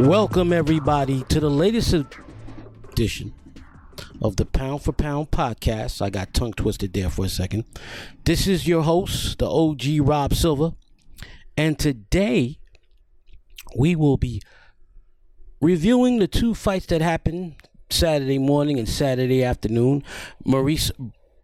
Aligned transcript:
Welcome, 0.00 0.54
everybody, 0.54 1.24
to 1.24 1.40
the 1.40 1.50
latest 1.50 1.94
edition 2.90 3.34
of 4.22 4.36
the 4.36 4.46
Pound 4.46 4.82
for 4.82 4.92
Pound 4.92 5.30
podcast. 5.30 6.00
I 6.00 6.08
got 6.08 6.32
tongue 6.32 6.54
twisted 6.54 6.94
there 6.94 7.10
for 7.10 7.26
a 7.26 7.28
second. 7.28 7.64
This 8.24 8.46
is 8.46 8.66
your 8.66 8.82
host, 8.82 9.38
the 9.38 9.48
OG 9.48 10.00
Rob 10.00 10.32
Silver, 10.32 10.72
and 11.54 11.78
today 11.78 12.58
we 13.76 13.94
will 13.94 14.16
be 14.16 14.40
reviewing 15.60 16.18
the 16.18 16.26
two 16.26 16.54
fights 16.54 16.86
that 16.86 17.02
happened 17.02 17.56
Saturday 17.90 18.38
morning 18.38 18.78
and 18.78 18.88
Saturday 18.88 19.44
afternoon. 19.44 20.02
Maurice 20.46 20.90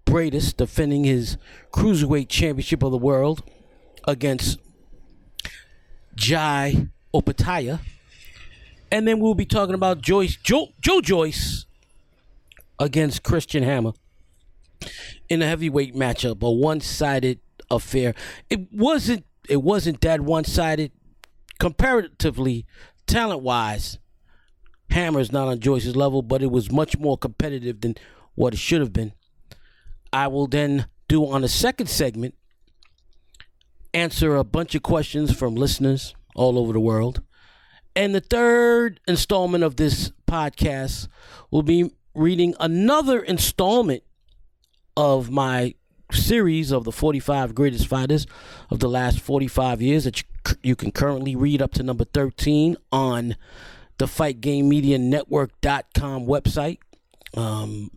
Briedis 0.07 0.57
defending 0.57 1.05
his 1.05 1.37
cruiserweight 1.75 2.31
championship 2.31 2.83
of 2.83 2.91
the 2.91 2.97
world 2.97 3.43
against 4.09 4.59
Jai 6.15 6.89
Opetaia. 7.15 7.81
And 8.91 9.07
then 9.07 9.21
we'll 9.21 9.35
be 9.35 9.47
talking 9.47 9.75
about 9.75 10.01
Joyce 10.01 10.37
Joe, 10.37 10.69
Joe 10.81 11.01
Joyce 11.01 11.67
against 12.79 13.23
Christian 13.23 13.63
Hammer 13.63 13.93
in 15.29 15.43
a 15.43 15.47
heavyweight 15.47 15.95
matchup, 15.95 16.43
a 16.43 16.51
one-sided 16.51 17.41
affair. 17.71 18.15
It 18.51 18.73
wasn't 18.73 19.25
it 19.49 19.63
wasn't 19.63 20.01
that 20.01 20.21
one-sided 20.21 20.91
comparatively 21.59 22.67
talent-wise. 23.07 23.99
Hammer's 24.91 25.33
not 25.33 25.49
on 25.49 25.61
Joyce's 25.61 25.97
level, 25.97 26.23
but 26.23 26.43
it 26.43 26.51
was 26.51 26.71
much 26.71 26.99
more 26.99 27.17
competitive 27.17 27.81
than 27.81 27.97
what 28.35 28.55
it 28.55 28.59
should 28.59 28.81
have 28.81 28.93
been. 28.93 29.13
I 30.13 30.27
will 30.29 30.47
then 30.47 30.87
do 31.09 31.27
on 31.27 31.43
the 31.43 31.49
second 31.49 31.89
segment 31.89 32.35
answer 33.95 34.37
a 34.37 34.45
bunch 34.45 34.75
of 34.75 34.83
questions 34.83 35.35
from 35.37 35.55
listeners 35.55 36.15
all 36.35 36.59
over 36.59 36.73
the 36.73 36.81
world. 36.81 37.23
And 37.97 38.15
the 38.15 38.21
third 38.21 39.01
installment 39.09 39.65
of 39.65 39.77
this 39.77 40.13
podcast 40.29 41.09
will 41.51 41.63
be 41.63 41.91
reading 42.15 42.55
another 42.61 43.21
installment 43.23 44.03
of 44.99 45.31
my 45.31 45.75
series 46.13 46.73
of 46.73 46.85
the 46.85 46.93
45 46.93 47.55
greatest 47.55 47.87
fighters 47.87 48.27
of 48.71 48.81
the 48.81 48.89
last 48.89 49.19
45 49.19 49.81
years 49.81 50.05
that 50.05 50.21
you, 50.21 50.57
you 50.63 50.77
can 50.77 50.93
currently 50.93 51.35
read 51.35 51.63
up 51.63 51.73
to 51.73 51.83
number 51.83 52.05
13 52.05 52.77
on 52.93 53.35
the 53.97 54.07
Fight 54.07 54.43
Game 54.43 54.69
Media 54.69 54.99
Network.com 54.99 56.27
website. 56.27 56.79
Um, 57.33 57.91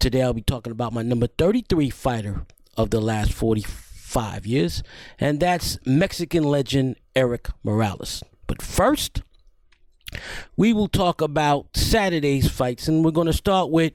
today 0.00 0.22
I'll 0.22 0.32
be 0.32 0.42
talking 0.42 0.72
about 0.72 0.92
my 0.92 1.02
number 1.02 1.28
33 1.28 1.90
fighter 1.90 2.44
of 2.76 2.90
the 2.90 3.00
last 3.00 3.32
45 3.32 4.46
years, 4.46 4.82
and 5.20 5.38
that's 5.38 5.78
Mexican 5.86 6.42
legend 6.42 6.96
Erik 7.14 7.50
Morales. 7.62 8.24
But 8.48 8.60
first, 8.60 9.22
we 10.56 10.72
will 10.72 10.88
talk 10.88 11.20
about 11.20 11.76
Saturday's 11.76 12.48
fights, 12.50 12.88
and 12.88 13.04
we're 13.04 13.10
going 13.10 13.26
to 13.26 13.32
start 13.32 13.70
with 13.70 13.92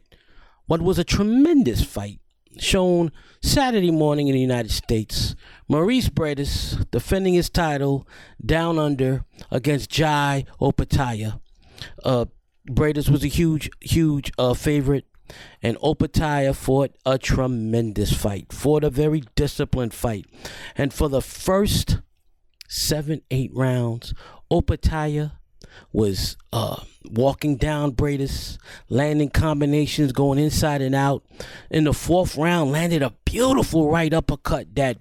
what 0.66 0.81
was 0.81 1.00
a 1.00 1.03
tremendous 1.03 1.84
fight 1.84 2.20
shown 2.58 3.11
Saturday 3.42 3.92
morning 3.92 4.28
in 4.28 4.34
the 4.34 4.39
United 4.42 4.72
States. 4.72 5.36
Maurice 5.67 6.09
Briedis 6.09 6.89
defending 6.92 7.34
his 7.34 7.50
title 7.50 8.08
down 8.44 8.78
under 8.78 9.26
against 9.52 9.89
Jai 9.89 10.45
Opetaia. 10.59 11.39
Uh, 12.03 12.26
Briedis 12.70 13.09
was 13.09 13.23
a 13.23 13.28
huge, 13.28 13.70
huge 13.81 14.31
uh, 14.38 14.54
favorite, 14.54 15.06
and 15.61 15.78
Opetaia 15.78 16.56
fought 16.56 16.92
a 17.06 17.17
tremendous 17.17 18.14
fight, 18.14 18.52
fought 18.52 18.83
a 18.83 18.89
very 18.89 19.23
disciplined 19.36 19.94
fight. 19.94 20.26
And 20.76 20.94
for 20.94 21.08
the 21.09 21.22
first 21.22 22.00
seven, 22.67 23.22
eight 23.31 23.52
rounds, 23.54 24.14
Opetaia 24.52 25.33
was 25.91 26.37
uh, 26.53 26.77
walking 27.11 27.57
down 27.57 27.93
Briedis, 27.93 28.57
landing 28.89 29.30
combinations, 29.30 30.11
going 30.11 30.39
inside 30.39 30.81
and 30.81 30.95
out. 30.95 31.23
In 31.69 31.85
the 31.85 31.93
fourth 31.93 32.37
round, 32.37 32.71
landed 32.71 33.02
a 33.02 33.13
beautiful 33.25 33.89
right 33.89 34.13
uppercut 34.13 34.75
that 34.75 34.97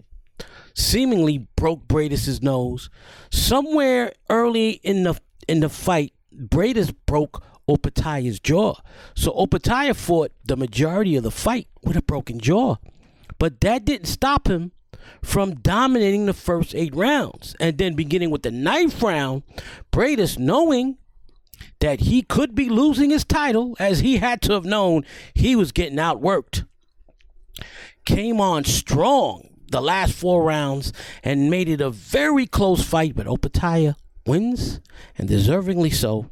seemingly 0.74 1.46
broke 1.56 1.86
Briedis's 1.88 2.42
nose. 2.42 2.88
Somewhere 3.30 4.12
early 4.30 4.72
in 4.82 5.02
the 5.02 5.18
in 5.46 5.60
the 5.60 5.68
fight, 5.68 6.12
Briedis 6.34 6.94
broke 7.06 7.42
Opetaia's 7.68 8.40
jaw. 8.40 8.74
So 9.14 9.32
Opetaia 9.32 9.94
fought 9.94 10.32
the 10.44 10.56
majority 10.56 11.16
of 11.16 11.22
the 11.22 11.30
fight 11.30 11.68
with 11.82 11.96
a 11.96 12.02
broken 12.02 12.38
jaw. 12.38 12.76
But 13.38 13.60
that 13.60 13.84
didn't 13.84 14.06
stop 14.06 14.48
him 14.48 14.72
from 15.22 15.56
dominating 15.56 16.26
the 16.26 16.34
first 16.34 16.74
eight 16.74 16.94
rounds. 16.94 17.54
And 17.60 17.78
then 17.78 17.94
beginning 17.94 18.30
with 18.30 18.42
the 18.42 18.50
ninth 18.50 19.02
round, 19.02 19.42
Briedis, 19.92 20.38
knowing 20.38 20.98
that 21.80 22.00
he 22.00 22.22
could 22.22 22.54
be 22.54 22.68
losing 22.68 23.10
his 23.10 23.24
title, 23.24 23.76
as 23.78 24.00
he 24.00 24.18
had 24.18 24.42
to 24.42 24.52
have 24.52 24.64
known 24.64 25.04
he 25.34 25.54
was 25.54 25.72
getting 25.72 25.98
outworked, 25.98 26.64
came 28.04 28.40
on 28.40 28.64
strong 28.64 29.48
the 29.70 29.80
last 29.80 30.14
four 30.14 30.44
rounds 30.44 30.92
and 31.22 31.50
made 31.50 31.68
it 31.68 31.80
a 31.80 31.90
very 31.90 32.46
close 32.46 32.82
fight. 32.82 33.14
But 33.14 33.26
Opetaia 33.26 33.94
wins, 34.26 34.80
and 35.16 35.28
deservingly 35.28 35.92
so, 35.92 36.30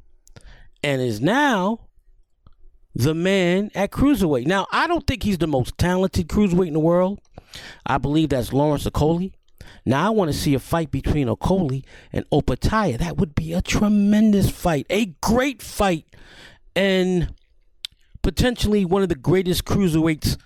and 0.83 1.01
is 1.01 1.21
now 1.21 1.86
the 2.97 3.15
man 3.15 3.71
at 3.75 3.91
cruiserweight. 3.91 4.47
Now, 4.47 4.67
I 4.73 4.87
don't 4.87 5.07
think 5.07 5.23
he's 5.23 5.37
the 5.37 5.47
most 5.47 5.77
talented 5.77 6.29
cruiserweight 6.29 6.69
in 6.69 6.73
the 6.73 6.81
world. 6.81 7.21
I 7.85 7.99
believe 7.99 8.31
that's 8.31 8.55
Lawrence 8.55 8.85
Okolie. 8.85 9.33
Now 9.85 10.07
I 10.07 10.11
want 10.11 10.33
to 10.33 10.37
see 10.37 10.55
a 10.55 10.59
fight 10.59 10.91
between 10.91 11.29
Okolie 11.29 11.85
and 12.11 12.29
Opetaia. 12.31 12.99
That 12.99 13.19
would 13.19 13.35
be 13.35 13.53
a 13.53 13.61
tremendous 13.61 14.51
fight, 14.51 14.87
a 14.89 15.07
great 15.21 15.61
fight, 15.61 16.07
and 16.75 17.35
potentially 18.23 18.85
one 18.87 19.03
of 19.03 19.11
the 19.11 19.15
greatest 19.15 19.67
cruiserweights 19.67 20.39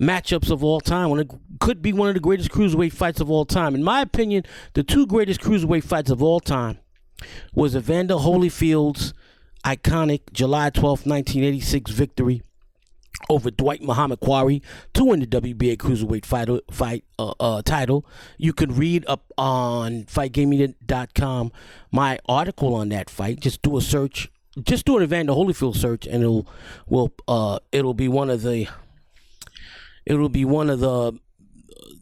matchups 0.00 0.50
of 0.50 0.62
all 0.62 0.80
time. 0.80 1.10
One 1.10 1.28
could 1.58 1.82
be 1.82 1.92
one 1.92 2.08
of 2.08 2.14
the 2.14 2.20
greatest 2.20 2.50
cruiserweight 2.50 2.92
fights 2.92 3.20
of 3.20 3.28
all 3.28 3.44
time. 3.44 3.74
In 3.74 3.82
my 3.82 4.02
opinion, 4.02 4.44
the 4.74 4.84
two 4.84 5.06
greatest 5.06 5.40
cruiserweight 5.40 5.84
fights 5.84 6.10
of 6.10 6.22
all 6.22 6.38
time 6.38 6.78
was 7.54 7.74
Evander 7.74 8.14
Holyfield's 8.14 9.12
iconic 9.66 10.32
July 10.32 10.70
12, 10.70 11.06
1986 11.06 11.90
victory 11.90 12.42
over 13.28 13.50
Dwight 13.50 13.82
Muhammad 13.82 14.20
Qawi 14.20 14.62
to 14.94 15.04
win 15.04 15.20
the 15.20 15.26
WBA 15.26 15.76
Cruiserweight 15.76 16.24
fight, 16.24 16.48
fight 16.70 17.04
uh, 17.18 17.34
uh, 17.40 17.62
title. 17.62 18.06
You 18.38 18.52
can 18.52 18.76
read 18.76 19.04
up 19.08 19.32
on 19.36 20.04
FightGaming.com 20.04 21.50
my 21.90 22.18
article 22.28 22.74
on 22.74 22.90
that 22.90 23.10
fight. 23.10 23.40
Just 23.40 23.62
do 23.62 23.76
a 23.76 23.80
search. 23.80 24.30
Just 24.62 24.86
do 24.86 24.96
an 24.96 25.02
Evander 25.02 25.32
Holyfield 25.32 25.76
search, 25.76 26.06
and 26.06 26.22
it'll 26.22 26.48
will 26.86 27.12
uh 27.28 27.58
it'll 27.72 27.92
be 27.92 28.08
one 28.08 28.30
of 28.30 28.42
the 28.42 28.68
it'll 30.06 30.30
be 30.30 30.44
one 30.44 30.70
of 30.70 30.80
the 30.80 31.12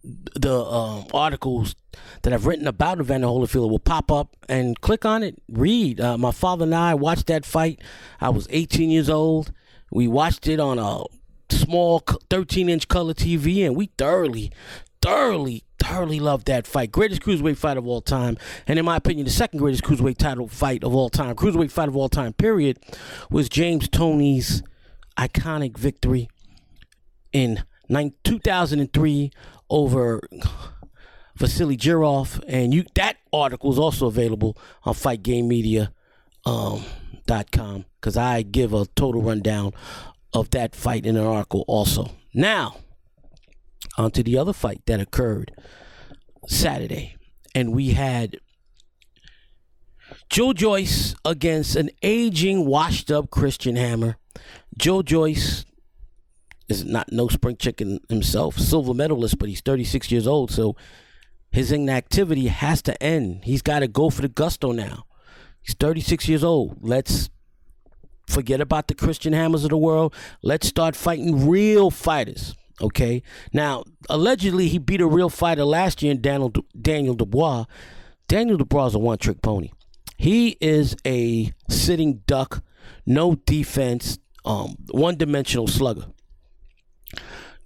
the 0.03 0.61
um, 0.65 1.07
articles 1.12 1.75
that 2.23 2.33
I've 2.33 2.47
written 2.47 2.67
about 2.67 3.01
Evander 3.01 3.27
Holyfield 3.27 3.71
will 3.71 3.79
pop 3.79 4.11
up 4.11 4.37
and 4.49 4.81
click 4.81 5.05
on 5.05 5.23
it. 5.23 5.41
Read. 5.49 6.01
Uh, 6.01 6.19
my 6.19 6.31
father 6.31 6.65
and 6.65 6.75
I 6.75 6.95
watched 6.95 7.27
that 7.29 7.45
fight. 7.45 7.81
I 8.21 8.31
was 8.31 8.47
18 8.51 8.91
years 8.91 9.09
old 9.09 9.53
we 9.95 10.09
watched 10.09 10.49
it 10.49 10.59
on 10.59 10.79
a 10.79 11.05
small 11.49 12.01
13 12.29 12.69
inch 12.69 12.89
color 12.89 13.15
TV, 13.15 13.65
and 13.65 13.77
we 13.77 13.87
thoroughly, 13.97 14.51
thoroughly, 15.01 15.63
thoroughly 15.79 16.19
loved 16.19 16.47
that 16.49 16.67
fight. 16.67 16.91
Greatest 16.91 17.23
cruiserweight 17.23 17.57
fight 17.57 17.77
of 17.77 17.87
all 17.87 18.01
time, 18.01 18.37
and 18.67 18.79
in 18.79 18.84
my 18.84 18.97
opinion, 18.97 19.25
the 19.25 19.31
second 19.31 19.61
greatest 19.61 19.84
cruiserweight 19.84 20.19
title 20.19 20.49
fight 20.49 20.83
of 20.83 20.95
all 20.95 21.09
time, 21.09 21.37
cruiserweight 21.37 21.71
fight 21.71 21.89
of 21.89 21.97
all 21.97 22.09
time. 22.09 22.33
Period, 22.33 22.79
was 23.31 23.49
James 23.49 23.89
Toney's 23.89 24.65
iconic 25.17 25.79
victory 25.79 26.29
in 27.33 27.63
2003 28.25 29.31
over 29.71 30.21
Vasily 31.36 31.77
Jirov, 31.77 32.42
and 32.47 32.72
you 32.72 32.84
that 32.95 33.16
article 33.33 33.72
is 33.72 33.78
also 33.78 34.07
available 34.07 34.57
on 34.84 34.95
Fight 34.95 35.22
Game 35.22 35.48
Um, 36.47 36.84
because 37.27 38.16
I 38.16 38.42
give 38.42 38.75
a 38.75 38.86
total 38.97 39.22
rundown 39.22 39.72
of 40.33 40.51
that 40.51 40.75
fight 40.75 41.07
in 41.07 41.16
an 41.16 41.25
article 41.25 41.65
also. 41.66 42.10
Now, 42.34 42.77
on 43.97 44.10
to 44.13 44.22
the 44.22 44.36
other 44.36 44.53
fight 44.53 44.83
that 44.86 45.01
occurred 45.01 45.53
Saturday. 46.47 47.16
And 47.54 47.72
we 47.72 47.91
had 47.91 48.39
Joe 50.28 50.53
Joyce 50.53 51.15
against 51.25 51.77
an 51.77 51.91
aging, 52.03 52.66
washed 52.66 53.10
up 53.10 53.31
Christian 53.31 53.77
Hammer. 53.77 54.16
Joe 54.77 55.03
Joyce 55.03 55.65
is 56.69 56.84
not 56.84 57.13
no 57.13 57.28
spring 57.28 57.57
chicken 57.57 58.01
himself, 58.09 58.59
silver 58.59 58.95
medalist, 58.95 59.39
but 59.39 59.49
he's 59.49 59.61
36 59.61 60.11
years 60.11 60.27
old, 60.27 60.51
so 60.51 60.77
his 61.51 61.71
inactivity 61.71 62.49
has 62.49 62.83
to 62.83 63.01
end. 63.03 63.45
He's 63.45 63.63
got 63.63 63.81
to 63.81 63.89
go 63.89 64.11
for 64.11 64.22
the 64.22 64.28
gusto 64.28 64.72
now. 64.72 65.05
He's 65.61 65.75
36 65.75 66.28
years 66.28 66.43
old. 66.43 66.78
Let's 66.81 67.31
forget 68.27 68.61
about 68.61 68.89
the 68.89 68.95
Christian 68.95 69.33
Hammers 69.33 69.65
of 69.65 69.71
the 69.71 69.77
world. 69.77 70.15
Let's 70.43 70.66
start 70.66 70.97
fighting 70.97 71.49
real 71.49 71.91
fighters. 71.91 72.55
Okay. 72.81 73.22
Now, 73.53 73.84
allegedly, 74.10 74.69
he 74.69 74.78
beat 74.78 75.01
a 75.01 75.07
real 75.07 75.31
fighter 75.31 75.65
last 75.65 76.03
year 76.03 76.13
in 76.13 76.21
Daniel 76.21 76.53
Daniel 76.81 77.15
Dubois. 77.15 77.67
Daniel 78.27 78.57
Dubois 78.57 78.89
is 78.89 78.95
a 78.95 78.99
one 78.99 79.19
trick 79.19 79.41
pony. 79.43 79.71
He 80.17 80.57
is 80.60 80.97
a 81.07 81.53
sitting 81.69 82.22
duck, 82.27 82.63
no 83.07 83.37
defense, 83.37 84.19
um, 84.45 84.77
one 84.91 85.17
dimensional 85.17 85.67
slugger. 85.67 86.07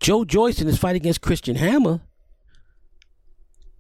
Joe 0.01 0.25
Joyce 0.25 0.61
in 0.61 0.67
his 0.67 0.79
fight 0.79 0.97
against 0.97 1.21
Christian 1.21 1.57
Hammer 1.57 2.01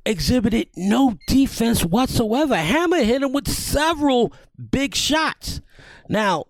exhibited 0.04 0.68
no 0.74 1.18
defense 1.26 1.84
whatsoever. 1.84 2.56
Hammer 2.56 3.02
hit 3.02 3.22
him 3.22 3.32
with 3.32 3.48
several 3.48 4.32
big 4.70 4.94
shots. 4.94 5.60
Now, 6.08 6.46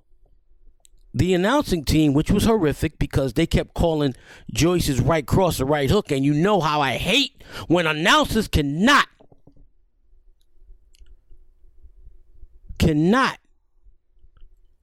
the 1.12 1.34
announcing 1.34 1.84
team, 1.84 2.12
which 2.12 2.30
was 2.30 2.44
horrific 2.44 2.98
because 2.98 3.32
they 3.32 3.46
kept 3.46 3.74
calling 3.74 4.14
Joyce's 4.52 5.00
right 5.00 5.26
cross 5.26 5.58
a 5.58 5.64
right 5.64 5.90
hook, 5.90 6.12
and 6.12 6.24
you 6.24 6.32
know 6.32 6.60
how 6.60 6.80
I 6.80 6.92
hate 6.92 7.42
when 7.66 7.86
announcers 7.86 8.46
cannot 8.46 9.08
cannot 12.78 13.38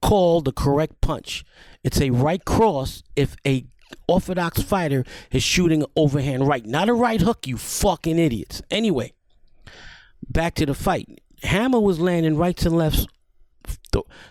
call 0.02 0.42
the 0.42 0.52
correct 0.52 1.00
punch. 1.00 1.44
It's 1.82 2.00
a 2.00 2.10
right 2.10 2.44
cross 2.44 3.02
if 3.14 3.36
a 3.46 3.64
orthodox 4.08 4.62
fighter 4.62 5.04
is 5.30 5.42
shooting 5.42 5.84
overhand 5.96 6.46
right, 6.46 6.64
not 6.64 6.88
a 6.88 6.94
right 6.94 7.20
hook, 7.20 7.46
you 7.46 7.56
fucking 7.56 8.18
idiots. 8.18 8.62
Anyway, 8.70 9.12
back 10.28 10.54
to 10.54 10.66
the 10.66 10.74
fight. 10.74 11.20
Hammer 11.42 11.80
was 11.80 12.00
landing 12.00 12.36
rights 12.36 12.64
and 12.64 12.76
lefts 12.76 13.06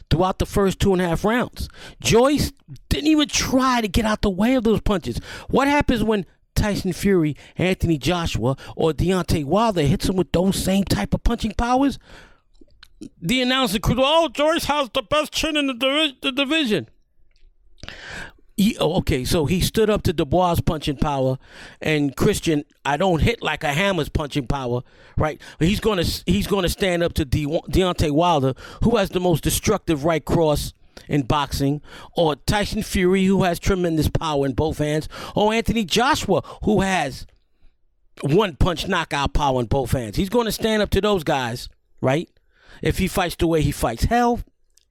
throughout 0.09 0.39
the 0.39 0.45
first 0.45 0.79
two 0.79 0.93
and 0.93 1.01
a 1.01 1.07
half 1.07 1.25
rounds. 1.25 1.67
Joyce 2.01 2.51
didn't 2.89 3.07
even 3.07 3.27
try 3.27 3.81
to 3.81 3.87
get 3.87 4.05
out 4.05 4.21
the 4.21 4.29
way 4.29 4.55
of 4.55 4.63
those 4.63 4.81
punches. 4.81 5.19
What 5.49 5.67
happens 5.67 6.03
when 6.03 6.25
Tyson 6.55 6.93
Fury, 6.93 7.35
Anthony 7.57 7.97
Joshua, 7.97 8.55
or 8.75 8.93
Deontay 8.93 9.45
Wilder 9.45 9.81
hits 9.81 10.07
him 10.07 10.15
with 10.15 10.31
those 10.31 10.61
same 10.61 10.85
type 10.85 11.13
of 11.13 11.23
punching 11.23 11.53
powers? 11.57 11.99
The 13.21 13.41
announcer 13.41 13.79
could, 13.79 13.97
oh, 13.99 14.29
Joyce 14.29 14.65
has 14.65 14.89
the 14.93 15.01
best 15.01 15.33
chin 15.33 15.57
in 15.57 15.67
the, 15.67 16.13
the 16.21 16.31
division. 16.31 16.89
He, 18.57 18.77
oh, 18.79 18.95
okay, 18.99 19.25
so 19.25 19.45
he 19.45 19.59
stood 19.59 19.89
up 19.89 20.03
to 20.03 20.13
Dubois' 20.13 20.61
punching 20.65 20.97
power, 20.97 21.37
and 21.81 22.15
Christian, 22.15 22.63
I 22.85 22.95
don't 22.95 23.21
hit 23.21 23.43
like 23.43 23.65
a 23.65 23.73
hammer's 23.73 24.07
punching 24.07 24.47
power, 24.47 24.81
right? 25.17 25.41
He's 25.59 25.81
gonna 25.81 26.05
he's 26.25 26.47
gonna 26.47 26.69
stand 26.69 27.03
up 27.03 27.13
to 27.15 27.25
De- 27.25 27.45
Deontay 27.45 28.11
Wilder, 28.11 28.53
who 28.81 28.95
has 28.95 29.09
the 29.09 29.19
most 29.19 29.43
destructive 29.43 30.05
right 30.05 30.23
cross 30.23 30.73
in 31.09 31.23
boxing, 31.23 31.81
or 32.15 32.37
Tyson 32.37 32.81
Fury, 32.81 33.25
who 33.25 33.43
has 33.43 33.59
tremendous 33.59 34.07
power 34.07 34.45
in 34.45 34.53
both 34.53 34.77
hands, 34.77 35.09
or 35.35 35.53
Anthony 35.53 35.83
Joshua, 35.83 36.41
who 36.63 36.79
has 36.79 37.27
one 38.21 38.55
punch 38.55 38.87
knockout 38.87 39.33
power 39.33 39.59
in 39.59 39.65
both 39.65 39.91
hands. 39.91 40.15
He's 40.15 40.29
to 40.29 40.51
stand 40.51 40.81
up 40.81 40.89
to 40.91 41.01
those 41.01 41.23
guys, 41.23 41.67
right? 42.01 42.29
If 42.81 42.97
he 42.97 43.07
fights 43.07 43.35
the 43.35 43.47
way 43.47 43.61
he 43.61 43.71
fights, 43.71 44.05
hell, 44.05 44.39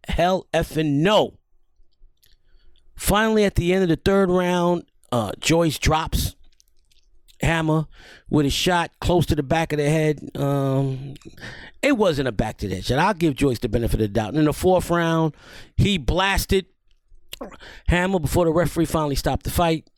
hell, 0.07 0.47
effing 0.53 0.97
no. 0.97 1.35
Finally, 2.97 3.45
at 3.45 3.55
the 3.57 3.73
end 3.73 3.83
of 3.83 3.89
the 3.89 3.97
third 3.97 4.31
round, 4.31 4.85
uh, 5.13 5.33
Joyce 5.41 5.79
drops 5.79 6.35
Hammer 7.41 7.87
with 8.31 8.47
a 8.47 8.51
shot 8.51 8.91
close 9.01 9.27
to 9.27 9.35
the 9.35 9.43
back 9.43 9.73
of 9.73 9.79
the 9.79 9.89
head. 9.89 10.31
Um, 10.37 11.15
it 11.83 11.97
wasn't 11.97 12.29
a 12.29 12.33
back 12.33 12.59
to 12.59 12.69
the 12.69 12.77
head 12.77 12.85
shot. 12.85 12.99
I'll 12.99 13.15
give 13.15 13.35
Joyce 13.35 13.59
the 13.59 13.69
benefit 13.69 13.95
of 13.95 14.01
the 14.01 14.09
doubt. 14.09 14.31
And 14.31 14.39
in 14.39 14.45
the 14.45 14.53
fourth 14.53 14.91
round, 14.91 15.35
he 15.77 15.99
blasted 15.99 16.67
Hammer 17.89 18.19
before 18.19 18.45
the 18.45 18.53
referee 18.53 18.87
finally 18.87 19.17
stopped 19.17 19.45
the 19.45 19.51
fight. 19.51 19.89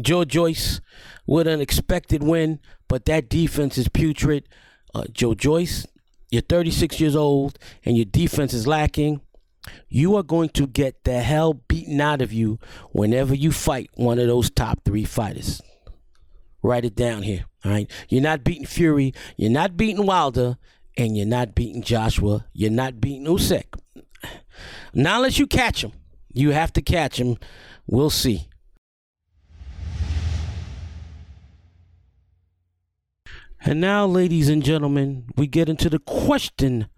Joe 0.00 0.24
Joyce 0.24 0.80
with 1.26 1.46
an 1.46 1.60
expected 1.60 2.22
win, 2.22 2.58
but 2.88 3.04
that 3.06 3.28
defense 3.28 3.78
is 3.78 3.88
putrid. 3.88 4.48
Uh, 4.94 5.04
Joe 5.12 5.34
Joyce, 5.34 5.86
you're 6.30 6.42
36 6.42 7.00
years 7.00 7.16
old 7.16 7.58
and 7.84 7.96
your 7.96 8.04
defense 8.04 8.52
is 8.52 8.66
lacking 8.66 9.20
you 9.88 10.16
are 10.16 10.22
going 10.22 10.48
to 10.50 10.66
get 10.66 11.04
the 11.04 11.20
hell 11.20 11.54
beaten 11.54 12.00
out 12.00 12.20
of 12.20 12.32
you 12.32 12.58
whenever 12.92 13.34
you 13.34 13.52
fight 13.52 13.90
one 13.94 14.18
of 14.18 14.26
those 14.26 14.50
top 14.50 14.80
three 14.84 15.04
fighters. 15.04 15.62
Write 16.62 16.84
it 16.84 16.94
down 16.94 17.22
here. 17.22 17.44
All 17.64 17.70
right. 17.70 17.90
You're 18.08 18.22
not 18.22 18.42
beating 18.42 18.66
Fury. 18.66 19.12
You're 19.36 19.50
not 19.50 19.76
beating 19.76 20.06
Wilder. 20.06 20.56
And 20.96 21.16
you're 21.16 21.26
not 21.26 21.54
beating 21.54 21.82
Joshua. 21.82 22.46
You're 22.52 22.70
not 22.70 23.00
beating 23.00 23.26
Usyk. 23.26 23.78
Not 24.94 25.16
unless 25.16 25.38
you 25.38 25.46
catch 25.46 25.82
him. 25.82 25.92
You 26.32 26.50
have 26.50 26.72
to 26.74 26.82
catch 26.82 27.18
him. 27.18 27.36
We'll 27.86 28.10
see. 28.10 28.48
And 33.66 33.80
now, 33.80 34.06
ladies 34.06 34.48
and 34.48 34.62
gentlemen, 34.62 35.26
we 35.36 35.46
get 35.46 35.68
into 35.68 35.88
the 35.88 35.98
question 35.98 36.88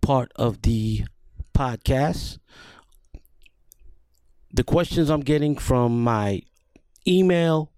part 0.00 0.32
of 0.36 0.62
the 0.62 1.04
podcast. 1.58 2.38
The 4.52 4.62
questions 4.62 5.10
I'm 5.10 5.20
getting 5.20 5.56
from 5.56 6.02
my 6.02 6.42
email 7.06 7.72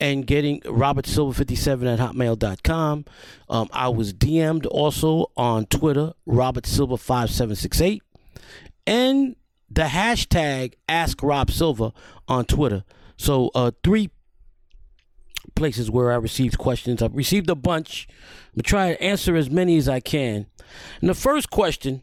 and 0.00 0.26
getting 0.26 0.62
Robert 0.64 1.06
Silver 1.06 1.34
57 1.34 1.86
at 1.86 1.98
hotmail.com. 1.98 3.04
Um, 3.48 3.68
I 3.72 3.88
was 3.88 4.12
DM'd 4.12 4.66
also 4.66 5.30
on 5.36 5.66
Twitter, 5.66 6.12
Robert 6.26 6.66
Silver 6.66 6.96
5768, 6.96 8.02
and 8.86 9.36
the 9.68 9.82
hashtag 9.82 10.74
Ask 10.88 11.22
Rob 11.22 11.50
Silver 11.50 11.92
on 12.28 12.44
Twitter. 12.44 12.84
So, 13.16 13.50
uh, 13.54 13.72
three 13.82 14.10
places 15.54 15.90
where 15.90 16.12
I 16.12 16.16
received 16.16 16.58
questions. 16.58 17.02
I've 17.02 17.14
received 17.14 17.50
a 17.50 17.54
bunch. 17.54 18.06
I'm 18.54 18.62
to 18.62 18.62
try 18.62 18.92
to 18.92 19.02
answer 19.02 19.36
as 19.36 19.50
many 19.50 19.76
as 19.76 19.88
I 19.88 20.00
can. 20.00 20.46
And 21.00 21.10
the 21.10 21.14
first 21.14 21.50
question 21.50 22.02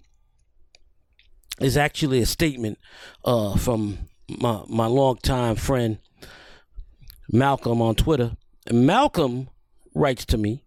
is 1.61 1.77
actually 1.77 2.21
a 2.21 2.25
statement 2.25 2.77
uh, 3.23 3.55
from 3.57 3.97
my 4.27 4.63
my 4.67 4.85
longtime 4.85 5.55
friend 5.55 5.99
Malcolm 7.31 7.81
on 7.81 7.95
Twitter. 7.95 8.35
Malcolm 8.71 9.49
writes 9.95 10.25
to 10.25 10.37
me, 10.37 10.63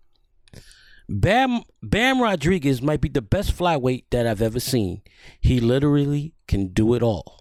Bam 1.09 1.63
Bam 1.83 2.21
Rodriguez 2.21 2.81
might 2.81 3.01
be 3.01 3.09
the 3.09 3.23
best 3.23 3.57
flyweight 3.57 4.05
that 4.11 4.27
I've 4.27 4.43
ever 4.43 4.61
seen. 4.61 5.03
He 5.41 5.61
literally 5.61 6.35
can 6.47 6.69
do 6.69 6.95
it 6.95 7.03
all. 7.03 7.41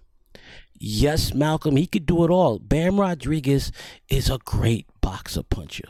Yes, 0.86 1.34
Malcolm, 1.34 1.78
he 1.78 1.88
could 1.88 2.06
do 2.06 2.26
it 2.26 2.30
all. 2.30 2.60
Bam 2.60 3.00
Rodriguez 3.00 3.72
is 4.10 4.30
a 4.30 4.38
great 4.40 4.88
boxer 5.01 5.44
puncher 5.44 5.88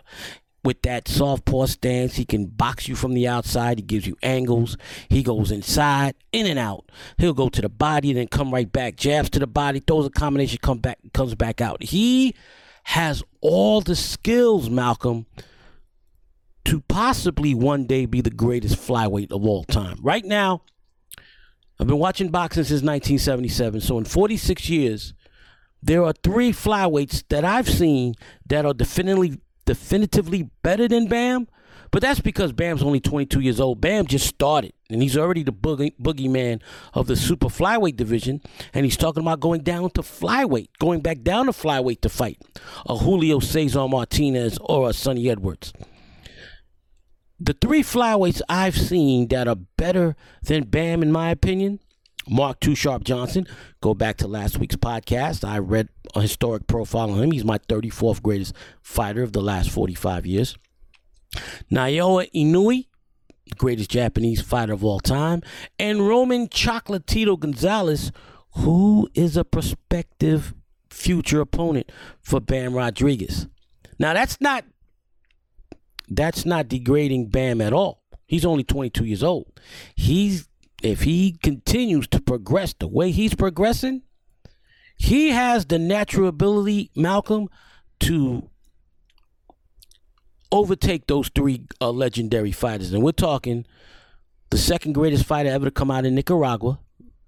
with 0.63 0.81
that 0.83 1.07
southpaw 1.07 1.65
stance. 1.65 2.15
He 2.15 2.25
can 2.25 2.45
box 2.45 2.87
you 2.87 2.95
from 2.95 3.13
the 3.13 3.27
outside. 3.27 3.77
He 3.77 3.83
gives 3.83 4.07
you 4.07 4.17
angles. 4.23 4.77
He 5.09 5.23
goes 5.23 5.51
inside, 5.51 6.15
in 6.31 6.45
and 6.45 6.59
out. 6.59 6.89
He'll 7.17 7.33
go 7.33 7.49
to 7.49 7.61
the 7.61 7.69
body, 7.69 8.13
then 8.13 8.27
come 8.27 8.53
right 8.53 8.71
back. 8.71 8.95
Jabs 8.95 9.29
to 9.31 9.39
the 9.39 9.47
body, 9.47 9.79
throws 9.79 10.05
a 10.05 10.09
combination, 10.09 10.59
come 10.61 10.79
back, 10.79 10.99
comes 11.13 11.35
back 11.35 11.61
out. 11.61 11.83
He 11.83 12.35
has 12.83 13.23
all 13.41 13.81
the 13.81 13.95
skills, 13.95 14.69
Malcolm, 14.69 15.25
to 16.65 16.81
possibly 16.81 17.53
one 17.53 17.85
day 17.85 18.05
be 18.05 18.21
the 18.21 18.29
greatest 18.29 18.75
flyweight 18.75 19.31
of 19.31 19.45
all 19.45 19.63
time. 19.63 19.97
Right 20.01 20.23
now, 20.23 20.61
I've 21.79 21.87
been 21.87 21.99
watching 21.99 22.29
boxing 22.29 22.63
since 22.63 22.81
1977. 22.81 23.81
So 23.81 23.97
in 23.97 24.05
46 24.05 24.69
years, 24.69 25.13
there 25.81 26.03
are 26.03 26.13
three 26.23 26.51
flyweights 26.51 27.23
that 27.29 27.43
I've 27.43 27.69
seen 27.69 28.15
that 28.47 28.65
are 28.65 28.73
definitively 28.73 29.39
definitively 29.65 30.49
better 30.61 30.87
than 30.87 31.07
Bam, 31.07 31.47
but 31.91 32.01
that's 32.01 32.19
because 32.19 32.51
Bam's 32.51 32.81
only 32.81 32.99
22 32.99 33.39
years 33.39 33.59
old. 33.59 33.79
Bam 33.79 34.07
just 34.07 34.25
started, 34.25 34.73
and 34.89 35.01
he's 35.01 35.15
already 35.15 35.43
the 35.43 35.53
boogie, 35.53 35.93
boogeyman 36.01 36.59
of 36.93 37.05
the 37.05 37.15
super 37.15 37.47
flyweight 37.47 37.95
division, 37.95 38.41
and 38.73 38.83
he's 38.83 38.97
talking 38.97 39.21
about 39.21 39.39
going 39.39 39.61
down 39.61 39.91
to 39.91 40.01
flyweight, 40.01 40.69
going 40.79 41.01
back 41.01 41.21
down 41.21 41.45
to 41.45 41.51
flyweight 41.51 42.01
to 42.01 42.09
fight 42.09 42.41
a 42.87 42.97
Julio 42.97 43.39
Cesar 43.39 43.87
Martinez 43.87 44.57
or 44.61 44.89
a 44.89 44.93
Sunny 44.93 45.29
Edwards. 45.29 45.71
The 47.39 47.53
three 47.53 47.83
flyweights 47.83 48.41
I've 48.49 48.77
seen 48.77 49.27
that 49.27 49.47
are 49.47 49.57
better 49.77 50.15
than 50.41 50.63
Bam, 50.63 51.03
in 51.03 51.11
my 51.11 51.29
opinion, 51.29 51.79
Mark 52.29 52.59
Too 52.59 52.75
Sharp 52.75 53.03
Johnson. 53.03 53.47
Go 53.81 53.93
back 53.93 54.17
to 54.17 54.27
last 54.27 54.57
week's 54.57 54.75
podcast. 54.75 55.47
I 55.47 55.59
read 55.59 55.89
a 56.15 56.21
historic 56.21 56.67
profile 56.67 57.11
on 57.11 57.21
him. 57.21 57.31
He's 57.31 57.45
my 57.45 57.57
34th 57.57 58.21
greatest 58.21 58.53
fighter 58.81 59.23
of 59.23 59.33
the 59.33 59.41
last 59.41 59.69
45 59.69 60.25
years. 60.25 60.57
Naoya 61.71 62.29
Inoue, 62.33 62.85
greatest 63.57 63.89
Japanese 63.89 64.41
fighter 64.41 64.73
of 64.73 64.83
all 64.83 64.99
time. 64.99 65.41
And 65.79 66.07
Roman 66.07 66.47
Chocolatito 66.47 67.39
Gonzalez, 67.39 68.11
who 68.57 69.09
is 69.13 69.35
a 69.35 69.43
prospective 69.43 70.53
future 70.89 71.41
opponent 71.41 71.91
for 72.21 72.39
Bam 72.39 72.73
Rodriguez. 72.73 73.47
Now 73.99 74.13
that's 74.13 74.39
not 74.39 74.65
that's 76.09 76.45
not 76.45 76.67
degrading 76.67 77.29
Bam 77.29 77.61
at 77.61 77.73
all. 77.73 78.03
He's 78.27 78.45
only 78.45 78.63
22 78.63 79.05
years 79.05 79.23
old. 79.23 79.59
He's 79.95 80.47
if 80.83 81.03
he 81.03 81.37
continues 81.41 82.07
to 82.09 82.21
progress 82.21 82.73
the 82.73 82.87
way 82.87 83.11
he's 83.11 83.33
progressing, 83.33 84.03
he 84.97 85.29
has 85.29 85.65
the 85.65 85.79
natural 85.79 86.27
ability, 86.27 86.91
Malcolm, 86.95 87.49
to 88.01 88.49
overtake 90.51 91.07
those 91.07 91.29
three 91.33 91.65
uh, 91.81 91.89
legendary 91.89 92.51
fighters. 92.51 92.93
And 92.93 93.01
we're 93.01 93.13
talking 93.13 93.65
the 94.49 94.57
second 94.57 94.93
greatest 94.93 95.25
fighter 95.25 95.49
ever 95.49 95.65
to 95.65 95.71
come 95.71 95.89
out 95.89 96.05
of 96.05 96.11
Nicaragua, 96.11 96.79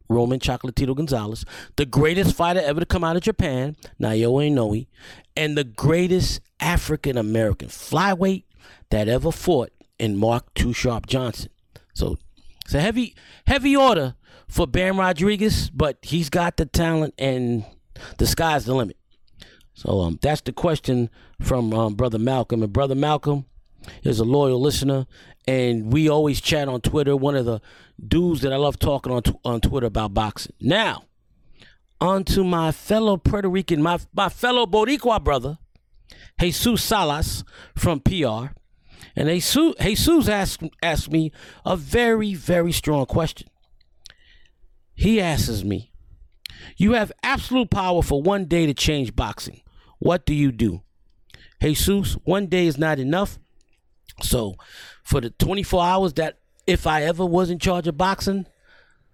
Roman 0.09 0.39
Chocolatito 0.39 0.95
Gonzalez, 0.95 1.45
the 1.77 1.85
greatest 1.85 2.35
fighter 2.35 2.59
ever 2.59 2.81
to 2.81 2.85
come 2.85 3.03
out 3.03 3.15
of 3.15 3.23
Japan, 3.23 3.75
Naoya 3.99 4.51
Inoue, 4.51 4.87
and 5.35 5.57
the 5.57 5.63
greatest 5.63 6.41
African 6.59 7.17
American 7.17 7.69
flyweight 7.69 8.43
that 8.91 9.07
ever 9.07 9.31
fought 9.31 9.71
in 9.97 10.17
Mark 10.17 10.53
Too 10.53 10.73
Sharp 10.73 11.07
Johnson. 11.07 11.49
So 11.93 12.17
it's 12.65 12.73
a 12.73 12.81
heavy, 12.81 13.15
heavy 13.45 13.75
order 13.75 14.15
for 14.47 14.65
Bam 14.67 14.99
Rodriguez, 14.99 15.69
but 15.69 15.97
he's 16.01 16.29
got 16.29 16.57
the 16.57 16.65
talent 16.65 17.13
and 17.17 17.63
the 18.17 18.25
sky's 18.25 18.65
the 18.65 18.73
limit. 18.73 18.97
So 19.75 20.01
um, 20.01 20.19
that's 20.21 20.41
the 20.41 20.51
question 20.51 21.09
from 21.41 21.73
um, 21.73 21.93
Brother 21.93 22.17
Malcolm. 22.17 22.63
And 22.63 22.73
Brother 22.73 22.95
Malcolm 22.95 23.45
is 24.03 24.19
a 24.19 24.23
loyal 24.23 24.59
listener, 24.59 25.05
and 25.47 25.91
we 25.93 26.09
always 26.09 26.41
chat 26.41 26.67
on 26.67 26.81
Twitter. 26.81 27.15
One 27.15 27.35
of 27.35 27.45
the 27.45 27.61
dudes 28.05 28.41
that 28.41 28.51
I 28.51 28.55
love 28.55 28.79
talking 28.79 29.11
on 29.11 29.23
t- 29.23 29.39
on 29.43 29.61
Twitter 29.61 29.87
about 29.87 30.13
boxing. 30.13 30.53
Now, 30.59 31.03
on 32.01 32.23
to 32.25 32.43
my 32.43 32.71
fellow 32.71 33.17
Puerto 33.17 33.49
Rican, 33.49 33.81
my 33.81 33.99
my 34.13 34.29
fellow 34.29 34.65
Boricua 34.65 35.23
brother, 35.23 35.59
Jesus 36.39 36.83
Salas 36.83 37.43
from 37.75 37.99
PR. 37.99 38.53
And 39.15 39.29
Jesus, 39.29 39.73
Jesus 39.79 40.27
asked, 40.27 40.63
asked 40.81 41.11
me 41.11 41.31
a 41.65 41.75
very, 41.75 42.33
very 42.33 42.71
strong 42.71 43.05
question. 43.05 43.49
He 44.93 45.19
asks 45.19 45.63
me, 45.63 45.91
You 46.77 46.93
have 46.93 47.11
absolute 47.23 47.69
power 47.69 48.01
for 48.01 48.21
one 48.21 48.45
day 48.45 48.65
to 48.65 48.73
change 48.73 49.15
boxing. 49.15 49.61
What 49.99 50.25
do 50.25 50.33
you 50.33 50.51
do? 50.51 50.81
Jesus, 51.61 52.13
one 52.23 52.47
day 52.47 52.67
is 52.67 52.77
not 52.77 52.99
enough. 52.99 53.39
So, 54.21 54.55
for 55.03 55.19
the 55.19 55.31
24 55.31 55.83
hours 55.83 56.13
that 56.13 56.37
if 56.67 56.87
I 56.87 57.03
ever 57.03 57.25
was 57.25 57.49
in 57.49 57.59
charge 57.59 57.87
of 57.87 57.97
boxing, 57.97 58.45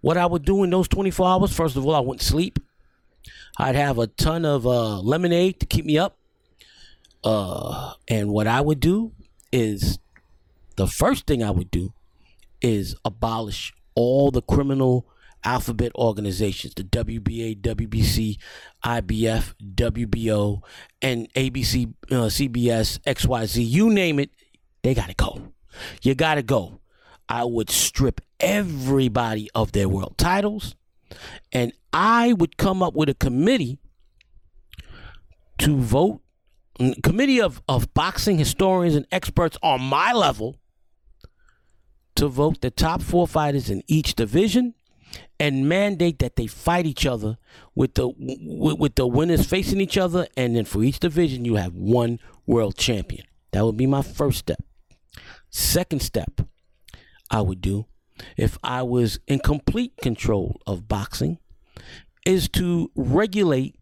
what 0.01 0.17
I 0.17 0.25
would 0.25 0.45
do 0.45 0.63
in 0.63 0.69
those 0.69 0.87
24 0.87 1.27
hours, 1.27 1.53
first 1.53 1.75
of 1.75 1.85
all, 1.85 1.95
I 1.95 1.99
wouldn't 1.99 2.21
sleep. 2.21 2.59
I'd 3.57 3.75
have 3.75 3.99
a 3.99 4.07
ton 4.07 4.45
of 4.45 4.65
uh, 4.65 4.99
lemonade 4.99 5.59
to 5.59 5.65
keep 5.65 5.85
me 5.85 5.97
up. 5.97 6.17
Uh, 7.23 7.93
and 8.07 8.29
what 8.29 8.47
I 8.47 8.61
would 8.61 8.79
do 8.79 9.11
is 9.51 9.99
the 10.75 10.87
first 10.87 11.27
thing 11.27 11.43
I 11.43 11.51
would 11.51 11.71
do 11.71 11.93
is 12.61 12.95
abolish 13.03 13.73
all 13.95 14.31
the 14.31 14.41
criminal 14.41 15.05
alphabet 15.43 15.91
organizations 15.95 16.73
the 16.75 16.83
WBA, 16.83 17.61
WBC, 17.61 18.37
IBF, 18.85 19.53
WBO, 19.75 20.61
and 21.01 21.31
ABC, 21.33 21.93
uh, 22.11 22.27
CBS, 22.27 22.99
XYZ, 22.99 23.67
you 23.67 23.89
name 23.89 24.19
it, 24.19 24.29
they 24.83 24.93
got 24.93 25.09
to 25.09 25.15
go. 25.15 25.53
You 26.01 26.15
got 26.15 26.35
to 26.35 26.43
go. 26.43 26.79
I 27.27 27.43
would 27.45 27.69
strip 27.69 28.21
everybody 28.39 29.49
of 29.55 29.71
their 29.71 29.87
world 29.87 30.17
titles 30.17 30.75
and 31.51 31.73
I 31.93 32.33
would 32.33 32.57
come 32.57 32.81
up 32.83 32.93
with 32.93 33.09
a 33.09 33.13
committee 33.13 33.79
to 35.59 35.77
vote 35.77 36.21
committee 37.03 37.41
of, 37.41 37.61
of 37.67 37.93
boxing 37.93 38.37
historians 38.37 38.95
and 38.95 39.05
experts 39.11 39.57
on 39.61 39.81
my 39.81 40.13
level 40.13 40.57
to 42.15 42.27
vote 42.27 42.61
the 42.61 42.71
top 42.71 43.01
four 43.01 43.27
fighters 43.27 43.69
in 43.69 43.83
each 43.87 44.15
division 44.15 44.73
and 45.39 45.67
mandate 45.67 46.19
that 46.19 46.35
they 46.35 46.47
fight 46.47 46.85
each 46.85 47.05
other 47.05 47.37
with 47.75 47.95
the 47.95 48.07
with, 48.17 48.77
with 48.77 48.95
the 48.95 49.07
winners 49.07 49.45
facing 49.45 49.81
each 49.81 49.97
other. 49.97 50.27
And 50.37 50.55
then 50.55 50.65
for 50.65 50.83
each 50.83 50.99
division 50.99 51.45
you 51.45 51.55
have 51.55 51.73
one 51.73 52.19
world 52.45 52.77
champion. 52.77 53.25
That 53.51 53.65
would 53.65 53.77
be 53.77 53.87
my 53.87 54.01
first 54.01 54.39
step. 54.39 54.63
Second 55.49 56.01
step 56.01 56.41
i 57.31 57.41
would 57.41 57.61
do 57.61 57.85
if 58.37 58.57
i 58.63 58.83
was 58.83 59.19
in 59.25 59.39
complete 59.39 59.93
control 60.01 60.59
of 60.67 60.87
boxing 60.87 61.39
is 62.25 62.47
to 62.49 62.91
regulate 62.95 63.75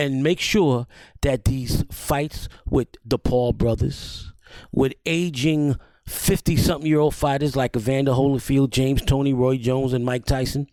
and 0.00 0.22
make 0.22 0.40
sure 0.40 0.86
that 1.20 1.44
these 1.44 1.84
fights 1.90 2.48
with 2.64 2.88
the 3.04 3.18
Paul 3.18 3.52
brothers, 3.52 4.32
with 4.72 4.94
aging 5.04 5.76
50 6.06 6.56
something 6.56 6.88
year 6.88 7.00
old 7.00 7.14
fighters 7.14 7.54
like 7.54 7.76
Evander 7.76 8.12
Holyfield, 8.12 8.70
James 8.70 9.02
Toney, 9.02 9.34
Roy 9.34 9.58
Jones, 9.58 9.92
and 9.92 10.02
Mike 10.02 10.24
Tyson, 10.24 10.68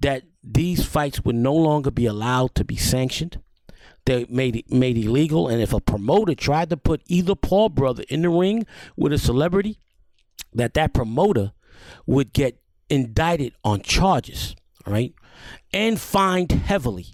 that 0.00 0.24
these 0.42 0.84
fights 0.84 1.24
would 1.24 1.36
no 1.36 1.54
longer 1.54 1.92
be 1.92 2.06
allowed 2.06 2.56
to 2.56 2.64
be 2.64 2.74
sanctioned. 2.74 3.40
They 4.04 4.26
made 4.28 4.56
it 4.56 4.72
made 4.72 4.98
illegal, 4.98 5.46
and 5.46 5.62
if 5.62 5.72
a 5.72 5.80
promoter 5.80 6.34
tried 6.34 6.70
to 6.70 6.76
put 6.76 7.02
either 7.06 7.36
Paul 7.36 7.68
brother 7.68 8.02
in 8.08 8.22
the 8.22 8.30
ring 8.30 8.66
with 8.96 9.12
a 9.12 9.18
celebrity, 9.18 9.78
that 10.52 10.74
that 10.74 10.92
promoter 10.92 11.52
would 12.04 12.32
get 12.32 12.60
indicted 12.90 13.52
on 13.62 13.82
charges, 13.82 14.56
right, 14.84 15.14
and 15.72 16.00
fined 16.00 16.50
heavily. 16.50 17.06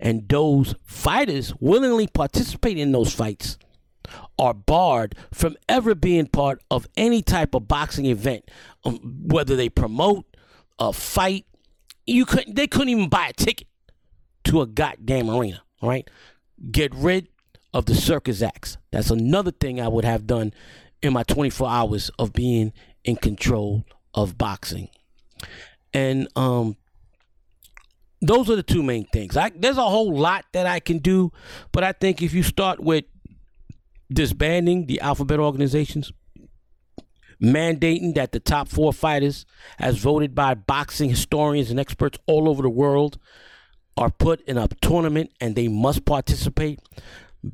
And 0.00 0.28
those 0.28 0.74
fighters 0.84 1.54
willingly 1.60 2.06
participate 2.06 2.78
in 2.78 2.92
those 2.92 3.12
fights 3.12 3.58
are 4.38 4.54
barred 4.54 5.14
from 5.32 5.56
ever 5.68 5.94
being 5.94 6.26
part 6.26 6.62
of 6.70 6.86
any 6.96 7.22
type 7.22 7.54
of 7.54 7.68
boxing 7.68 8.06
event, 8.06 8.50
um, 8.84 8.98
whether 9.26 9.56
they 9.56 9.68
promote 9.68 10.24
a 10.78 10.92
fight. 10.92 11.44
You 12.06 12.24
couldn't. 12.24 12.54
They 12.54 12.66
couldn't 12.66 12.88
even 12.88 13.08
buy 13.08 13.28
a 13.28 13.32
ticket 13.32 13.68
to 14.44 14.62
a 14.62 14.66
goddamn 14.66 15.28
arena. 15.28 15.62
Right? 15.82 16.08
Get 16.70 16.94
rid 16.94 17.28
of 17.74 17.86
the 17.86 17.94
circus 17.94 18.42
acts. 18.42 18.78
That's 18.90 19.10
another 19.10 19.50
thing 19.50 19.80
I 19.80 19.88
would 19.88 20.04
have 20.04 20.26
done 20.26 20.52
in 21.02 21.12
my 21.12 21.22
24 21.22 21.68
hours 21.68 22.10
of 22.18 22.32
being 22.32 22.72
in 23.04 23.16
control 23.16 23.84
of 24.14 24.38
boxing. 24.38 24.88
And 25.92 26.28
um, 26.34 26.76
those 28.20 28.50
are 28.50 28.56
the 28.56 28.62
two 28.62 28.82
main 28.82 29.04
things. 29.06 29.36
I, 29.36 29.50
there's 29.54 29.78
a 29.78 29.82
whole 29.82 30.16
lot 30.16 30.44
that 30.52 30.66
I 30.66 30.80
can 30.80 30.98
do, 30.98 31.32
but 31.72 31.84
I 31.84 31.92
think 31.92 32.22
if 32.22 32.32
you 32.32 32.42
start 32.42 32.80
with 32.80 33.04
disbanding 34.12 34.86
the 34.86 35.00
alphabet 35.00 35.38
organizations, 35.38 36.12
mandating 37.42 38.14
that 38.14 38.32
the 38.32 38.40
top 38.40 38.68
four 38.68 38.92
fighters, 38.92 39.46
as 39.78 39.98
voted 39.98 40.34
by 40.34 40.54
boxing 40.54 41.10
historians 41.10 41.70
and 41.70 41.78
experts 41.78 42.18
all 42.26 42.48
over 42.48 42.62
the 42.62 42.70
world, 42.70 43.18
are 43.96 44.10
put 44.10 44.40
in 44.42 44.56
a 44.56 44.68
tournament 44.80 45.30
and 45.40 45.54
they 45.54 45.68
must 45.68 46.04
participate. 46.04 46.80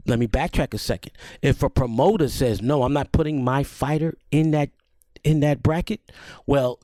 Let 0.06 0.18
me 0.18 0.26
backtrack 0.26 0.73
a 0.73 0.78
second. 0.78 1.12
If 1.42 1.62
a 1.62 1.68
promoter 1.68 2.28
says, 2.28 2.62
"No, 2.62 2.83
I'm 2.83 2.92
not 2.92 3.12
putting 3.12 3.44
my 3.44 3.62
fighter 3.62 4.16
in 4.30 4.50
that 4.52 4.71
in 5.23 5.40
that 5.40 5.62
bracket," 5.62 6.00
well, 6.47 6.80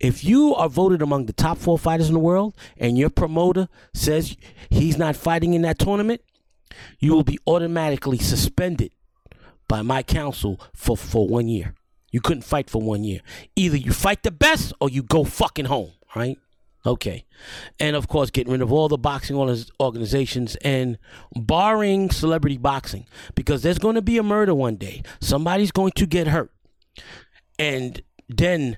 if 0.00 0.24
you 0.24 0.54
are 0.54 0.68
voted 0.68 1.02
among 1.02 1.26
the 1.26 1.32
top 1.32 1.58
four 1.58 1.78
fighters 1.78 2.08
in 2.08 2.14
the 2.14 2.20
world 2.20 2.56
and 2.76 2.98
your 2.98 3.10
promoter 3.10 3.68
says 3.94 4.36
he's 4.70 4.98
not 4.98 5.16
fighting 5.16 5.54
in 5.54 5.62
that 5.62 5.78
tournament, 5.78 6.20
you 6.98 7.12
will 7.12 7.24
be 7.24 7.38
automatically 7.46 8.18
suspended 8.18 8.92
by 9.68 9.82
my 9.82 10.02
council 10.02 10.60
for, 10.74 10.96
for 10.96 11.26
one 11.26 11.48
year. 11.48 11.74
You 12.10 12.20
couldn't 12.20 12.42
fight 12.42 12.70
for 12.70 12.80
one 12.80 13.04
year. 13.04 13.20
Either 13.56 13.76
you 13.76 13.92
fight 13.92 14.22
the 14.22 14.30
best 14.30 14.72
or 14.80 14.88
you 14.88 15.02
go 15.02 15.24
fucking 15.24 15.66
home, 15.66 15.92
right? 16.14 16.38
Okay. 16.84 17.24
And 17.80 17.96
of 17.96 18.06
course, 18.06 18.30
getting 18.30 18.52
rid 18.52 18.62
of 18.62 18.72
all 18.72 18.88
the 18.88 18.96
boxing 18.96 19.36
organizations 19.80 20.56
and 20.56 20.98
barring 21.34 22.10
celebrity 22.10 22.58
boxing 22.58 23.06
because 23.34 23.62
there's 23.62 23.78
going 23.78 23.96
to 23.96 24.02
be 24.02 24.18
a 24.18 24.22
murder 24.22 24.54
one 24.54 24.76
day. 24.76 25.02
Somebody's 25.20 25.72
going 25.72 25.92
to 25.92 26.06
get 26.06 26.28
hurt. 26.28 26.52
And 27.58 28.00
then 28.28 28.76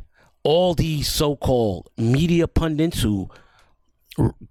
all 0.49 0.73
these 0.73 1.07
so-called 1.07 1.91
media 1.99 2.49
pundits 2.49 3.03
who 3.03 3.29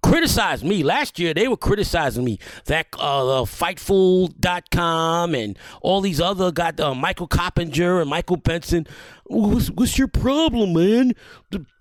criticized 0.00 0.64
me. 0.64 0.84
Last 0.84 1.18
year 1.18 1.34
they 1.34 1.48
were 1.48 1.56
criticizing 1.56 2.24
me. 2.24 2.38
That 2.66 2.86
uh, 2.96 3.42
fightful.com 3.42 5.34
and 5.34 5.58
all 5.82 6.00
these 6.00 6.20
other 6.20 6.52
got 6.52 6.78
uh, 6.78 6.94
michael 6.94 7.26
coppinger 7.26 8.00
and 8.00 8.08
michael 8.08 8.36
benson. 8.36 8.86
What's, 9.26 9.70
what's 9.70 9.98
your 9.98 10.06
problem 10.06 10.72
man? 10.72 11.14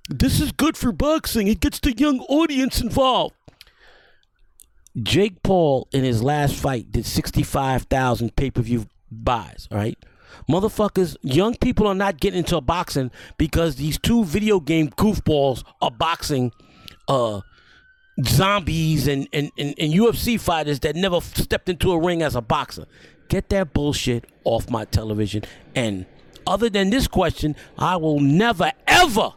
This 0.10 0.42
is 0.42 0.52
good 0.52 0.78
for 0.78 0.92
boxing. 0.92 1.48
It 1.48 1.60
gets 1.60 1.80
the 1.80 1.94
young 1.94 2.22
audience 2.22 2.82
involved. 2.82 3.36
Jake 5.00 5.44
paul 5.44 5.88
in 5.92 6.04
his 6.04 6.24
last 6.24 6.56
fight 6.56 6.92
did 6.92 7.06
65000 7.06 8.36
pay-per-view 8.36 8.88
buys 9.12 9.68
all 9.72 9.78
right 9.78 9.98
Motherfuckers, 10.50 11.18
young 11.22 11.56
people 11.56 11.88
are 11.88 11.96
not 11.96 12.20
getting 12.20 12.40
into 12.40 12.60
boxing 12.62 13.12
because 13.38 13.76
these 13.76 13.98
two 13.98 14.24
video 14.24 14.60
game 14.60 14.90
goofballs 14.90 15.64
are 15.82 15.92
boxing 15.92 16.52
uh, 17.08 17.42
zombies 18.26 19.08
and, 19.08 19.28
and, 19.34 19.52
and, 19.58 19.76
and 19.78 19.94
UFC 19.94 20.40
fighters 20.40 20.80
that 20.82 20.96
never 20.96 21.22
stepped 21.22 21.70
into 21.70 21.92
a 21.92 22.00
ring 22.00 22.22
as 22.22 22.36
a 22.36 22.42
boxer. 22.42 22.86
Get 23.30 23.50
that 23.50 23.74
bullshit 23.74 24.26
off 24.44 24.70
my 24.70 24.86
television. 24.86 25.44
And 25.76 26.06
other 26.46 26.70
than 26.70 26.90
this 26.90 27.08
question, 27.08 27.56
I 27.78 27.98
will 27.98 28.20
never, 28.20 28.72
ever 28.88 29.34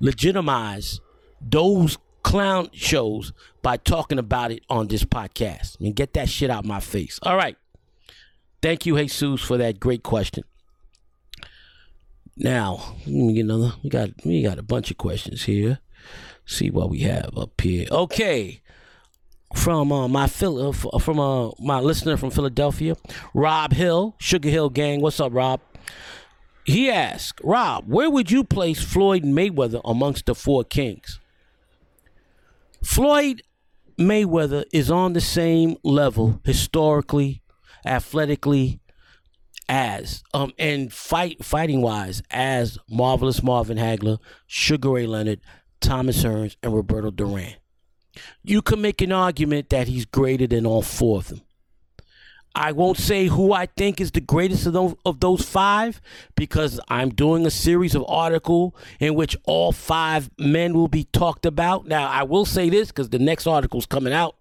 legitimize 0.00 1.00
those 1.40 1.98
clown 2.22 2.70
shows 2.72 3.32
by 3.62 3.76
talking 3.76 4.18
about 4.18 4.50
it 4.50 4.62
on 4.68 4.88
this 4.88 5.04
podcast. 5.04 5.76
I 5.78 5.84
mean, 5.84 5.92
get 5.92 6.14
that 6.14 6.28
shit 6.28 6.50
out 6.50 6.64
my 6.64 6.80
face. 6.80 7.20
All 7.22 7.36
right. 7.36 7.56
Thank 8.64 8.86
you, 8.86 8.96
Jesus, 8.96 9.42
for 9.42 9.58
that 9.58 9.78
great 9.78 10.02
question. 10.02 10.42
Now, 12.34 12.96
let 13.00 13.08
me 13.08 13.34
get 13.34 13.44
another. 13.44 13.74
We 13.82 13.90
got 13.90 14.08
we 14.24 14.42
got 14.42 14.58
a 14.58 14.62
bunch 14.62 14.90
of 14.90 14.96
questions 14.96 15.42
here. 15.42 15.80
See 16.46 16.70
what 16.70 16.88
we 16.88 17.00
have 17.00 17.36
up 17.36 17.60
here. 17.60 17.86
Okay. 17.90 18.62
From 19.54 19.92
uh, 19.92 20.08
my 20.08 20.26
Phil- 20.28 20.70
uh, 20.70 20.98
from 20.98 21.20
uh, 21.20 21.50
my 21.58 21.78
listener 21.80 22.16
from 22.16 22.30
Philadelphia, 22.30 22.96
Rob 23.34 23.74
Hill, 23.74 24.16
Sugar 24.18 24.48
Hill 24.48 24.70
Gang. 24.70 25.02
What's 25.02 25.20
up, 25.20 25.34
Rob? 25.34 25.60
He 26.64 26.90
asked, 26.90 27.42
Rob, 27.44 27.84
where 27.86 28.08
would 28.08 28.30
you 28.30 28.44
place 28.44 28.82
Floyd 28.82 29.24
Mayweather 29.24 29.82
amongst 29.84 30.24
the 30.24 30.34
four 30.34 30.64
kings? 30.64 31.20
Floyd 32.82 33.42
Mayweather 33.98 34.64
is 34.72 34.90
on 34.90 35.12
the 35.12 35.20
same 35.20 35.76
level 35.84 36.40
historically, 36.44 37.42
athletically, 37.84 38.80
as 39.66 40.22
um 40.34 40.52
and 40.58 40.92
fight 40.92 41.42
fighting 41.42 41.80
wise 41.80 42.22
as 42.30 42.78
marvelous 42.88 43.42
Marvin 43.42 43.78
Hagler, 43.78 44.18
Sugar 44.46 44.90
Ray 44.90 45.06
Leonard, 45.06 45.40
Thomas 45.80 46.22
Hearns, 46.22 46.56
and 46.62 46.74
Roberto 46.74 47.10
Duran. 47.10 47.54
You 48.42 48.62
can 48.62 48.80
make 48.80 49.00
an 49.00 49.12
argument 49.12 49.70
that 49.70 49.88
he's 49.88 50.04
greater 50.04 50.46
than 50.46 50.66
all 50.66 50.82
four 50.82 51.18
of 51.18 51.28
them. 51.28 51.42
I 52.56 52.70
won't 52.70 52.98
say 52.98 53.26
who 53.26 53.52
I 53.52 53.66
think 53.66 54.00
is 54.00 54.12
the 54.12 54.20
greatest 54.20 54.66
of 54.66 54.74
those, 54.74 54.94
of 55.04 55.18
those 55.18 55.44
five 55.44 56.00
because 56.36 56.78
I'm 56.86 57.08
doing 57.08 57.46
a 57.46 57.50
series 57.50 57.96
of 57.96 58.04
article 58.06 58.76
in 59.00 59.16
which 59.16 59.36
all 59.44 59.72
five 59.72 60.30
men 60.38 60.72
will 60.74 60.86
be 60.86 61.04
talked 61.04 61.46
about. 61.46 61.86
Now, 61.86 62.08
I 62.08 62.22
will 62.22 62.44
say 62.44 62.70
this 62.70 62.88
because 62.88 63.08
the 63.08 63.18
next 63.18 63.48
article 63.48 63.80
is 63.80 63.86
coming 63.86 64.12
out. 64.12 64.36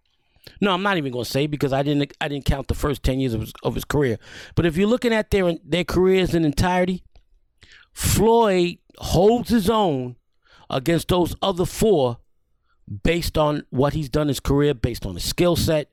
No, 0.59 0.71
I'm 0.71 0.83
not 0.83 0.97
even 0.97 1.11
going 1.11 1.25
to 1.25 1.29
say 1.29 1.47
because 1.47 1.73
I 1.73 1.83
didn't 1.83 2.13
I 2.19 2.27
didn't 2.27 2.45
count 2.45 2.67
the 2.67 2.73
first 2.73 3.03
10 3.03 3.19
years 3.19 3.33
of 3.33 3.41
his, 3.41 3.53
of 3.63 3.75
his 3.75 3.85
career. 3.85 4.17
But 4.55 4.65
if 4.65 4.77
you're 4.77 4.87
looking 4.87 5.13
at 5.13 5.31
their 5.31 5.55
their 5.63 5.83
careers 5.83 6.35
in 6.35 6.45
entirety, 6.45 7.03
Floyd 7.93 8.77
holds 8.97 9.49
his 9.49 9.69
own 9.69 10.15
against 10.69 11.07
those 11.09 11.35
other 11.41 11.65
four 11.65 12.17
based 13.03 13.37
on 13.37 13.65
what 13.69 13.93
he's 13.93 14.09
done 14.09 14.27
his 14.27 14.39
career, 14.39 14.73
based 14.73 15.05
on 15.05 15.13
his 15.13 15.23
skill 15.23 15.55
set, 15.55 15.89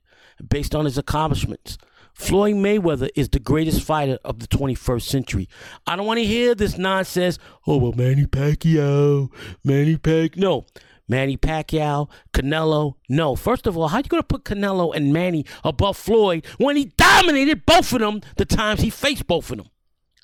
based 0.48 0.74
on 0.74 0.84
his 0.84 0.98
accomplishments. 0.98 1.78
Floyd 2.14 2.56
Mayweather 2.56 3.08
is 3.14 3.28
the 3.28 3.38
greatest 3.38 3.82
fighter 3.82 4.18
of 4.24 4.40
the 4.40 4.48
21st 4.48 5.02
century. 5.02 5.48
I 5.86 5.96
don't 5.96 6.06
want 6.06 6.18
to 6.18 6.24
hear 6.24 6.54
this 6.54 6.76
nonsense. 6.76 7.38
Oh, 7.66 7.78
well, 7.78 7.92
Manny 7.92 8.26
Pacquiao, 8.26 9.30
Manny 9.64 9.96
Pac. 9.96 10.36
No, 10.36 10.66
Manny 11.10 11.36
Pacquiao, 11.36 12.08
Canelo. 12.32 12.94
No. 13.08 13.34
First 13.34 13.66
of 13.66 13.76
all, 13.76 13.88
how 13.88 13.98
you 13.98 14.04
to 14.04 14.22
put 14.22 14.44
Canelo 14.44 14.94
and 14.94 15.12
Manny 15.12 15.44
above 15.64 15.96
Floyd 15.96 16.46
when 16.58 16.76
he 16.76 16.86
dominated 16.96 17.66
both 17.66 17.92
of 17.92 17.98
them 17.98 18.22
the 18.36 18.44
times 18.44 18.80
he 18.80 18.90
faced 18.90 19.26
both 19.26 19.50
of 19.50 19.58
them? 19.58 19.68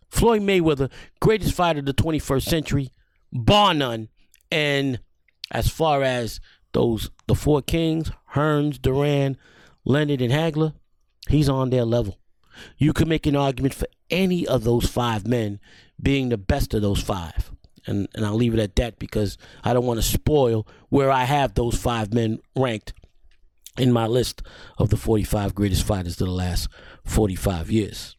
Floyd 0.09 0.43
Mayweather, 0.43 0.89
greatest 1.21 1.55
fighter 1.55 1.81
of 1.81 1.87
the 1.87 1.93
21st 1.93 2.43
century, 2.43 2.93
bar 3.33 3.75
none. 3.75 4.09
And 4.53 5.01
as 5.51 5.69
far 5.69 6.05
as 6.05 6.41
those 6.73 7.11
the 7.27 7.35
four 7.35 7.63
kings, 7.63 8.13
Hearns, 8.35 8.81
Duran, 8.81 9.37
Leonard, 9.85 10.21
and 10.21 10.33
Hagler, 10.33 10.75
he's 11.29 11.49
on 11.49 11.71
their 11.71 11.85
level. 11.85 12.21
You 12.79 12.93
can 12.93 13.09
make 13.09 13.27
an 13.27 13.35
argument 13.35 13.75
for 13.75 13.89
any 14.09 14.47
of 14.47 14.63
those 14.63 14.89
five 14.89 15.27
men 15.27 15.59
being 16.01 16.29
the 16.29 16.39
best 16.39 16.75
of 16.75 16.83
those 16.83 17.03
five. 17.03 17.51
And 17.87 18.09
and 18.15 18.25
I'll 18.27 18.35
leave 18.35 18.55
it 18.55 18.61
at 18.61 18.77
that 18.77 18.99
because 18.99 19.39
I 19.65 19.73
don't 19.73 19.87
want 19.87 20.01
to 20.01 20.07
spoil 20.07 20.67
where 20.89 21.11
I 21.11 21.25
have 21.25 21.55
those 21.55 21.77
five 21.77 22.13
men 22.13 22.41
ranked 22.57 22.93
in 23.79 23.93
my 23.93 24.07
list 24.07 24.43
of 24.79 24.89
the 24.89 24.97
45 24.97 25.55
greatest 25.55 25.87
fighters 25.87 26.21
of 26.21 26.27
the 26.27 26.33
last 26.33 26.69
45 27.05 27.71
years. 27.71 28.17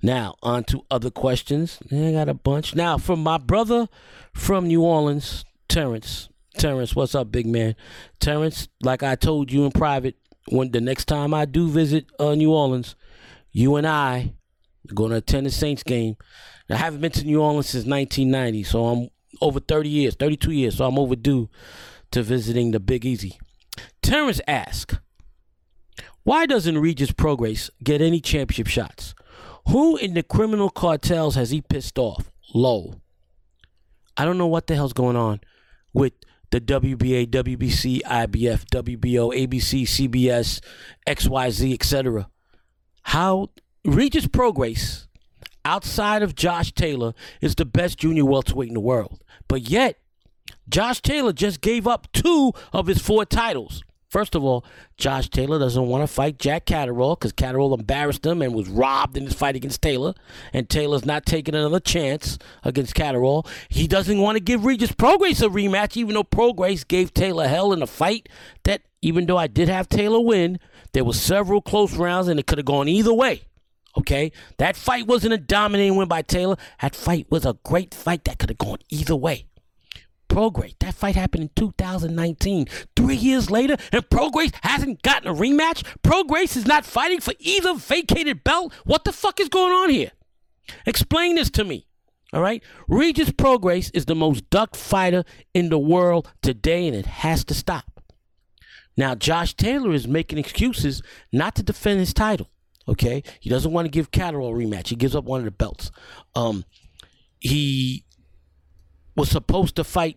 Now, 0.00 0.36
on 0.42 0.64
to 0.64 0.84
other 0.90 1.10
questions. 1.10 1.78
I 1.90 2.12
got 2.12 2.28
a 2.28 2.34
bunch. 2.34 2.74
Now, 2.74 2.98
from 2.98 3.20
my 3.20 3.38
brother 3.38 3.88
from 4.32 4.68
New 4.68 4.82
Orleans, 4.82 5.44
Terrence. 5.68 6.28
Terrence, 6.56 6.94
what's 6.94 7.14
up, 7.14 7.30
big 7.30 7.46
man? 7.46 7.74
Terrence, 8.20 8.68
like 8.82 9.02
I 9.02 9.16
told 9.16 9.50
you 9.52 9.64
in 9.64 9.72
private, 9.72 10.16
when 10.48 10.70
the 10.70 10.80
next 10.80 11.06
time 11.06 11.34
I 11.34 11.44
do 11.44 11.68
visit 11.68 12.06
uh, 12.18 12.34
New 12.34 12.52
Orleans, 12.52 12.96
you 13.52 13.76
and 13.76 13.86
I 13.86 14.34
going 14.94 15.10
to 15.10 15.16
attend 15.16 15.46
the 15.46 15.50
Saints 15.50 15.82
game. 15.82 16.16
I 16.70 16.76
haven't 16.76 17.00
been 17.00 17.12
to 17.12 17.24
New 17.24 17.40
Orleans 17.40 17.68
since 17.68 17.86
1990, 17.86 18.62
so 18.64 18.86
I'm 18.86 19.08
over 19.40 19.60
30 19.60 19.88
years, 19.88 20.14
32 20.14 20.52
years, 20.52 20.76
so 20.76 20.86
I'm 20.86 20.98
overdue 20.98 21.48
to 22.10 22.22
visiting 22.22 22.70
the 22.70 22.80
Big 22.80 23.04
Easy. 23.04 23.38
Terrence 24.02 24.40
asks, 24.46 24.96
why 26.24 26.46
doesn't 26.46 26.78
Regis 26.78 27.12
Prograis 27.12 27.70
get 27.82 28.02
any 28.02 28.20
championship 28.20 28.66
shots? 28.66 29.14
Who 29.68 29.96
in 29.96 30.14
the 30.14 30.22
criminal 30.22 30.70
cartels 30.70 31.34
has 31.36 31.50
he 31.50 31.60
pissed 31.60 31.98
off? 31.98 32.30
Low. 32.54 33.00
I 34.16 34.24
don't 34.24 34.38
know 34.38 34.46
what 34.46 34.66
the 34.66 34.74
hell's 34.74 34.92
going 34.92 35.16
on 35.16 35.40
with 35.92 36.12
the 36.50 36.60
WBA, 36.60 37.28
WBC, 37.28 38.02
IBF, 38.02 38.64
WBO, 38.66 39.34
ABC, 39.34 39.82
CBS, 39.82 40.60
XYZ, 41.06 41.74
etc. 41.74 42.28
How 43.02 43.48
Regis 43.84 44.26
Prograis, 44.26 45.06
outside 45.64 46.22
of 46.22 46.34
Josh 46.34 46.72
Taylor, 46.72 47.14
is 47.40 47.54
the 47.54 47.64
best 47.64 47.98
junior 47.98 48.24
welterweight 48.24 48.68
in 48.68 48.74
the 48.74 48.80
world. 48.80 49.22
But 49.46 49.62
yet, 49.62 49.98
Josh 50.68 51.00
Taylor 51.00 51.32
just 51.32 51.60
gave 51.60 51.86
up 51.86 52.10
two 52.12 52.52
of 52.72 52.86
his 52.86 53.00
four 53.00 53.24
titles. 53.24 53.82
First 54.08 54.34
of 54.34 54.42
all, 54.42 54.64
Josh 54.96 55.28
Taylor 55.28 55.58
doesn't 55.58 55.86
want 55.86 56.02
to 56.02 56.06
fight 56.06 56.38
Jack 56.38 56.64
Catterall 56.64 57.14
because 57.14 57.32
Catterall 57.32 57.74
embarrassed 57.74 58.24
him 58.24 58.40
and 58.40 58.54
was 58.54 58.66
robbed 58.66 59.18
in 59.18 59.24
his 59.24 59.34
fight 59.34 59.54
against 59.54 59.82
Taylor. 59.82 60.14
And 60.54 60.68
Taylor's 60.68 61.04
not 61.04 61.26
taking 61.26 61.54
another 61.54 61.78
chance 61.78 62.38
against 62.64 62.94
Catterall. 62.94 63.46
He 63.68 63.86
doesn't 63.86 64.18
want 64.18 64.36
to 64.36 64.40
give 64.40 64.64
Regis 64.64 64.92
Prograis 64.92 65.42
a 65.42 65.50
rematch, 65.50 65.96
even 65.98 66.14
though 66.14 66.24
Prograis 66.24 66.88
gave 66.88 67.12
Taylor 67.12 67.48
hell 67.48 67.72
in 67.74 67.82
a 67.82 67.86
fight 67.86 68.30
that, 68.62 68.80
even 69.02 69.26
though 69.26 69.36
I 69.36 69.46
did 69.46 69.68
have 69.68 69.90
Taylor 69.90 70.20
win, 70.20 70.58
there 70.92 71.04
were 71.04 71.12
several 71.12 71.60
close 71.60 71.94
rounds 71.94 72.28
and 72.28 72.40
it 72.40 72.46
could 72.46 72.58
have 72.58 72.64
gone 72.64 72.88
either 72.88 73.12
way. 73.12 73.42
Okay? 73.98 74.32
That 74.58 74.76
fight 74.76 75.06
wasn't 75.06 75.34
a 75.34 75.38
dominating 75.38 75.96
win 75.96 76.08
by 76.08 76.22
Taylor. 76.22 76.56
That 76.80 76.94
fight 76.94 77.26
was 77.30 77.44
a 77.44 77.58
great 77.64 77.94
fight 77.94 78.24
that 78.24 78.38
could 78.38 78.50
have 78.50 78.58
gone 78.58 78.78
either 78.90 79.16
way. 79.16 79.46
Prograis. 80.28 80.74
That 80.78 80.94
fight 80.94 81.16
happened 81.16 81.44
in 81.44 81.50
2019. 81.56 82.66
Three 82.94 83.16
years 83.16 83.50
later, 83.50 83.76
and 83.92 84.08
Prograis 84.08 84.54
hasn't 84.62 85.02
gotten 85.02 85.28
a 85.28 85.34
rematch. 85.34 85.84
Prograis 86.02 86.56
is 86.56 86.66
not 86.66 86.84
fighting 86.84 87.20
for 87.20 87.34
either 87.40 87.74
vacated 87.74 88.44
belt. 88.44 88.72
What 88.84 89.04
the 89.04 89.12
fuck 89.12 89.40
is 89.40 89.48
going 89.48 89.72
on 89.72 89.90
here? 89.90 90.12
Explain 90.86 91.36
this 91.36 91.50
to 91.50 91.64
me. 91.64 91.86
All 92.32 92.42
right? 92.42 92.62
Regis 92.86 93.30
Prograis 93.30 93.90
is 93.94 94.04
the 94.04 94.14
most 94.14 94.48
ducked 94.50 94.76
fighter 94.76 95.24
in 95.54 95.70
the 95.70 95.78
world 95.78 96.30
today, 96.42 96.86
and 96.86 96.94
it 96.94 97.06
has 97.06 97.42
to 97.46 97.54
stop. 97.54 98.02
Now, 98.96 99.14
Josh 99.14 99.54
Taylor 99.54 99.92
is 99.92 100.06
making 100.06 100.38
excuses 100.38 101.02
not 101.32 101.54
to 101.54 101.62
defend 101.62 102.00
his 102.00 102.12
title. 102.12 102.50
Okay? 102.88 103.22
He 103.40 103.50
doesn't 103.50 103.72
want 103.72 103.86
to 103.86 103.90
give 103.90 104.10
Catterall 104.10 104.54
a 104.54 104.58
rematch. 104.58 104.88
He 104.88 104.96
gives 104.96 105.14
up 105.14 105.24
one 105.24 105.40
of 105.40 105.44
the 105.44 105.50
belts. 105.50 105.90
Um, 106.34 106.64
he 107.38 108.04
was 109.14 109.30
supposed 109.30 109.76
to 109.76 109.84
fight 109.84 110.16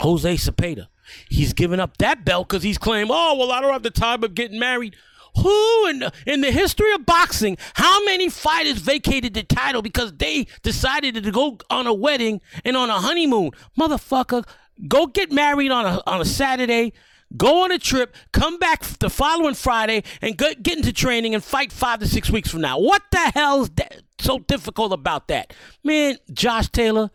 Jose 0.00 0.34
Zepeda. 0.34 0.88
He's 1.28 1.52
given 1.52 1.78
up 1.80 1.98
that 1.98 2.24
belt 2.24 2.48
because 2.48 2.62
he's 2.62 2.78
claimed, 2.78 3.10
oh, 3.12 3.36
well, 3.38 3.52
I 3.52 3.60
don't 3.60 3.72
have 3.72 3.82
the 3.82 3.90
time 3.90 4.24
of 4.24 4.34
getting 4.34 4.58
married. 4.58 4.96
Who 5.36 5.86
in 5.88 5.98
the, 5.98 6.12
in 6.26 6.40
the 6.40 6.50
history 6.50 6.92
of 6.94 7.04
boxing, 7.04 7.58
how 7.74 8.04
many 8.04 8.30
fighters 8.30 8.78
vacated 8.78 9.34
the 9.34 9.42
title 9.42 9.82
because 9.82 10.14
they 10.14 10.46
decided 10.62 11.22
to 11.22 11.30
go 11.30 11.58
on 11.68 11.86
a 11.86 11.92
wedding 11.92 12.40
and 12.64 12.76
on 12.76 12.88
a 12.88 12.94
honeymoon? 12.94 13.50
Motherfucker, 13.78 14.46
go 14.88 15.06
get 15.06 15.30
married 15.30 15.70
on 15.70 15.84
a, 15.84 16.02
on 16.06 16.22
a 16.22 16.24
Saturday, 16.24 16.94
go 17.36 17.64
on 17.64 17.72
a 17.72 17.78
trip, 17.78 18.14
come 18.32 18.58
back 18.58 18.82
the 18.82 19.10
following 19.10 19.54
Friday, 19.54 20.02
and 20.20 20.36
get, 20.36 20.62
get 20.62 20.76
into 20.76 20.92
training 20.92 21.34
and 21.34 21.42
fight 21.42 21.72
five 21.72 22.00
to 22.00 22.08
six 22.08 22.30
weeks 22.30 22.50
from 22.50 22.60
now. 22.60 22.78
What 22.78 23.02
the 23.10 23.18
hell 23.18 23.62
is 23.62 23.70
that 23.70 24.02
so 24.18 24.38
difficult 24.38 24.92
about 24.92 25.28
that? 25.28 25.52
Man, 25.84 26.18
Josh 26.32 26.68
Taylor, 26.68 27.10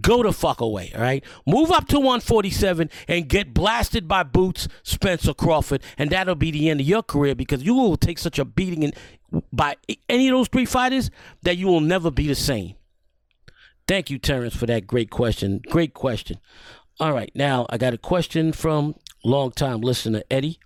go 0.00 0.22
the 0.22 0.32
fuck 0.32 0.60
away, 0.60 0.92
all 0.94 1.00
right? 1.00 1.24
Move 1.46 1.70
up 1.70 1.88
to 1.88 1.98
147 1.98 2.90
and 3.06 3.28
get 3.28 3.54
blasted 3.54 4.06
by 4.06 4.22
Boots, 4.22 4.68
Spencer 4.82 5.34
Crawford, 5.34 5.82
and 5.96 6.10
that'll 6.10 6.34
be 6.34 6.50
the 6.50 6.68
end 6.68 6.80
of 6.80 6.86
your 6.86 7.02
career 7.02 7.34
because 7.34 7.62
you 7.62 7.74
will 7.74 7.96
take 7.96 8.18
such 8.18 8.38
a 8.38 8.44
beating 8.44 8.82
in, 8.82 8.92
by 9.52 9.76
any 10.08 10.28
of 10.28 10.32
those 10.32 10.48
three 10.48 10.66
fighters 10.66 11.10
that 11.42 11.56
you 11.56 11.66
will 11.66 11.80
never 11.80 12.10
be 12.10 12.26
the 12.26 12.34
same. 12.34 12.74
Thank 13.86 14.10
you, 14.10 14.18
Terrence, 14.18 14.54
for 14.54 14.66
that 14.66 14.86
great 14.86 15.10
question. 15.10 15.62
Great 15.70 15.94
question. 15.94 16.38
All 17.00 17.12
right, 17.12 17.30
now 17.34 17.64
I 17.70 17.78
got 17.78 17.94
a 17.94 17.98
question 17.98 18.52
from 18.52 18.96
longtime 19.28 19.80
listener 19.80 20.22
Eddie. 20.30 20.58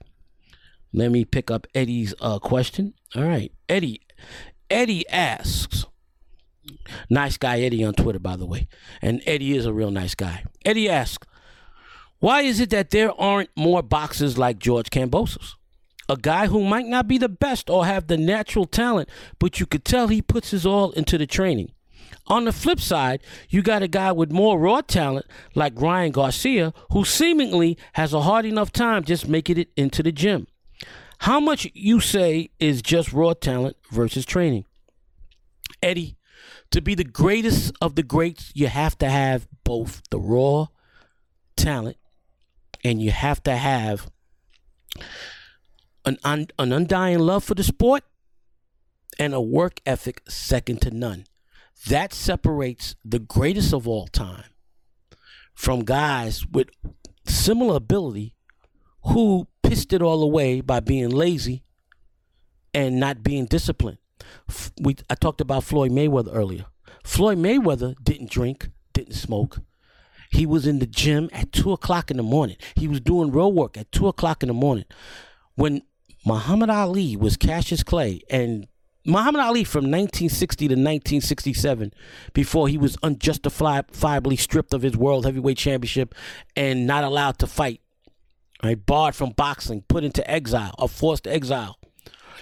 Let 0.92 1.10
me 1.10 1.24
pick 1.24 1.50
up 1.50 1.66
Eddie's 1.74 2.14
uh, 2.20 2.38
question. 2.38 2.94
All 3.14 3.24
right, 3.24 3.52
Eddie. 3.68 4.02
Eddie 4.70 5.08
asks, 5.08 5.86
Nice 7.10 7.36
guy 7.36 7.60
Eddie 7.60 7.84
on 7.84 7.94
Twitter, 7.94 8.18
by 8.18 8.36
the 8.36 8.46
way. 8.46 8.68
And 9.00 9.22
Eddie 9.26 9.56
is 9.56 9.66
a 9.66 9.72
real 9.72 9.90
nice 9.90 10.14
guy. 10.14 10.44
Eddie 10.64 10.88
asks, 10.88 11.26
why 12.22 12.42
is 12.42 12.60
it 12.60 12.70
that 12.70 12.90
there 12.90 13.12
aren't 13.20 13.50
more 13.56 13.82
boxers 13.82 14.38
like 14.38 14.60
George 14.60 14.90
Kambosos? 14.90 15.54
A 16.08 16.16
guy 16.16 16.46
who 16.46 16.62
might 16.62 16.86
not 16.86 17.08
be 17.08 17.18
the 17.18 17.28
best 17.28 17.68
or 17.68 17.84
have 17.84 18.06
the 18.06 18.16
natural 18.16 18.64
talent, 18.64 19.08
but 19.40 19.58
you 19.58 19.66
could 19.66 19.84
tell 19.84 20.06
he 20.06 20.22
puts 20.22 20.52
his 20.52 20.64
all 20.64 20.92
into 20.92 21.18
the 21.18 21.26
training. 21.26 21.72
On 22.28 22.44
the 22.44 22.52
flip 22.52 22.80
side, 22.80 23.20
you 23.48 23.62
got 23.62 23.82
a 23.82 23.88
guy 23.88 24.12
with 24.12 24.30
more 24.30 24.58
raw 24.58 24.80
talent 24.80 25.26
like 25.54 25.72
Ryan 25.80 26.12
Garcia, 26.12 26.72
who 26.90 27.04
seemingly 27.04 27.76
has 27.94 28.12
a 28.12 28.22
hard 28.22 28.44
enough 28.44 28.70
time 28.70 29.04
just 29.04 29.28
making 29.28 29.58
it 29.58 29.70
into 29.76 30.02
the 30.02 30.12
gym. 30.12 30.46
How 31.18 31.40
much 31.40 31.68
you 31.74 32.00
say 32.00 32.50
is 32.58 32.82
just 32.82 33.12
raw 33.12 33.32
talent 33.32 33.76
versus 33.90 34.24
training? 34.24 34.64
Eddie, 35.82 36.16
to 36.70 36.80
be 36.80 36.94
the 36.94 37.04
greatest 37.04 37.72
of 37.80 37.96
the 37.96 38.02
greats, 38.02 38.52
you 38.54 38.68
have 38.68 38.96
to 38.98 39.08
have 39.08 39.48
both 39.64 40.02
the 40.10 40.18
raw 40.18 40.66
talent 41.56 41.96
and 42.84 43.02
you 43.02 43.10
have 43.10 43.42
to 43.44 43.56
have 43.56 44.10
an, 46.04 46.18
un, 46.24 46.48
an 46.58 46.72
undying 46.72 47.18
love 47.18 47.44
for 47.44 47.54
the 47.54 47.62
sport 47.64 48.04
and 49.18 49.34
a 49.34 49.40
work 49.40 49.80
ethic 49.86 50.22
second 50.28 50.80
to 50.82 50.90
none. 50.90 51.24
That 51.88 52.12
separates 52.12 52.94
the 53.04 53.18
greatest 53.18 53.72
of 53.72 53.88
all 53.88 54.06
time 54.06 54.44
from 55.54 55.84
guys 55.84 56.46
with 56.46 56.68
similar 57.26 57.76
ability 57.76 58.34
who 59.04 59.48
pissed 59.62 59.92
it 59.92 60.02
all 60.02 60.22
away 60.22 60.60
by 60.60 60.80
being 60.80 61.10
lazy 61.10 61.64
and 62.72 63.00
not 63.00 63.22
being 63.22 63.46
disciplined. 63.46 63.98
We 64.80 64.96
I 65.10 65.14
talked 65.14 65.40
about 65.40 65.64
Floyd 65.64 65.90
Mayweather 65.90 66.30
earlier. 66.32 66.66
Floyd 67.04 67.38
Mayweather 67.38 67.94
didn't 68.02 68.30
drink, 68.30 68.70
didn't 68.92 69.14
smoke. 69.14 69.58
He 70.30 70.46
was 70.46 70.66
in 70.66 70.78
the 70.78 70.86
gym 70.86 71.28
at 71.32 71.52
two 71.52 71.72
o'clock 71.72 72.10
in 72.10 72.16
the 72.16 72.22
morning. 72.22 72.56
He 72.74 72.88
was 72.88 73.00
doing 73.00 73.30
real 73.32 73.52
work 73.52 73.76
at 73.76 73.92
two 73.92 74.08
o'clock 74.08 74.42
in 74.42 74.46
the 74.46 74.54
morning. 74.54 74.84
When 75.56 75.82
Muhammad 76.24 76.70
Ali 76.70 77.16
was 77.16 77.36
Cassius 77.36 77.82
Clay 77.82 78.22
and 78.30 78.66
Muhammad 79.04 79.40
Ali 79.40 79.64
from 79.64 79.84
1960 79.84 80.68
to 80.68 80.74
1967, 80.74 81.92
before 82.32 82.68
he 82.68 82.78
was 82.78 82.96
unjustifiably 83.02 84.36
stripped 84.36 84.72
of 84.72 84.82
his 84.82 84.96
world 84.96 85.24
heavyweight 85.24 85.58
championship 85.58 86.14
and 86.54 86.86
not 86.86 87.02
allowed 87.02 87.38
to 87.38 87.46
fight, 87.48 87.80
right? 88.62 88.86
Barred 88.86 89.16
from 89.16 89.30
boxing, 89.30 89.82
put 89.88 90.04
into 90.04 90.28
exile, 90.30 90.74
or 90.78 90.88
forced 90.88 91.26
exile. 91.26 91.78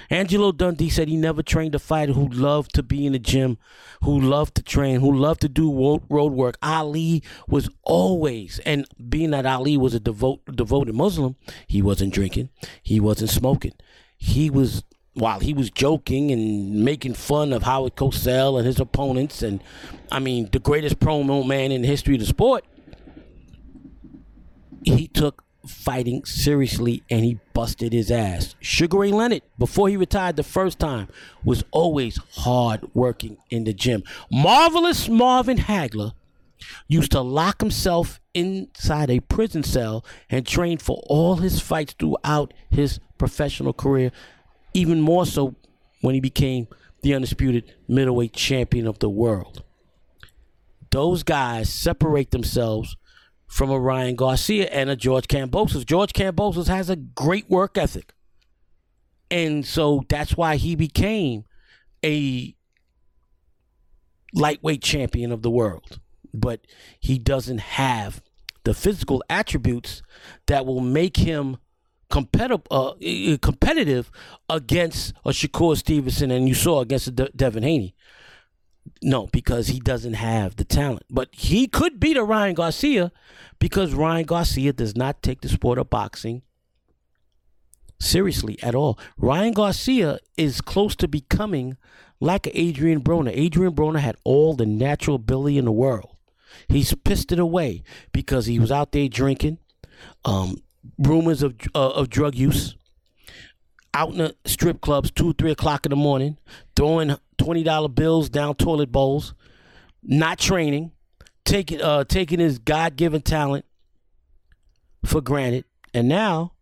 Angelo 0.08 0.50
Dundee 0.52 0.90
said 0.90 1.08
he 1.08 1.16
never 1.16 1.42
trained 1.42 1.74
a 1.74 1.78
fighter 1.78 2.12
who 2.12 2.28
loved 2.28 2.74
to 2.74 2.82
be 2.82 3.06
in 3.06 3.12
the 3.12 3.18
gym, 3.18 3.58
who 4.02 4.18
loved 4.20 4.54
to 4.56 4.62
train, 4.62 5.00
who 5.00 5.14
loved 5.14 5.40
to 5.42 5.48
do 5.48 6.00
road 6.10 6.32
work. 6.32 6.56
Ali 6.62 7.22
was 7.48 7.70
always, 7.84 8.60
and 8.66 8.86
being 9.08 9.30
that 9.30 9.46
Ali 9.46 9.76
was 9.76 9.94
a 9.94 10.00
devote, 10.00 10.40
devoted 10.46 10.94
Muslim, 10.94 11.36
he 11.66 11.80
wasn't 11.80 12.12
drinking, 12.12 12.50
he 12.82 12.98
wasn't 13.00 13.30
smoking. 13.30 13.72
He 14.16 14.50
was 14.50 14.84
while 15.14 15.40
he 15.40 15.52
was 15.52 15.70
joking 15.70 16.30
and 16.30 16.84
making 16.84 17.14
fun 17.14 17.52
of 17.52 17.64
Howard 17.64 17.96
Cosell 17.96 18.56
and 18.58 18.66
his 18.66 18.80
opponents, 18.80 19.42
and 19.42 19.62
I 20.10 20.18
mean, 20.18 20.48
the 20.52 20.58
greatest 20.58 21.00
promo 21.00 21.46
man 21.46 21.72
in 21.72 21.82
the 21.82 21.88
history 21.88 22.14
of 22.14 22.20
the 22.20 22.26
sport, 22.26 22.64
he 24.82 25.08
took 25.08 25.44
fighting 25.66 26.24
seriously 26.24 27.02
and 27.10 27.24
he 27.24 27.38
busted 27.52 27.92
his 27.92 28.10
ass. 28.10 28.54
Sugar 28.60 28.98
Ray 28.98 29.10
Leonard, 29.10 29.42
before 29.58 29.88
he 29.88 29.96
retired 29.96 30.36
the 30.36 30.42
first 30.42 30.78
time, 30.78 31.08
was 31.44 31.64
always 31.70 32.18
hard 32.32 32.88
working 32.94 33.36
in 33.50 33.64
the 33.64 33.74
gym. 33.74 34.02
Marvelous 34.30 35.08
Marvin 35.08 35.58
Hagler 35.58 36.12
used 36.88 37.12
to 37.12 37.20
lock 37.20 37.60
himself 37.60 38.20
inside 38.32 39.10
a 39.10 39.20
prison 39.20 39.62
cell 39.62 40.04
and 40.28 40.46
train 40.46 40.78
for 40.78 41.02
all 41.06 41.36
his 41.36 41.60
fights 41.60 41.94
throughout 41.98 42.54
his 42.70 43.00
professional 43.18 43.72
career 43.72 44.12
even 44.74 45.00
more 45.00 45.26
so 45.26 45.54
when 46.00 46.14
he 46.14 46.20
became 46.20 46.68
the 47.02 47.14
undisputed 47.14 47.74
middleweight 47.88 48.32
champion 48.32 48.86
of 48.86 48.98
the 48.98 49.08
world. 49.08 49.62
Those 50.90 51.22
guys 51.22 51.72
separate 51.72 52.30
themselves 52.30 52.96
from 53.46 53.70
a 53.70 53.78
Ryan 53.78 54.16
Garcia 54.16 54.66
and 54.66 54.90
a 54.90 54.96
George 54.96 55.28
Kambosos. 55.28 55.84
George 55.84 56.12
Kambosos 56.12 56.68
has 56.68 56.90
a 56.90 56.96
great 56.96 57.48
work 57.48 57.76
ethic. 57.76 58.12
And 59.30 59.64
so 59.64 60.04
that's 60.08 60.36
why 60.36 60.56
he 60.56 60.74
became 60.74 61.44
a 62.04 62.54
lightweight 64.32 64.82
champion 64.82 65.32
of 65.32 65.42
the 65.42 65.50
world. 65.50 66.00
But 66.32 66.60
he 66.98 67.18
doesn't 67.18 67.60
have 67.60 68.22
the 68.64 68.74
physical 68.74 69.22
attributes 69.28 70.02
that 70.46 70.66
will 70.66 70.80
make 70.80 71.16
him 71.16 71.56
competitive, 72.10 72.62
uh, 72.70 72.92
competitive 73.40 74.10
against 74.48 75.14
a 75.24 75.30
Shakur 75.30 75.76
Stevenson, 75.76 76.30
and 76.30 76.48
you 76.48 76.54
saw 76.54 76.80
against 76.80 77.14
De- 77.14 77.30
Devin 77.34 77.62
Haney. 77.62 77.94
No, 79.02 79.28
because 79.28 79.68
he 79.68 79.78
doesn't 79.78 80.14
have 80.14 80.56
the 80.56 80.64
talent. 80.64 81.04
But 81.10 81.28
he 81.32 81.66
could 81.66 82.00
beat 82.00 82.16
a 82.16 82.24
Ryan 82.24 82.54
Garcia 82.54 83.12
because 83.58 83.94
Ryan 83.94 84.24
Garcia 84.24 84.72
does 84.72 84.96
not 84.96 85.22
take 85.22 85.40
the 85.42 85.48
sport 85.48 85.78
of 85.78 85.90
boxing 85.90 86.42
seriously 88.00 88.58
at 88.62 88.74
all. 88.74 88.98
Ryan 89.16 89.52
Garcia 89.52 90.18
is 90.36 90.60
close 90.60 90.96
to 90.96 91.08
becoming 91.08 91.76
like 92.18 92.50
Adrian 92.54 93.02
Broner. 93.02 93.32
Adrian 93.34 93.74
Broner 93.74 94.00
had 94.00 94.16
all 94.24 94.54
the 94.54 94.66
natural 94.66 95.16
ability 95.16 95.58
in 95.58 95.66
the 95.66 95.72
world. 95.72 96.16
He's 96.68 96.92
pissed 96.94 97.32
it 97.32 97.38
away 97.38 97.82
because 98.12 98.46
he 98.46 98.58
was 98.58 98.72
out 98.72 98.92
there 98.92 99.08
drinking, 99.08 99.58
um, 100.24 100.56
rumors 100.98 101.42
of 101.42 101.54
uh, 101.74 101.90
of 101.90 102.10
drug 102.10 102.34
use. 102.34 102.76
Out 103.92 104.10
in 104.10 104.18
the 104.18 104.36
strip 104.44 104.80
clubs 104.80 105.10
two 105.10 105.32
three 105.34 105.50
o'clock 105.50 105.84
in 105.84 105.90
the 105.90 105.96
morning 105.96 106.38
throwing 106.76 107.16
twenty 107.38 107.62
dollar 107.64 107.88
bills 107.88 108.28
down 108.28 108.54
toilet 108.54 108.92
bowls 108.92 109.34
not 110.02 110.38
training 110.38 110.92
taking 111.44 111.82
uh 111.82 112.04
taking 112.04 112.38
his 112.38 112.58
god-given 112.58 113.22
talent 113.22 113.64
for 115.04 115.20
granted. 115.20 115.64
And 115.92 116.08
now 116.08 116.52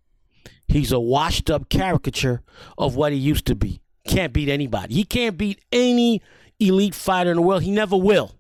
he's 0.69 0.91
a 0.91 0.99
washed 0.99 1.51
up 1.51 1.69
caricature 1.69 2.41
of 2.79 2.97
what 2.97 3.13
he 3.13 3.19
used 3.19 3.45
to 3.47 3.55
be. 3.55 3.83
Can't 4.07 4.33
beat 4.33 4.49
anybody. 4.49 4.95
He 4.95 5.05
can't 5.05 5.37
beat 5.37 5.61
any 5.71 6.23
elite 6.59 6.95
fighter 6.95 7.31
in 7.31 7.37
the 7.37 7.43
world. 7.43 7.63
He 7.63 7.71
never 7.71 7.97
will. 7.97 8.35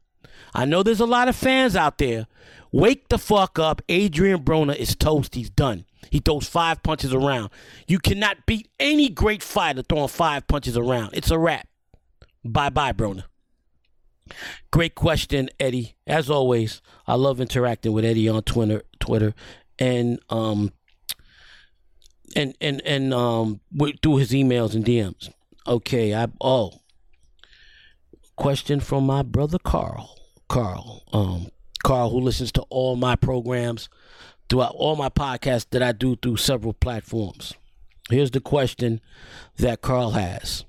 I 0.54 0.64
know 0.64 0.82
there's 0.82 1.00
a 1.00 1.06
lot 1.06 1.28
of 1.28 1.36
fans 1.36 1.76
out 1.76 1.98
there 1.98 2.26
Wake 2.72 3.08
the 3.08 3.18
fuck 3.18 3.58
up. 3.58 3.82
Adrian 3.88 4.42
Broner 4.42 4.76
is 4.76 4.94
toast. 4.94 5.34
He's 5.34 5.50
done. 5.50 5.84
He 6.10 6.20
throws 6.20 6.48
five 6.48 6.82
punches 6.82 7.12
around. 7.12 7.50
You 7.86 7.98
cannot 7.98 8.46
beat 8.46 8.68
any 8.78 9.08
great 9.08 9.42
fighter 9.42 9.82
throwing 9.82 10.08
five 10.08 10.46
punches 10.46 10.76
around. 10.76 11.10
It's 11.12 11.30
a 11.30 11.38
wrap. 11.38 11.68
Bye 12.44 12.70
bye, 12.70 12.92
Broner. 12.92 13.24
Great 14.70 14.94
question, 14.94 15.48
Eddie. 15.58 15.96
As 16.06 16.30
always, 16.30 16.82
I 17.06 17.14
love 17.14 17.40
interacting 17.40 17.92
with 17.92 18.04
Eddie 18.04 18.28
on 18.28 18.42
Twitter, 18.42 18.82
Twitter, 19.00 19.34
and 19.78 20.20
um, 20.28 20.72
and 22.36 22.54
and 22.60 22.82
and 22.84 23.14
um, 23.14 23.60
through 24.02 24.16
his 24.16 24.32
emails 24.32 24.74
and 24.74 24.84
DMs. 24.84 25.30
Okay, 25.66 26.14
I 26.14 26.28
oh, 26.40 26.72
question 28.36 28.80
from 28.80 29.04
my 29.06 29.22
brother 29.22 29.58
Carl. 29.58 30.14
Carl, 30.48 31.04
um, 31.12 31.48
Carl, 31.82 32.10
who 32.10 32.20
listens 32.20 32.52
to 32.52 32.62
all 32.70 32.96
my 32.96 33.16
programs 33.16 33.88
throughout 34.48 34.74
all 34.74 34.96
my 34.96 35.08
podcasts 35.08 35.66
that 35.70 35.82
I 35.82 35.92
do 35.92 36.16
through 36.16 36.36
several 36.36 36.72
platforms. 36.72 37.54
Here's 38.10 38.30
the 38.30 38.40
question 38.40 39.00
that 39.56 39.82
Carl 39.82 40.12
has. 40.12 40.64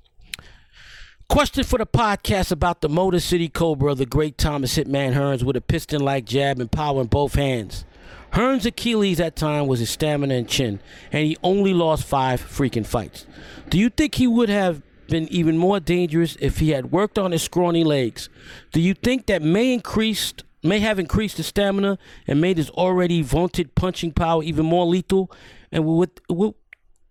Question 1.28 1.64
for 1.64 1.78
the 1.78 1.86
podcast 1.86 2.50
about 2.50 2.80
the 2.80 2.88
Motor 2.88 3.20
City 3.20 3.48
Cobra, 3.48 3.94
the 3.94 4.04
great 4.04 4.36
Thomas 4.36 4.76
Hitman 4.76 5.14
Hearns 5.14 5.42
with 5.42 5.56
a 5.56 5.60
piston 5.60 6.00
like 6.00 6.24
jab 6.24 6.58
and 6.58 6.70
power 6.70 7.00
in 7.00 7.06
both 7.06 7.36
hands. 7.36 7.84
Hearns' 8.32 8.66
Achilles 8.66 9.20
at 9.20 9.36
time 9.36 9.66
was 9.66 9.80
his 9.80 9.90
stamina 9.90 10.34
and 10.34 10.48
chin, 10.48 10.80
and 11.12 11.24
he 11.24 11.36
only 11.42 11.72
lost 11.72 12.04
five 12.04 12.40
freaking 12.40 12.86
fights. 12.86 13.26
Do 13.68 13.78
you 13.78 13.90
think 13.90 14.16
he 14.16 14.26
would 14.26 14.48
have 14.48 14.82
been 15.08 15.28
even 15.28 15.56
more 15.56 15.80
dangerous 15.80 16.36
if 16.40 16.58
he 16.58 16.70
had 16.70 16.92
worked 16.92 17.18
on 17.18 17.32
his 17.32 17.42
scrawny 17.42 17.84
legs? 17.84 18.28
Do 18.72 18.80
you 18.80 18.94
think 18.94 19.26
that 19.26 19.40
may 19.42 19.72
increased 19.72 20.44
may 20.62 20.80
have 20.80 20.98
increased 20.98 21.36
his 21.36 21.46
stamina 21.46 21.98
and 22.26 22.40
made 22.40 22.56
his 22.56 22.70
already 22.70 23.22
vaunted 23.22 23.74
punching 23.74 24.12
power 24.12 24.42
even 24.42 24.66
more 24.66 24.86
lethal, 24.86 25.30
and 25.72 25.84
would, 25.84 26.20
would 26.28 26.54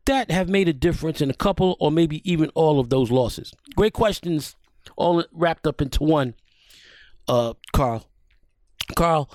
that 0.06 0.32
have 0.32 0.50
made 0.50 0.68
a 0.68 0.74
difference 0.74 1.22
in 1.22 1.30
a 1.30 1.34
couple 1.34 1.78
or 1.80 1.92
maybe 1.92 2.22
even 2.30 2.50
all 2.56 2.80
of 2.80 2.90
those 2.90 3.12
losses? 3.12 3.54
Great 3.76 3.94
questions, 3.94 4.56
all 4.96 5.24
wrapped 5.32 5.66
up 5.66 5.82
into 5.82 6.04
one. 6.04 6.36
Uh, 7.28 7.54
Carl, 7.74 8.08
Carl, 8.96 9.30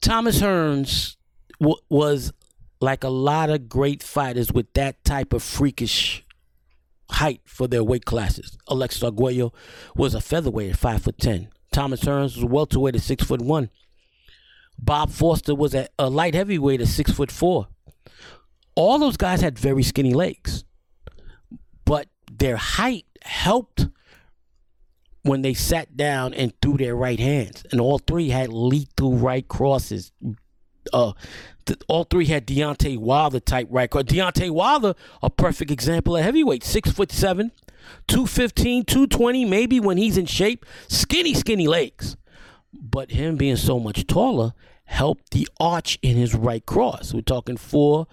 Thomas 0.00 0.40
Hearns 0.40 1.16
w- 1.60 1.78
was 1.88 2.32
like 2.80 3.04
a 3.04 3.08
lot 3.08 3.50
of 3.50 3.68
great 3.68 4.02
fighters 4.02 4.52
with 4.52 4.72
that 4.74 5.04
type 5.04 5.32
of 5.32 5.42
freakish 5.42 6.24
height 7.10 7.40
for 7.44 7.66
their 7.66 7.82
weight 7.82 8.04
classes. 8.04 8.58
Alexis 8.68 9.02
Arguello 9.02 9.52
was 9.96 10.14
a 10.14 10.20
featherweight 10.20 10.70
at 10.70 10.76
five 10.76 11.02
foot 11.02 11.18
ten. 11.18 11.48
Thomas 11.72 12.00
Hearns 12.00 12.34
was 12.34 12.42
a 12.42 12.46
welterweight 12.46 12.96
at 12.96 13.02
six 13.02 13.24
foot 13.24 13.42
one. 13.42 13.70
Bob 14.78 15.10
Foster 15.10 15.54
was 15.54 15.74
a, 15.74 15.88
a 15.98 16.08
light 16.08 16.34
heavyweight 16.34 16.80
at 16.80 16.88
six 16.88 17.10
foot 17.10 17.30
four. 17.30 17.68
All 18.74 18.98
those 18.98 19.16
guys 19.16 19.40
had 19.40 19.58
very 19.58 19.82
skinny 19.82 20.14
legs, 20.14 20.64
but 21.84 22.06
their 22.30 22.56
height 22.56 23.06
helped 23.22 23.88
when 25.22 25.42
they 25.42 25.52
sat 25.52 25.96
down 25.96 26.32
and 26.32 26.52
threw 26.62 26.76
their 26.76 26.94
right 26.94 27.18
hands, 27.18 27.64
and 27.70 27.80
all 27.80 27.98
three 27.98 28.28
had 28.30 28.50
lethal 28.50 29.16
right 29.16 29.46
crosses. 29.46 30.12
Uh, 30.92 31.12
th- 31.66 31.80
all 31.88 32.04
three 32.04 32.26
had 32.26 32.46
Deontay 32.46 32.96
Wilder 32.98 33.40
type 33.40 33.66
right 33.70 33.90
cross. 33.90 34.04
Deontay 34.04 34.50
Wilder, 34.50 34.94
a 35.22 35.28
perfect 35.28 35.70
example 35.70 36.16
of 36.16 36.22
heavyweight, 36.22 36.64
six 36.64 36.90
foot 36.90 37.12
seven, 37.12 37.52
215, 38.08 38.84
220, 38.84 39.44
maybe 39.44 39.80
when 39.80 39.96
he's 39.96 40.16
in 40.16 40.26
shape, 40.26 40.64
skinny, 40.88 41.34
skinny 41.34 41.66
legs. 41.66 42.16
But 42.72 43.10
him 43.10 43.36
being 43.36 43.56
so 43.56 43.78
much 43.78 44.06
taller 44.06 44.52
helped 44.84 45.30
the 45.30 45.48
arch 45.60 45.98
in 46.02 46.16
his 46.16 46.34
right 46.34 46.64
cross. 46.64 47.12
We're 47.12 47.20
talking 47.20 47.56
four, 47.56 48.06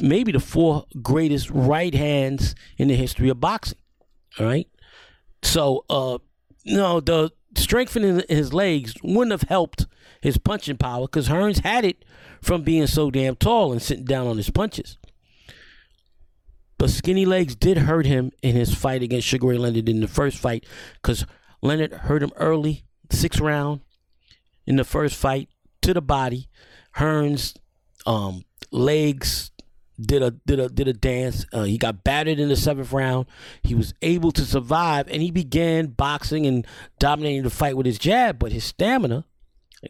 maybe 0.00 0.32
the 0.32 0.40
four 0.40 0.86
greatest 1.02 1.50
right 1.50 1.94
hands 1.94 2.54
in 2.76 2.88
the 2.88 2.96
history 2.96 3.28
of 3.28 3.40
boxing. 3.40 3.78
All 4.38 4.46
right. 4.46 4.68
So, 5.42 5.84
uh, 5.88 6.18
no, 6.64 7.00
the 7.00 7.30
strengthening 7.56 8.22
his 8.28 8.52
legs 8.52 8.94
wouldn't 9.02 9.30
have 9.32 9.48
helped 9.48 9.86
his 10.20 10.38
punching 10.38 10.76
power 10.76 11.06
because 11.06 11.28
Hearns 11.28 11.62
had 11.62 11.84
it 11.84 12.04
from 12.42 12.62
being 12.62 12.86
so 12.86 13.10
damn 13.10 13.36
tall 13.36 13.72
and 13.72 13.80
sitting 13.80 14.04
down 14.04 14.26
on 14.26 14.36
his 14.36 14.50
punches. 14.50 14.98
But 16.78 16.90
skinny 16.90 17.24
legs 17.24 17.54
did 17.54 17.78
hurt 17.78 18.06
him 18.06 18.32
in 18.42 18.54
his 18.54 18.74
fight 18.74 19.02
against 19.02 19.26
Sugar 19.26 19.48
Ray 19.48 19.58
Leonard 19.58 19.88
in 19.88 20.00
the 20.00 20.08
first 20.08 20.38
fight 20.38 20.66
because 20.94 21.24
Leonard 21.62 21.92
hurt 21.92 22.22
him 22.22 22.32
early, 22.36 22.84
sixth 23.10 23.40
round 23.40 23.80
in 24.66 24.76
the 24.76 24.84
first 24.84 25.16
fight 25.16 25.48
to 25.82 25.94
the 25.94 26.02
body. 26.02 26.48
Hearns' 26.96 27.56
um, 28.06 28.44
legs 28.70 29.50
did 29.98 30.22
a 30.22 30.30
did 30.30 30.60
a 30.60 30.68
did 30.68 30.88
a 30.88 30.92
dance. 30.92 31.46
Uh, 31.52 31.64
he 31.64 31.78
got 31.78 32.04
battered 32.04 32.38
in 32.38 32.48
the 32.48 32.56
seventh 32.56 32.92
round. 32.92 33.26
He 33.62 33.74
was 33.74 33.94
able 34.02 34.32
to 34.32 34.44
survive, 34.44 35.08
and 35.08 35.22
he 35.22 35.30
began 35.30 35.86
boxing 35.86 36.46
and 36.46 36.66
dominating 36.98 37.42
the 37.42 37.50
fight 37.50 37.76
with 37.76 37.86
his 37.86 37.98
jab. 37.98 38.38
But 38.38 38.52
his 38.52 38.64
stamina 38.64 39.24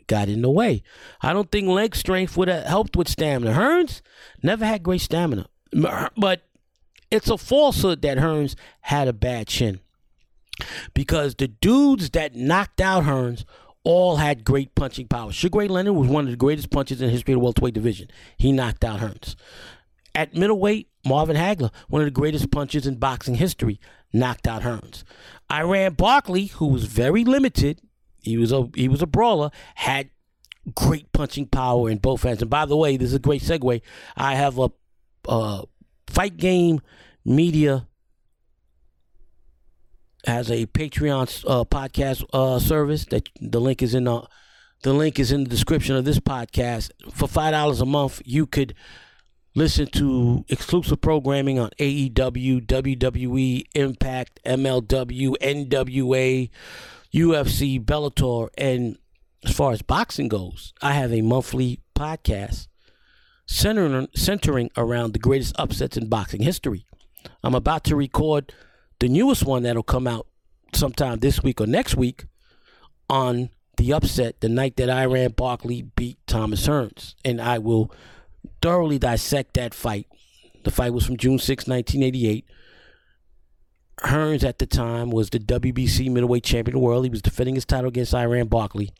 got 0.06 0.28
in 0.28 0.42
the 0.42 0.50
way. 0.50 0.82
I 1.22 1.32
don't 1.32 1.50
think 1.50 1.68
leg 1.68 1.96
strength 1.96 2.36
would 2.36 2.48
have 2.48 2.64
helped 2.64 2.96
with 2.96 3.08
stamina. 3.08 3.54
Hearns 3.54 4.02
never 4.42 4.64
had 4.64 4.82
great 4.82 5.00
stamina, 5.00 5.46
but 6.16 6.45
it's 7.10 7.30
a 7.30 7.38
falsehood 7.38 8.02
that 8.02 8.18
Hearns 8.18 8.54
had 8.82 9.08
a 9.08 9.12
bad 9.12 9.46
chin 9.48 9.80
because 10.94 11.34
the 11.34 11.48
dudes 11.48 12.10
that 12.10 12.34
knocked 12.34 12.80
out 12.80 13.04
Hearns 13.04 13.44
all 13.84 14.16
had 14.16 14.44
great 14.44 14.74
punching 14.74 15.06
power. 15.06 15.30
Sugar 15.30 15.60
Ray 15.60 15.68
Leonard 15.68 15.94
was 15.94 16.08
one 16.08 16.24
of 16.24 16.30
the 16.30 16.36
greatest 16.36 16.70
punchers 16.70 17.00
in 17.00 17.06
the 17.06 17.12
history 17.12 17.34
of 17.34 17.40
the 17.40 17.44
welterweight 17.44 17.74
division. 17.74 18.08
He 18.36 18.50
knocked 18.50 18.84
out 18.84 19.00
Hearns. 19.00 19.36
At 20.14 20.34
middleweight, 20.34 20.88
Marvin 21.04 21.36
Hagler, 21.36 21.70
one 21.88 22.02
of 22.02 22.06
the 22.06 22.10
greatest 22.10 22.50
punchers 22.50 22.86
in 22.86 22.96
boxing 22.96 23.36
history, 23.36 23.78
knocked 24.12 24.48
out 24.48 24.62
Hearns. 24.62 25.04
Iran 25.52 25.94
Barkley, 25.94 26.46
who 26.46 26.66
was 26.66 26.86
very 26.86 27.24
limited, 27.24 27.80
he 28.20 28.36
was 28.36 28.50
a 28.50 28.68
he 28.74 28.88
was 28.88 29.02
a 29.02 29.06
brawler, 29.06 29.50
had 29.76 30.10
great 30.74 31.12
punching 31.12 31.46
power 31.46 31.88
in 31.88 31.98
both 31.98 32.24
hands. 32.24 32.42
And 32.42 32.50
by 32.50 32.66
the 32.66 32.76
way, 32.76 32.96
this 32.96 33.10
is 33.10 33.14
a 33.14 33.20
great 33.20 33.42
segue. 33.42 33.80
I 34.16 34.34
have 34.34 34.58
a, 34.58 34.70
a 35.28 35.64
fight 36.16 36.38
game 36.38 36.80
media 37.26 37.86
has 40.24 40.50
a 40.50 40.64
Patreon 40.64 41.44
uh, 41.46 41.62
podcast 41.64 42.24
uh, 42.32 42.58
service 42.58 43.04
that 43.10 43.28
the 43.38 43.60
link 43.60 43.82
is 43.82 43.94
in 43.94 44.04
the 44.04 44.26
the 44.82 44.94
link 44.94 45.18
is 45.18 45.30
in 45.30 45.44
the 45.44 45.50
description 45.50 45.94
of 45.94 46.06
this 46.06 46.18
podcast. 46.18 46.90
For 47.12 47.28
five 47.28 47.52
dollars 47.52 47.82
a 47.82 47.84
month, 47.84 48.22
you 48.24 48.46
could 48.46 48.74
listen 49.54 49.88
to 49.88 50.46
exclusive 50.48 51.02
programming 51.02 51.58
on 51.58 51.68
AEW, 51.78 52.64
WWE, 52.64 53.66
Impact, 53.74 54.40
MLW, 54.46 55.34
NWA, 55.42 56.48
UFC, 57.12 57.84
Bellator, 57.84 58.48
and 58.56 58.96
as 59.44 59.54
far 59.54 59.72
as 59.72 59.82
boxing 59.82 60.28
goes, 60.28 60.72
I 60.80 60.94
have 60.94 61.12
a 61.12 61.20
monthly 61.20 61.80
podcast 61.94 62.68
centering 63.46 64.08
centering 64.14 64.70
around 64.76 65.12
the 65.12 65.18
greatest 65.18 65.54
upsets 65.58 65.96
in 65.96 66.08
boxing 66.08 66.42
history. 66.42 66.86
I'm 67.42 67.54
about 67.54 67.84
to 67.84 67.96
record 67.96 68.52
the 68.98 69.08
newest 69.08 69.44
one 69.44 69.62
that'll 69.62 69.82
come 69.82 70.06
out 70.06 70.26
sometime 70.74 71.18
this 71.18 71.42
week 71.42 71.60
or 71.60 71.66
next 71.66 71.96
week 71.96 72.26
on 73.08 73.50
the 73.76 73.92
upset 73.92 74.40
the 74.40 74.48
night 74.48 74.76
that 74.76 74.90
Iran 74.90 75.32
Barkley 75.32 75.82
beat 75.82 76.18
Thomas 76.26 76.66
Hearns. 76.66 77.14
And 77.24 77.40
I 77.40 77.58
will 77.58 77.92
thoroughly 78.62 78.98
dissect 78.98 79.54
that 79.54 79.74
fight. 79.74 80.06
The 80.64 80.70
fight 80.70 80.92
was 80.92 81.06
from 81.06 81.16
June 81.16 81.38
6, 81.38 81.66
1988. 81.66 82.44
Hearns 84.02 84.44
at 84.44 84.58
the 84.58 84.66
time 84.66 85.10
was 85.10 85.30
the 85.30 85.38
WBC 85.38 86.10
middleweight 86.10 86.44
champion 86.44 86.76
of 86.76 86.80
the 86.80 86.84
world. 86.84 87.04
He 87.04 87.10
was 87.10 87.22
defending 87.22 87.54
his 87.54 87.64
title 87.64 87.88
against 87.88 88.14
Iran 88.14 88.46
Barkley. 88.48 88.92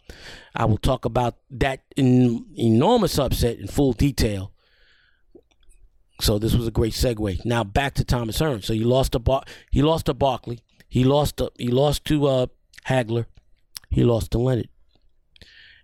I 0.55 0.65
will 0.65 0.79
talk 0.79 1.05
about 1.05 1.37
that 1.51 1.81
in 1.97 2.47
enormous 2.57 3.19
upset 3.19 3.59
in 3.59 3.67
full 3.67 3.93
detail 3.93 4.53
so 6.21 6.39
this 6.39 6.55
was 6.55 6.67
a 6.67 6.71
great 6.71 6.93
segue. 6.93 7.45
Now 7.45 7.65
back 7.65 7.95
to 7.95 8.05
Thomas 8.05 8.39
Hearns. 8.39 8.65
So 8.65 8.73
he 8.73 8.85
lost 8.85 9.13
to 9.13 9.19
Bar- 9.19 9.45
he 9.71 9.83
lost 9.83 10.07
to 10.07 10.15
Barkley. 10.15 10.61
He 10.89 11.05
lost 11.05 11.39
to 11.39 11.53
he 11.59 11.69
lost 11.69 12.05
to 12.07 12.27
uh, 12.27 12.47
Hagler. 12.89 13.27
He 13.91 14.05
lost 14.05 14.31
to 14.33 14.39
Leonard. 14.39 14.69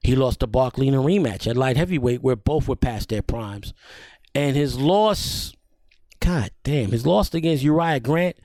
He 0.02 0.16
lost 0.16 0.40
to 0.40 0.46
Barkley 0.46 0.88
in 0.88 0.94
a 0.94 1.02
rematch 1.02 1.46
at 1.46 1.56
light 1.56 1.76
heavyweight 1.76 2.22
where 2.22 2.36
both 2.36 2.66
were 2.66 2.76
past 2.76 3.08
their 3.08 3.22
primes. 3.22 3.72
And 4.34 4.56
his 4.56 4.78
loss, 4.78 5.54
God 6.18 6.50
damn, 6.64 6.90
his 6.90 7.06
loss 7.06 7.32
against 7.34 7.62
Uriah 7.62 8.00
Grant 8.00 8.36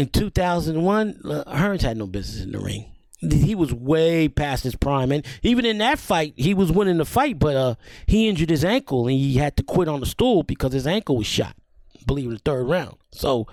in 0.00 0.08
2001, 0.08 1.20
uh, 1.24 1.44
Hearns 1.46 1.82
had 1.82 1.96
no 1.96 2.06
business 2.06 2.44
in 2.44 2.52
the 2.52 2.58
ring 2.58 2.90
he 3.20 3.54
was 3.54 3.72
way 3.72 4.28
past 4.28 4.64
his 4.64 4.74
prime, 4.74 5.12
and 5.12 5.24
even 5.42 5.66
in 5.66 5.78
that 5.78 5.98
fight, 5.98 6.32
he 6.36 6.54
was 6.54 6.72
winning 6.72 6.96
the 6.96 7.04
fight, 7.04 7.38
but 7.38 7.54
uh, 7.54 7.74
he 8.06 8.28
injured 8.28 8.50
his 8.50 8.64
ankle 8.64 9.06
and 9.06 9.16
he 9.16 9.34
had 9.34 9.56
to 9.58 9.62
quit 9.62 9.88
on 9.88 10.00
the 10.00 10.06
stool 10.06 10.42
because 10.42 10.72
his 10.72 10.86
ankle 10.86 11.16
was 11.16 11.26
shot. 11.26 11.54
I 11.96 12.02
believe 12.06 12.26
in 12.26 12.32
the 12.32 12.38
third 12.38 12.66
round. 12.66 12.96
So 13.12 13.46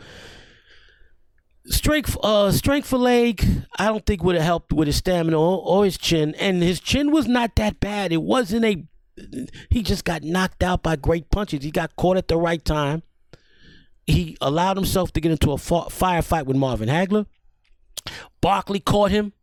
strength, 1.66 2.18
uh, 2.24 2.52
strength 2.52 2.88
for 2.88 2.98
leg, 2.98 3.46
I 3.78 3.88
don't 3.88 4.06
think 4.06 4.24
would 4.24 4.36
have 4.36 4.46
helped 4.46 4.72
with 4.72 4.88
his 4.88 4.98
stamina 4.98 5.38
or, 5.38 5.62
or 5.62 5.84
his 5.84 5.98
chin, 5.98 6.34
and 6.36 6.64
his 6.64 6.80
chin 6.80 7.12
was 7.12 7.28
not 7.28 7.56
that 7.58 7.80
bad. 7.80 8.12
It 8.12 8.22
wasn't 8.22 8.66
a. 8.66 8.86
He 9.70 9.82
just 9.82 10.06
got 10.06 10.24
knocked 10.24 10.62
out 10.62 10.84
by 10.84 10.96
great 10.96 11.32
punches. 11.32 11.64
He 11.64 11.72
got 11.72 11.96
caught 11.96 12.18
at 12.18 12.28
the 12.28 12.38
right 12.38 12.64
time. 12.64 13.02
He 14.08 14.38
allowed 14.42 14.78
himself 14.78 15.12
to 15.14 15.22
get 15.22 15.32
into 15.32 15.52
a 15.52 15.56
firefight 15.56 16.46
with 16.46 16.58
Marvin 16.58 16.90
Hagler. 16.90 17.26
Barkley 18.42 18.80
caught 18.80 19.12
him 19.12 19.34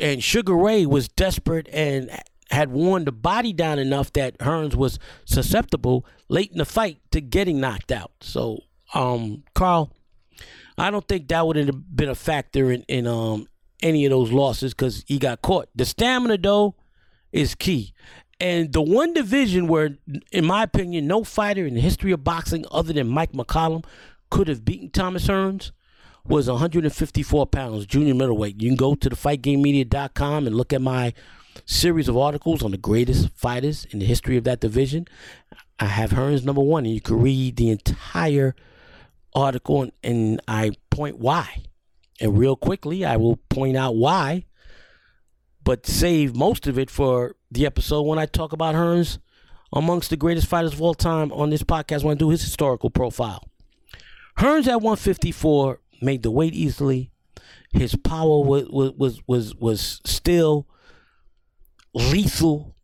and 0.00 0.22
Sugar 0.22 0.54
Ray 0.54 0.86
was 0.86 1.08
desperate 1.08 1.68
and 1.72 2.10
had 2.50 2.70
worn 2.70 3.04
the 3.04 3.12
body 3.12 3.52
down 3.52 3.78
enough 3.78 4.12
that 4.12 4.36
Hearns 4.38 4.74
was 4.74 4.98
susceptible 5.24 6.04
late 6.28 6.52
in 6.52 6.58
the 6.58 6.66
fight 6.66 6.98
to 7.12 7.20
getting 7.20 7.60
knocked 7.60 7.90
out. 7.90 8.12
So, 8.20 8.58
um, 8.92 9.44
Carl, 9.54 9.90
I 10.76 10.90
don't 10.90 11.06
think 11.08 11.28
that 11.28 11.46
would 11.46 11.56
have 11.56 11.96
been 11.96 12.10
a 12.10 12.14
factor 12.14 12.70
in, 12.70 12.82
in 12.82 13.06
um 13.06 13.46
any 13.82 14.04
of 14.04 14.10
those 14.10 14.30
losses 14.30 14.74
because 14.74 15.04
he 15.06 15.18
got 15.18 15.42
caught. 15.42 15.68
The 15.74 15.84
stamina 15.84 16.38
though 16.38 16.76
is 17.32 17.54
key. 17.54 17.94
And 18.42 18.72
the 18.72 18.82
one 18.82 19.14
division 19.14 19.68
where, 19.68 19.98
in 20.32 20.44
my 20.44 20.64
opinion, 20.64 21.06
no 21.06 21.22
fighter 21.22 21.64
in 21.64 21.74
the 21.74 21.80
history 21.80 22.10
of 22.10 22.24
boxing 22.24 22.64
other 22.72 22.92
than 22.92 23.06
Mike 23.06 23.30
McCallum 23.30 23.84
could 24.30 24.48
have 24.48 24.64
beaten 24.64 24.90
Thomas 24.90 25.28
Hearns 25.28 25.70
was 26.26 26.50
154 26.50 27.46
pounds, 27.46 27.86
junior 27.86 28.14
middleweight. 28.14 28.60
You 28.60 28.70
can 28.70 28.76
go 28.76 28.96
to 28.96 29.08
the 29.08 29.14
fightgamemedia.com 29.14 30.48
and 30.48 30.56
look 30.56 30.72
at 30.72 30.82
my 30.82 31.14
series 31.66 32.08
of 32.08 32.16
articles 32.16 32.64
on 32.64 32.72
the 32.72 32.78
greatest 32.78 33.28
fighters 33.28 33.84
in 33.90 34.00
the 34.00 34.06
history 34.06 34.36
of 34.36 34.42
that 34.42 34.58
division. 34.58 35.06
I 35.78 35.84
have 35.84 36.10
Hearns 36.10 36.44
number 36.44 36.62
one, 36.62 36.84
and 36.84 36.92
you 36.92 37.00
can 37.00 37.20
read 37.20 37.54
the 37.54 37.70
entire 37.70 38.56
article, 39.36 39.82
and, 39.82 39.92
and 40.02 40.42
I 40.48 40.72
point 40.90 41.16
why. 41.16 41.62
And 42.20 42.36
real 42.36 42.56
quickly, 42.56 43.04
I 43.04 43.18
will 43.18 43.36
point 43.36 43.76
out 43.76 43.94
why, 43.94 44.46
but 45.62 45.86
save 45.86 46.34
most 46.34 46.66
of 46.66 46.76
it 46.76 46.90
for 46.90 47.36
the 47.52 47.66
episode 47.66 48.02
when 48.02 48.18
I 48.18 48.26
talk 48.26 48.52
about 48.52 48.74
Hearns 48.74 49.18
amongst 49.72 50.10
the 50.10 50.16
greatest 50.16 50.46
fighters 50.46 50.72
of 50.72 50.82
all 50.82 50.94
time 50.94 51.32
on 51.32 51.50
this 51.50 51.62
podcast 51.62 52.02
when 52.02 52.16
I 52.16 52.18
do 52.18 52.30
his 52.30 52.42
historical 52.42 52.90
profile. 52.90 53.48
Hearns 54.38 54.66
at 54.66 54.80
154 54.80 55.80
made 56.00 56.22
the 56.22 56.30
weight 56.30 56.54
easily. 56.54 57.10
His 57.72 57.94
power 57.96 58.42
was 58.44 58.66
was 58.70 59.20
was 59.26 59.54
was 59.56 60.00
still 60.04 60.66
lethal. 61.94 62.74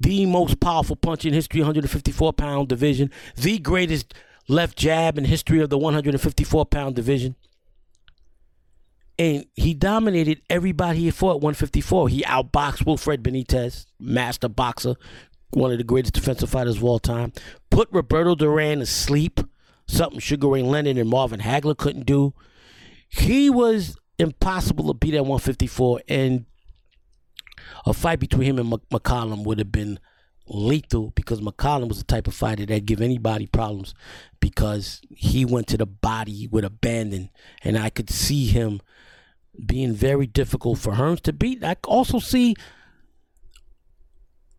The 0.00 0.24
most 0.26 0.60
powerful 0.60 0.96
punch 0.96 1.26
in 1.26 1.34
history, 1.34 1.60
154 1.60 2.32
pound 2.32 2.68
division. 2.68 3.10
The 3.36 3.58
greatest 3.58 4.14
left 4.48 4.78
jab 4.78 5.18
in 5.18 5.24
history 5.24 5.60
of 5.60 5.70
the 5.70 5.78
154 5.78 6.66
pound 6.66 6.96
division. 6.96 7.36
And 9.20 9.44
he 9.54 9.74
dominated 9.74 10.40
everybody 10.48 11.00
he 11.00 11.10
fought 11.10 11.42
154. 11.42 12.08
He 12.08 12.22
outboxed 12.22 12.86
Wilfred 12.86 13.22
Benitez, 13.22 13.84
master 13.98 14.48
boxer, 14.48 14.94
one 15.50 15.70
of 15.70 15.76
the 15.76 15.84
greatest 15.84 16.14
defensive 16.14 16.48
fighters 16.48 16.78
of 16.78 16.84
all 16.84 16.98
time. 16.98 17.34
Put 17.68 17.90
Roberto 17.92 18.34
Duran 18.34 18.78
to 18.78 18.86
sleep 18.86 19.40
something 19.86 20.20
Sugar 20.20 20.48
Ray 20.48 20.62
Leonard 20.62 20.96
and 20.96 21.10
Marvin 21.10 21.40
Hagler 21.40 21.76
couldn't 21.76 22.06
do. 22.06 22.32
he 23.10 23.50
was 23.50 23.98
impossible 24.18 24.86
to 24.86 24.94
beat 24.94 25.12
at 25.12 25.26
154, 25.26 26.00
and 26.08 26.46
a 27.84 27.92
fight 27.92 28.20
between 28.20 28.48
him 28.48 28.58
and 28.58 28.72
McCallum 28.90 29.44
would 29.44 29.58
have 29.58 29.70
been 29.70 30.00
lethal 30.46 31.10
because 31.10 31.42
McCallum 31.42 31.88
was 31.88 31.98
the 31.98 32.04
type 32.04 32.26
of 32.26 32.32
fighter 32.32 32.64
that'd 32.64 32.86
give 32.86 33.02
anybody 33.02 33.46
problems 33.46 33.94
because 34.40 35.02
he 35.14 35.44
went 35.44 35.66
to 35.66 35.76
the 35.76 35.84
body 35.84 36.48
with 36.50 36.64
abandon, 36.64 37.28
and 37.62 37.76
I 37.76 37.90
could 37.90 38.08
see 38.08 38.46
him 38.46 38.80
being 39.66 39.92
very 39.92 40.26
difficult 40.26 40.78
for 40.78 40.94
Hearns 40.94 41.20
to 41.22 41.32
beat. 41.32 41.64
I 41.64 41.76
also 41.84 42.18
see 42.18 42.56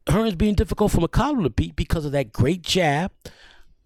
Hearns 0.07 0.37
being 0.37 0.55
difficult 0.55 0.91
for 0.91 0.99
McCallum 0.99 1.43
to 1.43 1.49
beat 1.49 1.75
because 1.75 2.05
of 2.05 2.11
that 2.11 2.31
great 2.31 2.61
jab. 2.61 3.11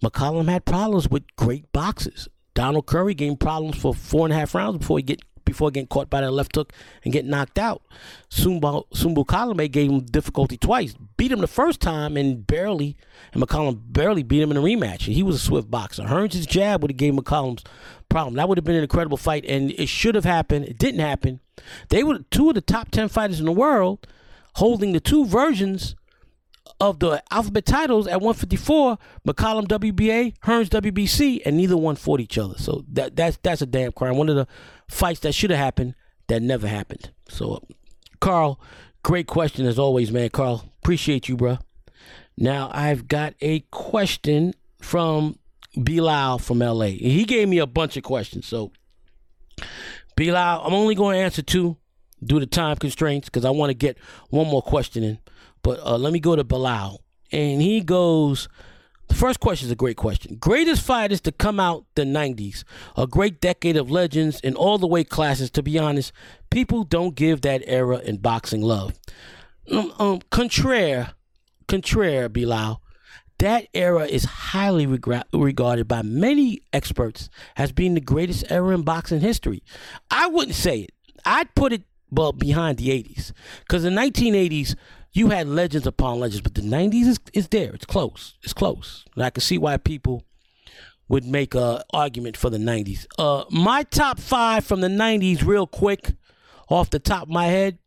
McCallum 0.03 0.49
had 0.49 0.65
problems 0.65 1.09
with 1.09 1.23
great 1.35 1.71
boxes. 1.71 2.27
Donald 2.53 2.85
Curry 2.85 3.13
gained 3.13 3.39
problems 3.39 3.77
for 3.77 3.93
four 3.93 4.25
and 4.25 4.33
a 4.33 4.37
half 4.37 4.55
rounds 4.55 4.79
before 4.79 4.97
he 4.97 5.03
get 5.03 5.21
before 5.45 5.71
getting 5.71 5.87
caught 5.87 6.09
by 6.09 6.21
that 6.21 6.31
left 6.31 6.55
hook 6.55 6.73
and 7.03 7.13
getting 7.13 7.29
knocked 7.29 7.57
out. 7.57 7.81
Sumbu, 8.29 8.85
Sumbu 8.93 9.25
Kalambay 9.25 9.71
gave 9.71 9.89
him 9.89 10.01
difficulty 10.01 10.57
twice. 10.57 10.95
Beat 11.17 11.31
him 11.31 11.39
the 11.39 11.47
first 11.47 11.79
time 11.79 12.17
and 12.17 12.45
barely, 12.45 12.97
and 13.33 13.41
McCallum 13.41 13.79
barely 13.87 14.23
beat 14.23 14.41
him 14.41 14.51
in 14.51 14.57
a 14.57 14.61
rematch. 14.61 15.01
He 15.01 15.23
was 15.23 15.35
a 15.35 15.39
swift 15.39 15.71
boxer. 15.71 16.03
Hearns' 16.03 16.47
jab 16.47 16.81
would 16.81 16.91
have 16.91 16.97
gave 16.97 17.13
McCallum's 17.13 17.63
problem. 18.09 18.35
That 18.35 18.49
would 18.49 18.57
have 18.57 18.65
been 18.65 18.75
an 18.75 18.83
incredible 18.83 19.17
fight, 19.17 19.45
and 19.47 19.71
it 19.71 19.87
should 19.87 20.15
have 20.15 20.25
happened. 20.25 20.65
It 20.65 20.77
didn't 20.77 21.01
happen. 21.01 21.39
They 21.89 22.03
were 22.03 22.19
two 22.31 22.49
of 22.49 22.55
the 22.55 22.61
top 22.61 22.91
10 22.91 23.07
fighters 23.09 23.39
in 23.39 23.45
the 23.45 23.51
world 23.51 24.05
holding 24.55 24.93
the 24.93 24.99
two 24.99 25.25
versions 25.25 25.95
of 26.79 26.99
the 26.99 27.23
alphabet 27.31 27.65
titles 27.65 28.07
at 28.07 28.21
154, 28.21 28.97
McCallum 29.27 29.67
WBA, 29.67 30.37
Hearns 30.39 30.67
WBC, 30.67 31.41
and 31.45 31.57
neither 31.57 31.77
one 31.77 31.95
fought 31.95 32.19
each 32.19 32.37
other. 32.37 32.55
So 32.57 32.83
that 32.93 33.15
that's 33.15 33.37
that's 33.41 33.61
a 33.61 33.65
damn 33.65 33.91
crime. 33.91 34.17
One 34.17 34.29
of 34.29 34.35
the 34.35 34.47
fights 34.89 35.21
that 35.21 35.33
should 35.33 35.51
have 35.51 35.59
happened 35.59 35.95
that 36.27 36.41
never 36.41 36.67
happened. 36.67 37.11
So, 37.29 37.65
Carl, 38.19 38.59
great 39.03 39.27
question 39.27 39.65
as 39.65 39.79
always, 39.79 40.11
man. 40.11 40.29
Carl, 40.29 40.69
appreciate 40.79 41.29
you, 41.29 41.37
bro. 41.37 41.59
Now 42.37 42.69
I've 42.73 43.07
got 43.07 43.35
a 43.41 43.61
question 43.71 44.53
from 44.81 45.39
Bilal 45.81 46.39
from 46.39 46.59
LA. 46.59 46.87
He 46.87 47.23
gave 47.25 47.47
me 47.47 47.59
a 47.59 47.67
bunch 47.67 47.97
of 47.97 48.03
questions. 48.03 48.45
So, 48.45 48.71
Bilal, 50.15 50.61
I'm 50.65 50.73
only 50.73 50.95
going 50.95 51.15
to 51.15 51.21
answer 51.21 51.41
two 51.41 51.77
due 52.23 52.39
to 52.39 52.45
time 52.45 52.75
constraints 52.77 53.29
because 53.29 53.45
I 53.45 53.51
want 53.51 53.69
to 53.69 53.73
get 53.73 53.97
one 54.29 54.47
more 54.47 54.61
question 54.61 55.03
in. 55.03 55.19
But 55.65 55.79
uh, 55.83 55.97
let 55.97 56.13
me 56.13 56.19
go 56.19 56.35
to 56.35 56.43
Bilal. 56.43 57.01
And 57.31 57.59
he 57.59 57.81
goes, 57.81 58.47
the 59.07 59.15
first 59.15 59.39
question 59.39 59.65
is 59.65 59.71
a 59.71 59.75
great 59.75 59.97
question. 59.97 60.35
Greatest 60.35 60.83
fighters 60.83 61.21
to 61.21 61.31
come 61.31 61.59
out 61.59 61.85
the 61.95 62.03
90s. 62.03 62.63
A 62.95 63.07
great 63.07 63.41
decade 63.41 63.75
of 63.75 63.89
legends 63.89 64.39
in 64.41 64.53
all 64.55 64.77
the 64.77 64.85
weight 64.85 65.09
classes. 65.09 65.49
To 65.49 65.63
be 65.63 65.79
honest, 65.79 66.11
people 66.51 66.83
don't 66.83 67.15
give 67.15 67.41
that 67.41 67.63
era 67.65 67.97
in 67.97 68.17
boxing 68.17 68.61
love. 68.61 68.93
Um, 69.71 69.91
um 69.97 70.21
contraire, 70.29 71.13
contraire, 71.67 72.29
Bilal, 72.29 72.79
that 73.39 73.67
era 73.73 74.05
is 74.05 74.25
highly 74.25 74.85
regarded 74.85 75.87
by 75.87 76.03
many 76.03 76.61
experts 76.73 77.27
as 77.57 77.71
being 77.71 77.95
the 77.95 78.01
greatest 78.01 78.45
era 78.51 78.75
in 78.75 78.83
boxing 78.83 79.19
history. 79.19 79.63
I 80.11 80.27
wouldn't 80.27 80.55
say 80.55 80.81
it. 80.81 80.91
I'd 81.25 81.55
put 81.55 81.73
it 81.73 81.85
well 82.11 82.33
behind 82.33 82.77
the 82.77 82.89
80s 82.89 83.31
because 83.61 83.81
the 83.81 83.89
1980s 83.89 84.75
you 85.15 85.29
had 85.29 85.47
legends 85.47 85.87
upon 85.87 86.19
legends, 86.19 86.41
but 86.41 86.55
the 86.55 86.61
'90s 86.61 87.07
is, 87.07 87.19
is 87.33 87.47
there. 87.47 87.73
It's 87.73 87.85
close. 87.85 88.35
It's 88.43 88.53
close. 88.53 89.05
And 89.15 89.23
I 89.23 89.29
can 89.29 89.41
see 89.41 89.57
why 89.57 89.77
people 89.77 90.23
would 91.07 91.23
make 91.23 91.55
a 91.55 91.83
argument 91.93 92.35
for 92.35 92.49
the 92.49 92.57
'90s. 92.57 93.07
Uh, 93.17 93.45
my 93.49 93.83
top 93.83 94.19
five 94.19 94.65
from 94.65 94.81
the 94.81 94.89
'90s, 94.89 95.45
real 95.45 95.67
quick, 95.67 96.11
off 96.69 96.89
the 96.89 96.99
top 96.99 97.23
of 97.23 97.29
my 97.29 97.45
head, 97.45 97.79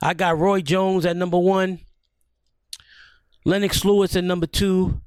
I 0.00 0.14
got 0.14 0.38
Roy 0.38 0.60
Jones 0.60 1.04
at 1.04 1.16
number 1.16 1.38
one, 1.38 1.80
Lennox 3.44 3.84
Lewis 3.84 4.14
at 4.14 4.22
number 4.22 4.46
two, 4.46 5.00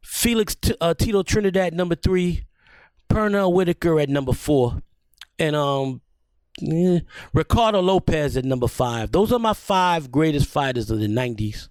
Felix 0.00 0.54
T- 0.54 0.74
uh, 0.80 0.94
Tito 0.94 1.22
Trinidad 1.22 1.74
number 1.74 1.94
three, 1.94 2.46
Pernell 3.10 3.52
Whitaker 3.52 4.00
at 4.00 4.08
number 4.08 4.32
four, 4.32 4.80
and 5.38 5.54
um 5.54 6.00
yeah. 6.60 7.00
Ricardo 7.32 7.80
Lopez 7.80 8.36
at 8.36 8.44
number 8.44 8.68
five. 8.68 9.12
Those 9.12 9.32
are 9.32 9.38
my 9.38 9.52
five 9.54 10.10
greatest 10.10 10.46
fighters 10.46 10.90
of 10.90 11.00
the 11.00 11.08
90s 11.08 11.68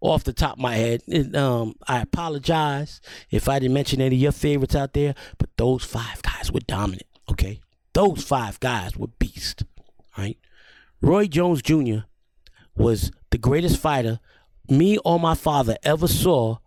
off 0.00 0.24
the 0.24 0.32
top 0.32 0.54
of 0.54 0.58
my 0.58 0.74
head. 0.74 1.02
And, 1.06 1.36
um, 1.36 1.74
I 1.86 2.00
apologize 2.00 3.00
if 3.30 3.48
I 3.48 3.58
didn't 3.58 3.74
mention 3.74 4.00
any 4.00 4.16
of 4.16 4.22
your 4.22 4.32
favorites 4.32 4.74
out 4.74 4.92
there, 4.94 5.14
but 5.38 5.50
those 5.56 5.84
five 5.84 6.22
guys 6.22 6.50
were 6.50 6.60
dominant, 6.60 7.06
okay? 7.30 7.60
Those 7.92 8.24
five 8.24 8.58
guys 8.60 8.96
were 8.96 9.08
beasts, 9.18 9.64
right? 10.18 10.38
Roy 11.00 11.26
Jones 11.26 11.62
Jr. 11.62 12.00
was 12.76 13.10
the 13.30 13.38
greatest 13.38 13.78
fighter 13.78 14.20
me 14.68 14.98
or 15.04 15.18
my 15.18 15.34
father 15.34 15.76
ever 15.82 16.08
saw 16.08 16.58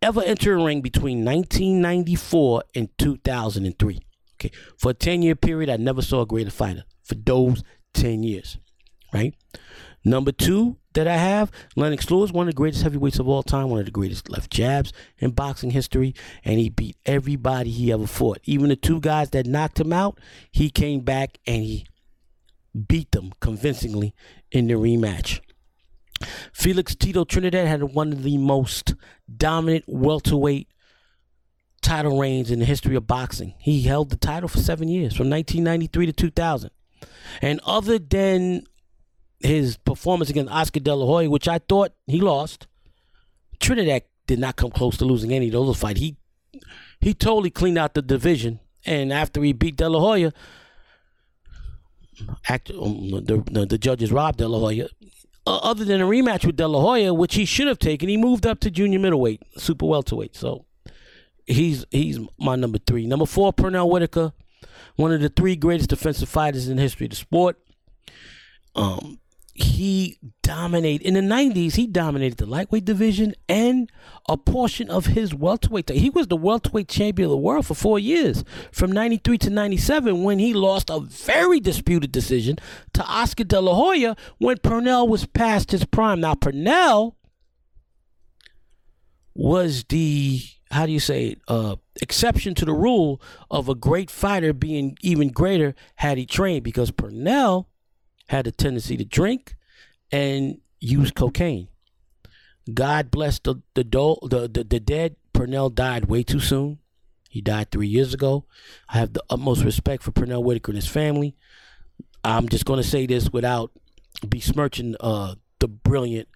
ever 0.00 0.22
enter 0.22 0.54
a 0.54 0.62
ring 0.62 0.80
between 0.80 1.24
1994 1.24 2.64
and 2.74 2.88
2003. 2.98 4.00
Okay. 4.42 4.50
For 4.76 4.90
a 4.90 4.94
10 4.94 5.22
year 5.22 5.36
period, 5.36 5.70
I 5.70 5.76
never 5.76 6.02
saw 6.02 6.22
a 6.22 6.26
greater 6.26 6.50
fighter 6.50 6.84
for 7.04 7.14
those 7.14 7.62
10 7.94 8.24
years. 8.24 8.58
Right? 9.12 9.34
Number 10.04 10.32
two 10.32 10.78
that 10.94 11.06
I 11.06 11.16
have, 11.16 11.52
Lennox 11.76 12.10
Lewis, 12.10 12.32
one 12.32 12.48
of 12.48 12.54
the 12.54 12.56
greatest 12.56 12.82
heavyweights 12.82 13.20
of 13.20 13.28
all 13.28 13.44
time, 13.44 13.68
one 13.70 13.78
of 13.78 13.84
the 13.84 13.92
greatest 13.92 14.28
left 14.28 14.50
jabs 14.50 14.92
in 15.18 15.30
boxing 15.30 15.70
history, 15.70 16.14
and 16.44 16.58
he 16.58 16.70
beat 16.70 16.96
everybody 17.06 17.70
he 17.70 17.92
ever 17.92 18.06
fought. 18.06 18.40
Even 18.44 18.70
the 18.70 18.76
two 18.76 19.00
guys 19.00 19.30
that 19.30 19.46
knocked 19.46 19.78
him 19.78 19.92
out, 19.92 20.18
he 20.50 20.70
came 20.70 21.00
back 21.00 21.38
and 21.46 21.62
he 21.62 21.86
beat 22.88 23.12
them 23.12 23.32
convincingly 23.40 24.12
in 24.50 24.66
the 24.66 24.74
rematch. 24.74 25.40
Felix 26.52 26.96
Tito 26.96 27.24
Trinidad 27.24 27.68
had 27.68 27.82
one 27.82 28.12
of 28.12 28.22
the 28.22 28.38
most 28.38 28.94
dominant 29.34 29.84
welterweight 29.86 30.68
title 31.82 32.18
reigns 32.18 32.50
in 32.50 32.58
the 32.58 32.64
history 32.64 32.96
of 32.96 33.06
boxing. 33.06 33.54
He 33.58 33.82
held 33.82 34.10
the 34.10 34.16
title 34.16 34.48
for 34.48 34.58
seven 34.58 34.88
years, 34.88 35.14
from 35.14 35.28
1993 35.28 36.06
to 36.06 36.12
2000. 36.12 36.70
And 37.40 37.60
other 37.64 37.98
than 37.98 38.64
his 39.40 39.76
performance 39.76 40.30
against 40.30 40.52
Oscar 40.52 40.80
De 40.80 40.94
La 40.94 41.04
Hoya, 41.06 41.28
which 41.28 41.48
I 41.48 41.58
thought 41.58 41.92
he 42.06 42.20
lost, 42.20 42.66
Trinidad 43.60 44.02
did 44.26 44.38
not 44.38 44.56
come 44.56 44.70
close 44.70 44.96
to 44.98 45.04
losing 45.04 45.32
any 45.32 45.46
of 45.46 45.52
those 45.52 45.78
fights. 45.78 46.00
He 46.00 46.16
he 47.00 47.14
totally 47.14 47.50
cleaned 47.50 47.78
out 47.78 47.94
the 47.94 48.02
division, 48.02 48.60
and 48.86 49.12
after 49.12 49.42
he 49.42 49.52
beat 49.52 49.76
De 49.76 49.88
La 49.88 49.98
Hoya, 49.98 50.32
act, 52.48 52.70
um, 52.70 53.10
the, 53.10 53.42
the, 53.50 53.66
the 53.66 53.78
judges 53.78 54.12
robbed 54.12 54.38
De 54.38 54.46
La 54.46 54.58
Hoya. 54.58 54.88
Uh, 55.44 55.56
other 55.56 55.84
than 55.84 56.00
a 56.00 56.06
rematch 56.06 56.46
with 56.46 56.56
De 56.56 56.68
La 56.68 56.80
Hoya, 56.80 57.12
which 57.12 57.34
he 57.34 57.44
should 57.44 57.66
have 57.66 57.80
taken, 57.80 58.08
he 58.08 58.16
moved 58.16 58.46
up 58.46 58.60
to 58.60 58.70
junior 58.70 59.00
middleweight, 59.00 59.42
super 59.56 59.86
welterweight. 59.86 60.36
So 60.36 60.66
he's 61.46 61.84
he's 61.90 62.18
my 62.38 62.56
number 62.56 62.78
three. 62.78 63.06
Number 63.06 63.26
four, 63.26 63.52
Pernell 63.52 63.90
Whitaker, 63.90 64.32
one 64.96 65.12
of 65.12 65.20
the 65.20 65.28
three 65.28 65.56
greatest 65.56 65.90
defensive 65.90 66.28
fighters 66.28 66.68
in 66.68 66.76
the 66.76 66.82
history 66.82 67.06
of 67.06 67.10
the 67.10 67.16
sport. 67.16 67.58
Um, 68.74 69.18
he 69.54 70.18
dominated 70.42 71.06
in 71.06 71.14
the 71.14 71.20
'90s. 71.20 71.74
He 71.74 71.86
dominated 71.86 72.38
the 72.38 72.46
lightweight 72.46 72.86
division 72.86 73.34
and 73.48 73.90
a 74.28 74.38
portion 74.38 74.88
of 74.88 75.06
his 75.06 75.34
welterweight. 75.34 75.90
He 75.90 76.08
was 76.08 76.28
the 76.28 76.36
welterweight 76.36 76.88
champion 76.88 77.26
of 77.26 77.30
the 77.30 77.36
world 77.36 77.66
for 77.66 77.74
four 77.74 77.98
years, 77.98 78.44
from 78.70 78.90
'93 78.92 79.36
to 79.38 79.50
'97, 79.50 80.22
when 80.22 80.38
he 80.38 80.54
lost 80.54 80.88
a 80.88 81.00
very 81.00 81.60
disputed 81.60 82.12
decision 82.12 82.56
to 82.94 83.04
Oscar 83.04 83.44
De 83.44 83.60
La 83.60 83.74
Hoya 83.74 84.16
when 84.38 84.56
Pernell 84.56 85.06
was 85.06 85.26
past 85.26 85.70
his 85.70 85.84
prime. 85.84 86.20
Now 86.20 86.34
Pernell 86.34 87.14
was 89.34 89.84
the 89.84 90.42
how 90.72 90.86
do 90.86 90.92
you 90.92 91.00
say 91.00 91.36
uh, 91.48 91.76
exception 92.00 92.54
to 92.54 92.64
the 92.64 92.72
rule 92.72 93.20
of 93.50 93.68
a 93.68 93.74
great 93.74 94.10
fighter 94.10 94.52
being 94.52 94.96
even 95.02 95.28
greater 95.28 95.74
had 95.96 96.16
he 96.16 96.26
trained 96.26 96.64
because 96.64 96.90
Pernell 96.90 97.66
had 98.28 98.46
a 98.46 98.52
tendency 98.52 98.96
to 98.96 99.04
drink 99.04 99.54
and 100.10 100.58
use 100.80 101.12
cocaine. 101.12 101.68
God 102.72 103.10
bless 103.10 103.38
the 103.38 103.56
the, 103.74 103.84
do, 103.84 104.16
the, 104.22 104.48
the, 104.48 104.64
the 104.64 104.80
dead. 104.80 105.16
Pernell 105.34 105.74
died 105.74 106.06
way 106.06 106.22
too 106.22 106.40
soon. 106.40 106.78
He 107.28 107.40
died 107.40 107.70
three 107.70 107.88
years 107.88 108.14
ago. 108.14 108.44
I 108.88 108.98
have 108.98 109.12
the 109.12 109.22
utmost 109.30 109.64
respect 109.64 110.02
for 110.02 110.12
Pernell 110.12 110.44
Whitaker 110.44 110.72
and 110.72 110.76
his 110.76 110.88
family. 110.88 111.34
I'm 112.24 112.48
just 112.48 112.64
going 112.64 112.80
to 112.80 112.88
say 112.88 113.06
this 113.06 113.30
without 113.30 113.72
besmirching 114.26 114.96
uh, 115.00 115.34
the 115.58 115.68
brilliant 115.68 116.28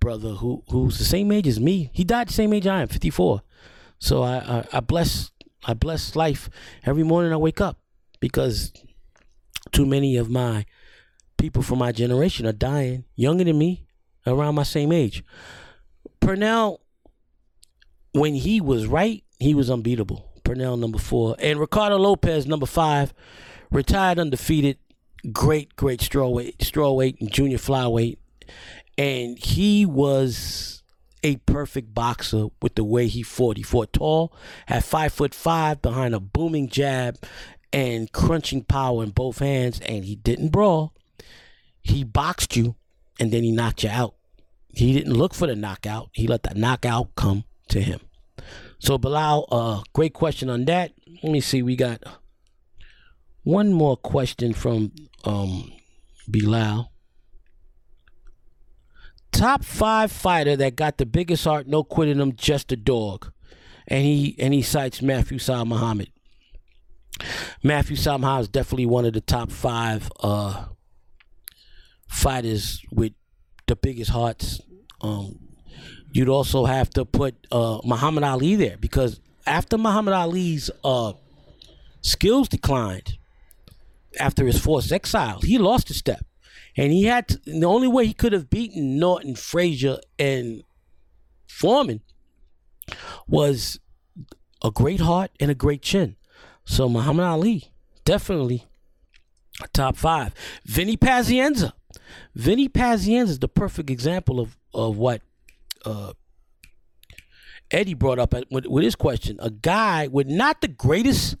brother 0.00 0.30
who 0.30 0.64
who's 0.70 0.98
the 0.98 1.04
same 1.04 1.30
age 1.30 1.46
as 1.46 1.60
me. 1.60 1.90
He 1.92 2.02
died 2.02 2.28
the 2.28 2.32
same 2.32 2.52
age 2.52 2.66
I 2.66 2.82
am, 2.82 2.88
54. 2.88 3.42
So 3.98 4.22
I, 4.22 4.36
I, 4.36 4.66
I 4.74 4.80
bless 4.80 5.30
I 5.66 5.74
bless 5.74 6.14
life 6.14 6.50
every 6.84 7.04
morning 7.04 7.32
I 7.32 7.36
wake 7.36 7.60
up 7.60 7.78
because 8.20 8.72
too 9.72 9.86
many 9.86 10.16
of 10.16 10.28
my 10.28 10.66
people 11.38 11.62
from 11.62 11.78
my 11.78 11.92
generation 11.92 12.46
are 12.46 12.52
dying 12.52 13.04
younger 13.16 13.44
than 13.44 13.58
me, 13.58 13.86
around 14.26 14.54
my 14.54 14.62
same 14.62 14.92
age. 14.92 15.24
Pernell, 16.20 16.78
when 18.12 18.34
he 18.34 18.60
was 18.60 18.86
right, 18.86 19.24
he 19.38 19.54
was 19.54 19.70
unbeatable. 19.70 20.30
Pernell, 20.44 20.78
number 20.78 20.98
four. 20.98 21.36
And 21.38 21.58
Ricardo 21.58 21.96
Lopez, 21.96 22.46
number 22.46 22.66
five, 22.66 23.12
retired 23.70 24.18
undefeated. 24.18 24.78
Great, 25.32 25.74
great 25.76 26.00
strawweight, 26.00 26.58
strawweight 26.58 27.20
and 27.20 27.32
junior 27.32 27.58
flyweight. 27.58 28.18
And 28.96 29.38
he 29.38 29.86
was 29.86 30.82
a 31.24 31.36
perfect 31.36 31.94
boxer 31.94 32.48
with 32.62 32.76
the 32.76 32.84
way 32.84 33.08
he 33.08 33.22
fought. 33.22 33.56
He 33.56 33.62
fought 33.62 33.92
tall, 33.92 34.32
had 34.66 34.84
five 34.84 35.12
foot 35.12 35.34
five 35.34 35.82
behind 35.82 36.14
a 36.14 36.20
booming 36.20 36.68
jab 36.68 37.16
and 37.72 38.12
crunching 38.12 38.62
power 38.62 39.02
in 39.02 39.10
both 39.10 39.40
hands, 39.40 39.80
and 39.80 40.04
he 40.04 40.14
didn't 40.14 40.50
brawl. 40.50 40.92
He 41.80 42.04
boxed 42.04 42.56
you 42.56 42.76
and 43.18 43.32
then 43.32 43.42
he 43.42 43.50
knocked 43.50 43.82
you 43.82 43.90
out. 43.90 44.14
He 44.68 44.92
didn't 44.92 45.14
look 45.14 45.34
for 45.34 45.46
the 45.46 45.56
knockout. 45.56 46.10
He 46.12 46.26
let 46.26 46.42
the 46.42 46.54
knockout 46.54 47.14
come 47.14 47.44
to 47.68 47.80
him. 47.80 48.00
So 48.78 48.98
Bilal, 48.98 49.46
uh, 49.50 49.82
great 49.92 50.12
question 50.12 50.50
on 50.50 50.64
that. 50.66 50.92
Let 51.22 51.32
me 51.32 51.40
see. 51.40 51.62
We 51.62 51.76
got 51.76 52.02
one 53.44 53.72
more 53.72 53.96
question 53.96 54.52
from 54.52 54.92
um, 55.24 55.72
Bilal. 56.28 56.90
Top 59.34 59.64
five 59.64 60.12
fighter 60.12 60.54
that 60.54 60.76
got 60.76 60.96
the 60.96 61.04
biggest 61.04 61.44
heart, 61.44 61.66
no 61.66 61.82
quitting 61.82 62.20
him, 62.20 62.36
just 62.36 62.70
a 62.70 62.76
dog, 62.76 63.32
and 63.88 64.04
he 64.04 64.36
and 64.38 64.54
he 64.54 64.62
cites 64.62 65.02
Matthew 65.02 65.40
Saad 65.40 65.66
Muhammad. 65.66 66.12
Matthew 67.60 67.96
Saad 67.96 68.20
Muhammad 68.20 68.42
is 68.42 68.48
definitely 68.48 68.86
one 68.86 69.04
of 69.04 69.12
the 69.12 69.20
top 69.20 69.50
five 69.50 70.08
uh, 70.20 70.66
fighters 72.06 72.80
with 72.92 73.12
the 73.66 73.74
biggest 73.74 74.12
hearts. 74.12 74.60
Um, 75.00 75.40
you'd 76.12 76.28
also 76.28 76.64
have 76.64 76.88
to 76.90 77.04
put 77.04 77.34
uh, 77.50 77.80
Muhammad 77.84 78.22
Ali 78.22 78.54
there 78.54 78.76
because 78.76 79.20
after 79.48 79.76
Muhammad 79.76 80.14
Ali's 80.14 80.70
uh, 80.84 81.12
skills 82.02 82.48
declined 82.48 83.18
after 84.20 84.46
his 84.46 84.60
forced 84.60 84.92
exile, 84.92 85.40
he 85.42 85.58
lost 85.58 85.90
a 85.90 85.94
step 85.94 86.24
and 86.76 86.92
he 86.92 87.04
had 87.04 87.28
to, 87.28 87.40
the 87.46 87.66
only 87.66 87.88
way 87.88 88.06
he 88.06 88.14
could 88.14 88.32
have 88.32 88.50
beaten 88.50 88.98
Norton, 88.98 89.36
Frazier, 89.36 89.98
and 90.18 90.62
Foreman 91.48 92.00
was 93.28 93.78
a 94.62 94.70
great 94.70 95.00
heart 95.00 95.30
and 95.38 95.50
a 95.50 95.54
great 95.54 95.82
chin. 95.82 96.16
So 96.64 96.88
Muhammad 96.88 97.26
Ali, 97.26 97.72
definitely 98.04 98.66
top 99.72 99.96
five. 99.96 100.34
Vinny 100.64 100.96
Pazienza. 100.96 101.72
Vinny 102.34 102.68
Pazienza 102.68 103.30
is 103.30 103.38
the 103.38 103.48
perfect 103.48 103.90
example 103.90 104.40
of, 104.40 104.56
of 104.72 104.96
what 104.96 105.22
uh, 105.84 106.14
Eddie 107.70 107.94
brought 107.94 108.18
up 108.18 108.34
with, 108.50 108.66
with 108.66 108.82
his 108.82 108.96
question. 108.96 109.38
A 109.40 109.50
guy 109.50 110.08
with 110.08 110.26
not 110.26 110.60
the 110.60 110.68
greatest 110.68 111.36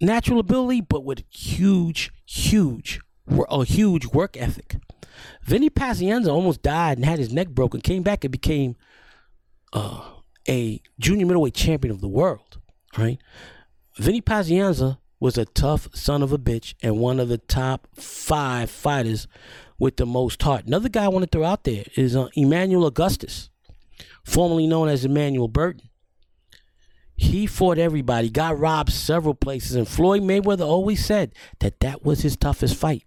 natural 0.00 0.40
ability, 0.40 0.82
but 0.82 1.04
with 1.04 1.24
huge, 1.30 2.12
huge 2.26 3.00
a 3.28 3.64
huge 3.64 4.06
work 4.06 4.36
ethic. 4.36 4.76
Vinny 5.42 5.70
Pazienza 5.70 6.28
almost 6.28 6.62
died 6.62 6.98
and 6.98 7.04
had 7.04 7.18
his 7.18 7.32
neck 7.32 7.48
broken, 7.48 7.80
came 7.80 8.02
back 8.02 8.24
and 8.24 8.32
became 8.32 8.76
uh, 9.72 10.00
a 10.48 10.80
junior 10.98 11.26
middleweight 11.26 11.54
champion 11.54 11.92
of 11.92 12.00
the 12.00 12.08
world. 12.08 12.58
Right? 12.96 13.18
Vinny 13.98 14.20
Pazienza 14.20 14.98
was 15.20 15.38
a 15.38 15.44
tough 15.44 15.88
son 15.94 16.22
of 16.22 16.32
a 16.32 16.38
bitch 16.38 16.74
and 16.82 16.98
one 16.98 17.20
of 17.20 17.28
the 17.28 17.38
top 17.38 17.86
five 17.94 18.70
fighters 18.70 19.28
with 19.78 19.96
the 19.96 20.06
most 20.06 20.42
heart. 20.42 20.66
Another 20.66 20.88
guy 20.88 21.04
I 21.04 21.08
want 21.08 21.22
to 21.24 21.28
throw 21.28 21.44
out 21.44 21.64
there 21.64 21.84
is 21.96 22.16
uh, 22.16 22.28
Emmanuel 22.34 22.86
Augustus, 22.86 23.50
formerly 24.24 24.66
known 24.66 24.88
as 24.88 25.04
Emmanuel 25.04 25.48
Burton. 25.48 25.88
He 27.14 27.46
fought 27.46 27.78
everybody, 27.78 28.30
got 28.30 28.58
robbed 28.58 28.92
several 28.92 29.34
places, 29.34 29.76
and 29.76 29.86
Floyd 29.86 30.22
Mayweather 30.22 30.66
always 30.66 31.04
said 31.04 31.34
that 31.60 31.78
that 31.80 32.04
was 32.04 32.22
his 32.22 32.36
toughest 32.36 32.74
fight. 32.74 33.04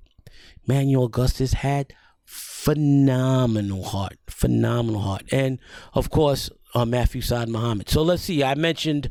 Manuel 0.67 1.05
Augustus 1.05 1.53
had 1.53 1.93
phenomenal 2.25 3.83
heart, 3.83 4.17
phenomenal 4.27 5.01
heart, 5.01 5.23
and 5.31 5.59
of 5.93 6.09
course 6.09 6.49
uh, 6.73 6.85
Matthew 6.85 7.21
Saad 7.21 7.49
Muhammad. 7.49 7.89
So 7.89 8.01
let's 8.01 8.23
see. 8.23 8.43
I 8.43 8.55
mentioned, 8.55 9.09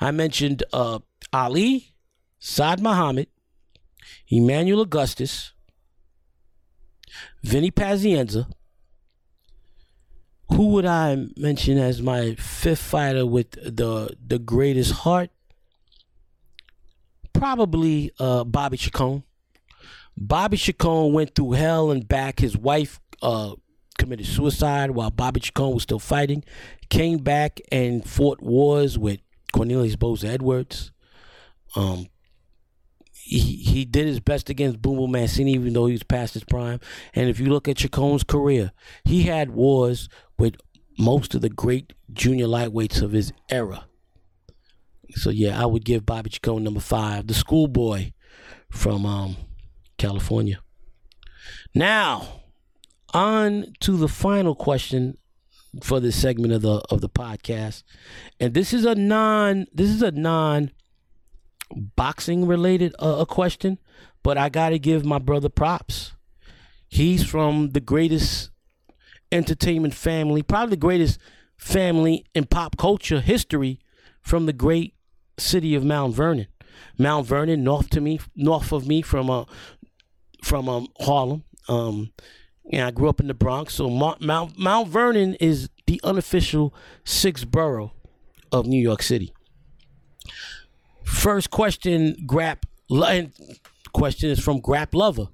I 0.00 0.10
mentioned 0.12 0.62
uh, 0.72 1.00
Ali, 1.32 1.94
Saad 2.38 2.80
Muhammad, 2.80 3.26
Emmanuel 4.28 4.82
Augustus, 4.82 5.52
Vinny 7.42 7.70
Pazienza. 7.70 8.46
Who 10.50 10.68
would 10.68 10.84
I 10.84 11.28
mention 11.36 11.78
as 11.78 12.02
my 12.02 12.34
fifth 12.34 12.82
fighter 12.82 13.24
with 13.24 13.52
the 13.52 14.16
the 14.24 14.38
greatest 14.38 14.92
heart? 14.92 15.30
Probably 17.32 18.12
uh, 18.18 18.44
Bobby 18.44 18.76
Chacon. 18.76 19.24
Bobby 20.16 20.56
Chacon 20.56 21.12
went 21.12 21.34
through 21.34 21.52
hell 21.52 21.90
and 21.90 22.06
back. 22.06 22.40
His 22.40 22.56
wife 22.56 23.00
uh, 23.22 23.54
committed 23.98 24.26
suicide 24.26 24.92
while 24.92 25.10
Bobby 25.10 25.40
Chacon 25.40 25.72
was 25.72 25.82
still 25.82 25.98
fighting. 25.98 26.44
Came 26.90 27.18
back 27.18 27.60
and 27.70 28.04
fought 28.04 28.42
wars 28.42 28.98
with 28.98 29.20
Cornelius 29.52 29.96
Boza 29.96 30.28
Edwards. 30.28 30.92
Um, 31.76 32.06
he, 33.12 33.38
he 33.38 33.84
did 33.84 34.06
his 34.06 34.20
best 34.20 34.50
against 34.50 34.82
Boom 34.82 34.96
Boom 34.96 35.12
Mancini, 35.12 35.52
even 35.52 35.72
though 35.72 35.86
he 35.86 35.92
was 35.92 36.02
past 36.02 36.34
his 36.34 36.44
prime. 36.44 36.80
And 37.14 37.28
if 37.28 37.38
you 37.38 37.46
look 37.46 37.68
at 37.68 37.78
Chacon's 37.78 38.24
career, 38.24 38.72
he 39.04 39.22
had 39.22 39.50
wars 39.50 40.08
with 40.38 40.56
most 40.98 41.34
of 41.34 41.40
the 41.40 41.48
great 41.48 41.94
junior 42.12 42.46
lightweights 42.46 43.00
of 43.00 43.12
his 43.12 43.32
era. 43.48 43.86
So 45.14 45.30
yeah, 45.30 45.60
I 45.60 45.66
would 45.66 45.84
give 45.84 46.04
Bobby 46.04 46.30
Chacon 46.30 46.64
number 46.64 46.80
five, 46.80 47.26
the 47.26 47.34
schoolboy 47.34 48.12
from 48.70 49.06
um, 49.06 49.36
California. 50.02 50.58
Now, 51.74 52.42
on 53.14 53.66
to 53.80 53.96
the 53.96 54.08
final 54.08 54.56
question 54.56 55.16
for 55.80 56.00
this 56.00 56.20
segment 56.20 56.52
of 56.52 56.62
the 56.62 56.82
of 56.90 57.00
the 57.00 57.08
podcast. 57.08 57.84
And 58.40 58.52
this 58.52 58.72
is 58.72 58.84
a 58.84 58.96
non 58.96 59.66
this 59.72 59.90
is 59.90 60.02
a 60.02 60.10
non 60.10 60.72
boxing 61.70 62.46
related 62.46 62.94
uh, 63.00 63.18
a 63.20 63.26
question, 63.26 63.78
but 64.24 64.36
I 64.36 64.48
got 64.48 64.70
to 64.70 64.78
give 64.78 65.04
my 65.04 65.18
brother 65.18 65.48
props. 65.48 66.12
He's 66.88 67.24
from 67.24 67.70
the 67.70 67.80
greatest 67.80 68.50
entertainment 69.30 69.94
family, 69.94 70.42
probably 70.42 70.70
the 70.70 70.76
greatest 70.88 71.20
family 71.56 72.26
in 72.34 72.44
pop 72.46 72.76
culture 72.76 73.20
history 73.20 73.78
from 74.20 74.46
the 74.46 74.52
great 74.52 74.94
city 75.38 75.76
of 75.76 75.84
Mount 75.84 76.14
Vernon. 76.14 76.48
Mount 76.98 77.26
Vernon, 77.26 77.64
north 77.64 77.88
to 77.90 78.00
me, 78.00 78.20
north 78.34 78.72
of 78.72 78.86
me 78.86 79.00
from 79.00 79.30
uh, 79.30 79.44
from 80.42 80.68
um, 80.68 80.88
Harlem. 81.00 81.44
Um, 81.68 82.12
and 82.70 82.82
I 82.82 82.90
grew 82.90 83.08
up 83.08 83.20
in 83.20 83.28
the 83.28 83.34
Bronx. 83.34 83.74
So 83.74 83.88
Mount, 83.88 84.20
Mount, 84.20 84.58
Mount 84.58 84.88
Vernon 84.88 85.34
is 85.34 85.68
the 85.86 86.00
unofficial 86.04 86.74
sixth 87.04 87.50
borough 87.50 87.92
of 88.50 88.66
New 88.66 88.80
York 88.80 89.02
City. 89.02 89.32
First 91.04 91.50
question, 91.50 92.16
Grap. 92.26 92.64
Question 93.92 94.30
is 94.30 94.40
from 94.40 94.60
Grap 94.60 94.90
Luva, 94.92 95.28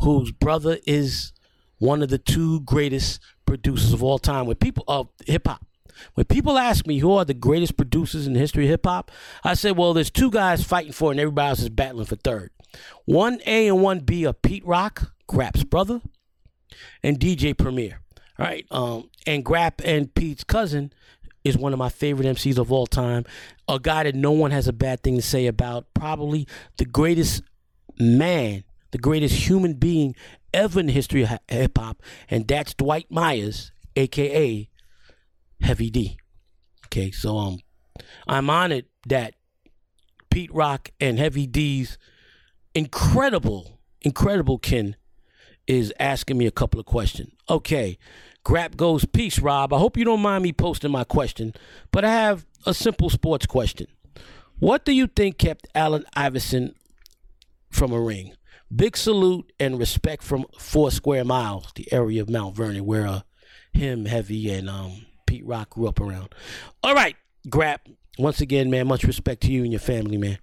whose 0.00 0.30
brother 0.30 0.78
is 0.86 1.32
one 1.78 2.02
of 2.02 2.08
the 2.08 2.18
two 2.18 2.60
greatest 2.60 3.20
producers 3.46 3.92
of 3.92 4.02
all 4.02 4.18
time. 4.18 4.46
With 4.46 4.60
people 4.60 4.84
of 4.88 5.08
hip 5.26 5.46
hop, 5.46 5.64
when 6.14 6.26
people 6.26 6.58
ask 6.58 6.86
me 6.86 6.98
who 6.98 7.12
are 7.12 7.24
the 7.24 7.34
greatest 7.34 7.76
producers 7.76 8.26
in 8.26 8.32
the 8.34 8.38
history 8.38 8.64
of 8.64 8.70
hip 8.70 8.86
hop, 8.86 9.10
I 9.44 9.54
say, 9.54 9.72
well, 9.72 9.94
there's 9.94 10.10
two 10.10 10.30
guys 10.30 10.62
fighting 10.62 10.92
for 10.92 11.10
and 11.10 11.20
everybody 11.20 11.48
else 11.48 11.60
is 11.60 11.68
battling 11.70 12.06
for 12.06 12.16
third. 12.16 12.50
One 13.04 13.40
A 13.46 13.68
and 13.68 13.82
one 13.82 14.00
B 14.00 14.26
are 14.26 14.32
Pete 14.32 14.66
Rock, 14.66 15.12
Grap's 15.26 15.64
brother, 15.64 16.00
and 17.02 17.18
DJ 17.18 17.56
Premier. 17.56 18.00
All 18.38 18.46
right. 18.46 18.66
Um, 18.70 19.10
and 19.26 19.44
Grap 19.44 19.82
and 19.84 20.14
Pete's 20.14 20.44
cousin 20.44 20.92
is 21.44 21.56
one 21.56 21.72
of 21.72 21.78
my 21.78 21.88
favorite 21.88 22.26
MCs 22.26 22.58
of 22.58 22.70
all 22.72 22.86
time. 22.86 23.24
A 23.68 23.78
guy 23.78 24.04
that 24.04 24.14
no 24.14 24.32
one 24.32 24.50
has 24.50 24.68
a 24.68 24.72
bad 24.72 25.02
thing 25.02 25.16
to 25.16 25.22
say 25.22 25.46
about. 25.46 25.92
Probably 25.94 26.46
the 26.76 26.84
greatest 26.84 27.42
man, 27.98 28.64
the 28.90 28.98
greatest 28.98 29.48
human 29.48 29.74
being 29.74 30.14
ever 30.54 30.80
in 30.80 30.86
the 30.86 30.92
history 30.92 31.22
of 31.22 31.38
hip 31.48 31.76
hop, 31.76 32.02
and 32.30 32.46
that's 32.46 32.74
Dwight 32.74 33.10
Myers, 33.10 33.72
aka 33.96 34.68
Heavy 35.60 35.90
D. 35.90 36.18
Okay, 36.86 37.10
so 37.10 37.36
um, 37.36 37.58
I'm 38.26 38.48
honored 38.48 38.86
that 39.08 39.34
Pete 40.30 40.52
Rock 40.52 40.90
and 41.00 41.18
Heavy 41.18 41.46
D's 41.46 41.98
incredible, 42.74 43.78
incredible 44.02 44.58
Ken 44.58 44.96
is 45.66 45.92
asking 45.98 46.38
me 46.38 46.46
a 46.46 46.50
couple 46.50 46.80
of 46.80 46.86
questions. 46.86 47.32
Okay, 47.48 47.98
Grap 48.44 48.76
goes, 48.76 49.04
peace, 49.04 49.38
Rob. 49.38 49.72
I 49.72 49.78
hope 49.78 49.96
you 49.96 50.04
don't 50.04 50.22
mind 50.22 50.42
me 50.42 50.52
posting 50.52 50.90
my 50.90 51.04
question, 51.04 51.52
but 51.90 52.04
I 52.04 52.10
have 52.10 52.46
a 52.64 52.72
simple 52.72 53.10
sports 53.10 53.46
question. 53.46 53.86
What 54.58 54.84
do 54.84 54.92
you 54.92 55.06
think 55.06 55.38
kept 55.38 55.68
Allen 55.74 56.04
Iverson 56.14 56.74
from 57.70 57.92
a 57.92 58.00
ring? 58.00 58.32
Big 58.74 58.96
salute 58.96 59.52
and 59.60 59.78
respect 59.78 60.22
from 60.22 60.46
Four 60.58 60.90
Square 60.90 61.24
Miles, 61.26 61.72
the 61.74 61.90
area 61.92 62.20
of 62.20 62.28
Mount 62.28 62.56
Vernon, 62.56 62.84
where 62.84 63.06
uh, 63.06 63.20
him, 63.72 64.06
Heavy, 64.06 64.50
and 64.50 64.68
um, 64.68 65.06
Pete 65.26 65.46
Rock 65.46 65.70
grew 65.70 65.86
up 65.88 66.00
around. 66.00 66.34
All 66.82 66.94
right, 66.94 67.16
Grap. 67.48 67.78
once 68.18 68.40
again, 68.40 68.70
man, 68.70 68.86
much 68.86 69.04
respect 69.04 69.42
to 69.42 69.52
you 69.52 69.62
and 69.62 69.72
your 69.72 69.80
family, 69.80 70.16
man. 70.16 70.38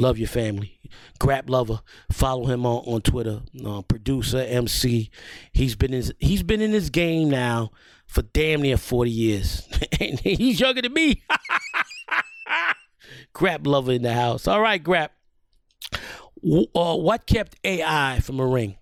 Love 0.00 0.16
your 0.16 0.28
family. 0.28 0.78
Grap 1.20 1.48
Luva. 1.48 1.82
Follow 2.10 2.46
him 2.46 2.64
on, 2.64 2.82
on 2.86 3.02
Twitter. 3.02 3.42
Uh, 3.64 3.82
producer, 3.82 4.38
MC. 4.38 5.10
He's 5.52 5.76
been 5.76 5.92
in, 5.92 6.04
he's 6.18 6.42
been 6.42 6.62
in 6.62 6.72
this 6.72 6.88
game 6.88 7.28
now 7.28 7.70
for 8.06 8.22
damn 8.22 8.62
near 8.62 8.78
40 8.78 9.10
years. 9.10 9.68
and 10.00 10.18
he's 10.20 10.58
younger 10.58 10.80
than 10.80 10.94
me. 10.94 11.22
Grap 13.34 13.64
Luva 13.64 13.94
in 13.94 14.00
the 14.00 14.14
house. 14.14 14.48
All 14.48 14.62
right, 14.62 14.82
Grap. 14.82 15.10
Uh, 15.94 16.96
what 16.96 17.26
kept 17.26 17.56
AI 17.62 18.20
from 18.20 18.40
a 18.40 18.46
ring? 18.46 18.78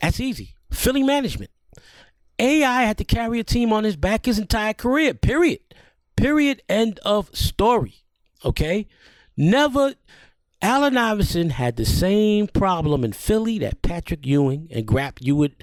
That's 0.00 0.18
easy. 0.18 0.54
Philly 0.70 1.02
management. 1.02 1.50
AI 2.38 2.84
had 2.84 2.96
to 2.98 3.04
carry 3.04 3.38
a 3.38 3.44
team 3.44 3.70
on 3.70 3.84
his 3.84 3.96
back 3.96 4.24
his 4.24 4.38
entire 4.38 4.72
career. 4.72 5.12
Period. 5.12 5.60
Period. 6.16 6.62
End 6.70 7.00
of 7.00 7.28
story. 7.36 7.96
Okay? 8.42 8.88
Never. 9.36 9.94
Allen 10.62 10.96
Iverson 10.96 11.50
had 11.50 11.76
the 11.76 11.84
same 11.84 12.46
problem 12.46 13.04
in 13.04 13.12
Philly 13.12 13.58
that 13.58 13.82
Patrick 13.82 14.24
Ewing 14.26 14.68
and 14.70 14.86
Grap. 14.86 15.18
You 15.20 15.36
would, 15.36 15.62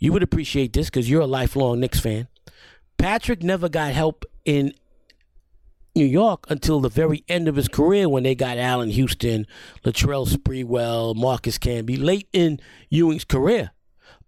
you 0.00 0.12
would 0.12 0.24
appreciate 0.24 0.72
this 0.72 0.90
because 0.90 1.08
you're 1.08 1.22
a 1.22 1.26
lifelong 1.26 1.80
Knicks 1.80 2.00
fan. 2.00 2.26
Patrick 2.98 3.42
never 3.42 3.68
got 3.68 3.92
help 3.92 4.24
in 4.44 4.74
New 5.94 6.04
York 6.04 6.46
until 6.48 6.80
the 6.80 6.88
very 6.88 7.22
end 7.28 7.46
of 7.46 7.54
his 7.54 7.68
career 7.68 8.08
when 8.08 8.24
they 8.24 8.34
got 8.34 8.58
Allan 8.58 8.90
Houston, 8.90 9.46
Latrell 9.84 10.26
Sprewell, 10.26 11.14
Marcus 11.14 11.58
Camby 11.58 12.02
late 12.02 12.28
in 12.32 12.58
Ewing's 12.90 13.24
career. 13.24 13.70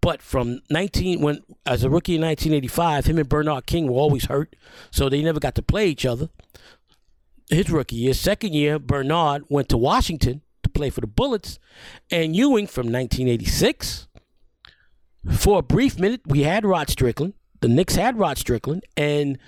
But 0.01 0.23
from 0.23 0.61
19 0.71 1.21
when 1.21 1.41
as 1.65 1.83
a 1.83 1.91
rookie 1.91 2.15
in 2.15 2.23
1985, 2.23 3.07
him 3.07 3.19
and 3.19 3.29
Bernard 3.29 3.67
King 3.67 3.89
were 3.89 3.99
always 3.99 4.27
hurt, 4.27 4.55
so 4.93 5.09
they 5.09 5.23
never 5.23 5.41
got 5.41 5.57
to 5.57 5.63
play 5.63 5.89
each 5.89 6.07
other. 6.07 6.29
His 7.49 7.71
rookie 7.71 7.97
year, 7.97 8.15
second 8.15 8.55
year, 8.55 8.79
Bernard 8.79 9.45
went 9.49 9.69
to 9.69 9.77
Washington 9.77 10.43
to 10.65 10.71
play 10.71 10.91
for 10.91 11.01
the 11.01 11.07
Bullets, 11.07 11.59
and 12.11 12.35
Ewing 12.35 12.67
from 12.67 12.87
1986. 12.87 14.09
For 15.39 15.61
a 15.61 15.63
brief 15.63 15.99
minute, 15.99 16.23
we 16.27 16.43
had 16.43 16.65
Rod 16.65 16.91
Strickland. 16.91 17.35
The 17.61 17.69
Knicks 17.69 17.95
had 17.95 18.19
Rod 18.19 18.39
Strickland, 18.39 18.85
and 18.97 19.39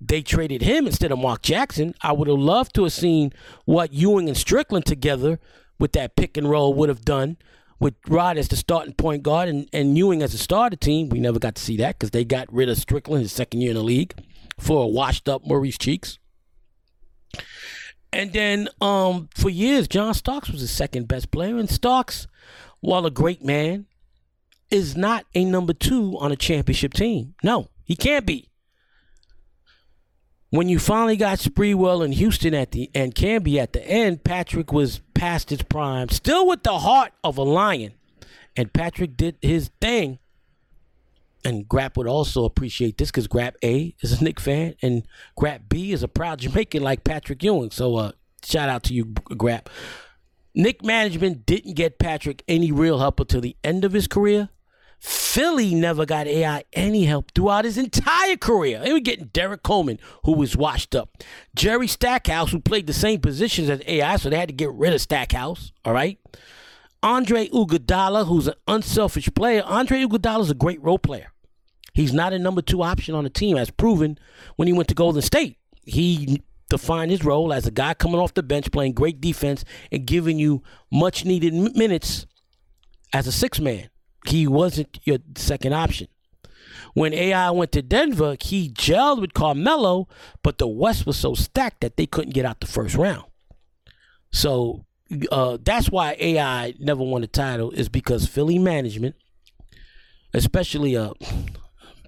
they 0.00 0.22
traded 0.22 0.62
him 0.62 0.86
instead 0.86 1.12
of 1.12 1.18
Mark 1.18 1.42
Jackson. 1.42 1.94
I 2.02 2.12
would 2.12 2.28
have 2.28 2.38
loved 2.38 2.74
to 2.74 2.82
have 2.82 2.92
seen 2.92 3.32
what 3.64 3.92
Ewing 3.92 4.28
and 4.28 4.36
Strickland 4.36 4.86
together 4.86 5.38
with 5.78 5.92
that 5.92 6.16
pick 6.16 6.36
and 6.36 6.50
roll 6.50 6.74
would 6.74 6.88
have 6.88 7.04
done 7.04 7.36
with 7.80 7.94
Rod 8.08 8.38
as 8.38 8.48
the 8.48 8.56
starting 8.56 8.94
point 8.94 9.22
guard 9.22 9.48
and, 9.48 9.68
and 9.72 9.96
Ewing 9.96 10.22
as 10.22 10.34
a 10.34 10.38
starter 10.38 10.76
team. 10.76 11.08
We 11.08 11.20
never 11.20 11.38
got 11.38 11.54
to 11.56 11.62
see 11.62 11.76
that 11.78 11.98
because 11.98 12.10
they 12.10 12.24
got 12.24 12.52
rid 12.52 12.68
of 12.68 12.76
Strickland 12.76 13.22
his 13.22 13.32
second 13.32 13.60
year 13.60 13.70
in 13.70 13.76
the 13.76 13.82
league 13.82 14.14
for 14.58 14.82
a 14.82 14.86
washed 14.86 15.28
up 15.28 15.46
Maurice 15.46 15.78
Cheeks. 15.78 16.18
And 18.14 18.32
then 18.32 18.68
um, 18.80 19.28
for 19.34 19.50
years, 19.50 19.88
John 19.88 20.14
Starks 20.14 20.50
was 20.50 20.60
the 20.60 20.68
second 20.68 21.08
best 21.08 21.30
player. 21.30 21.58
And 21.58 21.68
Starks, 21.68 22.26
while 22.80 23.06
a 23.06 23.10
great 23.10 23.44
man, 23.44 23.86
is 24.70 24.96
not 24.96 25.26
a 25.34 25.44
number 25.44 25.72
two 25.72 26.16
on 26.18 26.32
a 26.32 26.36
championship 26.36 26.94
team. 26.94 27.34
No, 27.42 27.68
he 27.84 27.96
can't 27.96 28.24
be 28.24 28.48
when 30.54 30.68
you 30.68 30.78
finally 30.78 31.16
got 31.16 31.38
Sprewell 31.38 32.04
and 32.04 32.14
Houston 32.14 32.54
at 32.54 32.70
the 32.70 32.88
and 32.94 33.12
Camby 33.12 33.56
at 33.56 33.72
the 33.72 33.84
end, 33.84 34.22
Patrick 34.22 34.72
was 34.72 35.00
past 35.12 35.50
his 35.50 35.62
prime, 35.62 36.10
still 36.10 36.46
with 36.46 36.62
the 36.62 36.78
heart 36.78 37.12
of 37.24 37.36
a 37.36 37.42
lion. 37.42 37.94
And 38.56 38.72
Patrick 38.72 39.16
did 39.16 39.36
his 39.42 39.72
thing. 39.80 40.20
And 41.44 41.68
Grap 41.68 41.96
would 41.96 42.06
also 42.06 42.44
appreciate 42.44 42.96
this 42.96 43.10
because 43.10 43.28
Grap 43.28 43.54
A 43.62 43.94
is 44.00 44.18
a 44.18 44.24
Knick 44.24 44.40
fan 44.40 44.74
and 44.80 45.06
Grap 45.38 45.68
B 45.68 45.92
is 45.92 46.02
a 46.02 46.08
proud 46.08 46.38
Jamaican 46.40 46.82
like 46.82 47.04
Patrick 47.04 47.42
Ewing. 47.42 47.70
So 47.70 47.96
uh, 47.96 48.12
shout 48.42 48.68
out 48.68 48.82
to 48.84 48.94
you, 48.94 49.04
Grap. 49.04 49.66
Knick 50.54 50.84
management 50.84 51.44
didn't 51.44 51.74
get 51.74 51.98
Patrick 51.98 52.42
any 52.48 52.72
real 52.72 52.98
help 52.98 53.20
until 53.20 53.40
the 53.40 53.56
end 53.62 53.84
of 53.84 53.92
his 53.92 54.06
career. 54.06 54.48
Philly 55.00 55.74
never 55.74 56.06
got 56.06 56.26
AI 56.26 56.64
any 56.72 57.04
help 57.04 57.32
throughout 57.34 57.66
his 57.66 57.76
entire 57.76 58.38
career. 58.38 58.80
They 58.80 58.92
were 58.92 59.00
getting 59.00 59.26
Derrick 59.26 59.62
Coleman, 59.62 59.98
who 60.24 60.32
was 60.32 60.56
washed 60.56 60.94
up. 60.94 61.18
Jerry 61.54 61.88
Stackhouse, 61.88 62.52
who 62.52 62.60
played 62.60 62.86
the 62.86 62.94
same 62.94 63.20
positions 63.20 63.68
as 63.68 63.82
AI, 63.86 64.16
so 64.16 64.30
they 64.30 64.38
had 64.38 64.48
to 64.48 64.54
get 64.54 64.72
rid 64.72 64.94
of 64.94 65.02
Stackhouse. 65.02 65.72
All 65.84 65.92
right. 65.92 66.18
Andre 67.02 67.48
Iguodala, 67.48 68.26
who's 68.26 68.46
an 68.46 68.54
unselfish 68.66 69.28
player. 69.34 69.62
Andre 69.66 70.04
Iguodala 70.04 70.40
is 70.40 70.50
a 70.50 70.54
great 70.54 70.82
role 70.82 70.98
player. 70.98 71.33
He's 71.94 72.12
not 72.12 72.32
a 72.32 72.38
number 72.38 72.60
two 72.60 72.82
option 72.82 73.14
on 73.14 73.24
the 73.24 73.30
team, 73.30 73.56
as 73.56 73.70
proven 73.70 74.18
when 74.56 74.68
he 74.68 74.74
went 74.74 74.88
to 74.88 74.94
Golden 74.94 75.22
State. 75.22 75.58
He 75.82 76.42
defined 76.68 77.10
his 77.10 77.24
role 77.24 77.52
as 77.52 77.66
a 77.66 77.70
guy 77.70 77.94
coming 77.94 78.20
off 78.20 78.34
the 78.34 78.42
bench, 78.42 78.70
playing 78.72 78.92
great 78.92 79.20
defense, 79.20 79.64
and 79.92 80.06
giving 80.06 80.38
you 80.38 80.62
much 80.90 81.24
needed 81.24 81.54
minutes 81.54 82.26
as 83.12 83.26
a 83.26 83.32
six 83.32 83.60
man 83.60 83.88
he 84.26 84.46
wasn't 84.46 84.98
your 85.04 85.18
second 85.36 85.74
option. 85.74 86.08
When 86.94 87.12
AI 87.12 87.50
went 87.50 87.72
to 87.72 87.82
Denver, 87.82 88.36
he 88.40 88.70
gelled 88.70 89.20
with 89.20 89.34
Carmelo, 89.34 90.08
but 90.42 90.58
the 90.58 90.68
West 90.68 91.06
was 91.06 91.16
so 91.16 91.34
stacked 91.34 91.80
that 91.80 91.96
they 91.96 92.06
couldn't 92.06 92.34
get 92.34 92.44
out 92.44 92.60
the 92.60 92.66
first 92.66 92.94
round. 92.94 93.24
So 94.32 94.84
uh, 95.30 95.58
that's 95.62 95.90
why 95.90 96.16
AI 96.18 96.74
never 96.78 97.02
won 97.02 97.22
a 97.24 97.26
title 97.26 97.70
is 97.72 97.88
because 97.88 98.26
Philly 98.26 98.58
management, 98.58 99.16
especially 100.32 100.96
uh, 100.96 101.14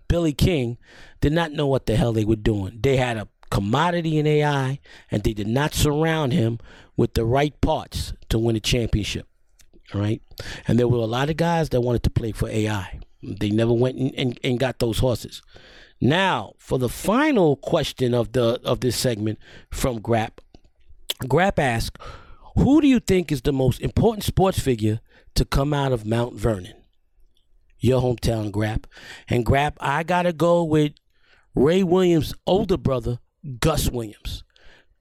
Billy 0.09 0.33
King, 0.33 0.79
did 1.21 1.33
not 1.33 1.53
know 1.53 1.67
what 1.67 1.87
the 1.87 1.97
hell 1.97 2.13
they 2.13 2.25
were 2.25 2.37
doing. 2.37 2.79
They 2.83 2.97
had 2.97 3.17
a 3.17 3.29
commodity 3.51 4.19
in 4.19 4.27
AI, 4.27 4.81
and 5.11 5.23
they 5.23 5.33
did 5.33 5.47
not 5.47 5.75
surround 5.75 6.33
him 6.33 6.59
with 6.97 7.15
the 7.15 7.25
right 7.25 7.59
parts 7.61 8.13
to 8.29 8.39
win 8.39 8.57
a 8.57 8.61
championship 8.61 9.27
right? 9.95 10.23
And 10.67 10.79
there 10.79 10.89
were 10.89 10.99
a 10.99 11.07
lot 11.07 11.31
of 11.31 11.37
guys 11.37 11.71
that 11.71 11.81
wanted 11.81 12.03
to 12.05 12.11
play 12.11 12.33
for 12.33 12.49
AI. 12.49 13.01
They 13.23 13.51
never 13.51 13.73
went 13.73 13.99
and, 13.99 14.15
and, 14.15 14.41
and 14.43 14.59
got 14.59 14.79
those 14.79 14.99
horses. 14.99 15.43
Now, 16.01 16.53
for 16.59 16.79
the 16.79 16.89
final 16.89 17.57
question 17.57 18.13
of 18.15 18.33
the 18.33 18.61
of 18.65 18.81
this 18.81 18.97
segment 18.97 19.39
from 19.71 20.01
Grap, 20.01 20.39
Grap 21.23 21.59
asked, 21.59 21.99
"Who 22.57 22.83
do 22.83 22.87
you 22.87 23.01
think 23.01 23.33
is 23.33 23.43
the 23.43 23.53
most 23.53 23.81
important 23.81 24.25
sports 24.25 24.61
figure 24.61 25.01
to 25.35 25.45
come 25.47 25.73
out 25.73 25.93
of 25.93 26.05
Mount 26.05 26.35
Vernon, 26.35 26.75
your 27.79 28.01
hometown, 28.01 28.51
Grap?" 28.51 28.85
And 29.29 29.45
Grap, 29.45 29.75
I 29.81 30.03
gotta 30.03 30.33
go 30.33 30.65
with 30.65 30.93
Ray 31.55 31.83
Williams' 31.83 32.35
older 32.47 32.77
brother, 32.77 33.19
Gus 33.61 33.91
Williams. 33.91 34.45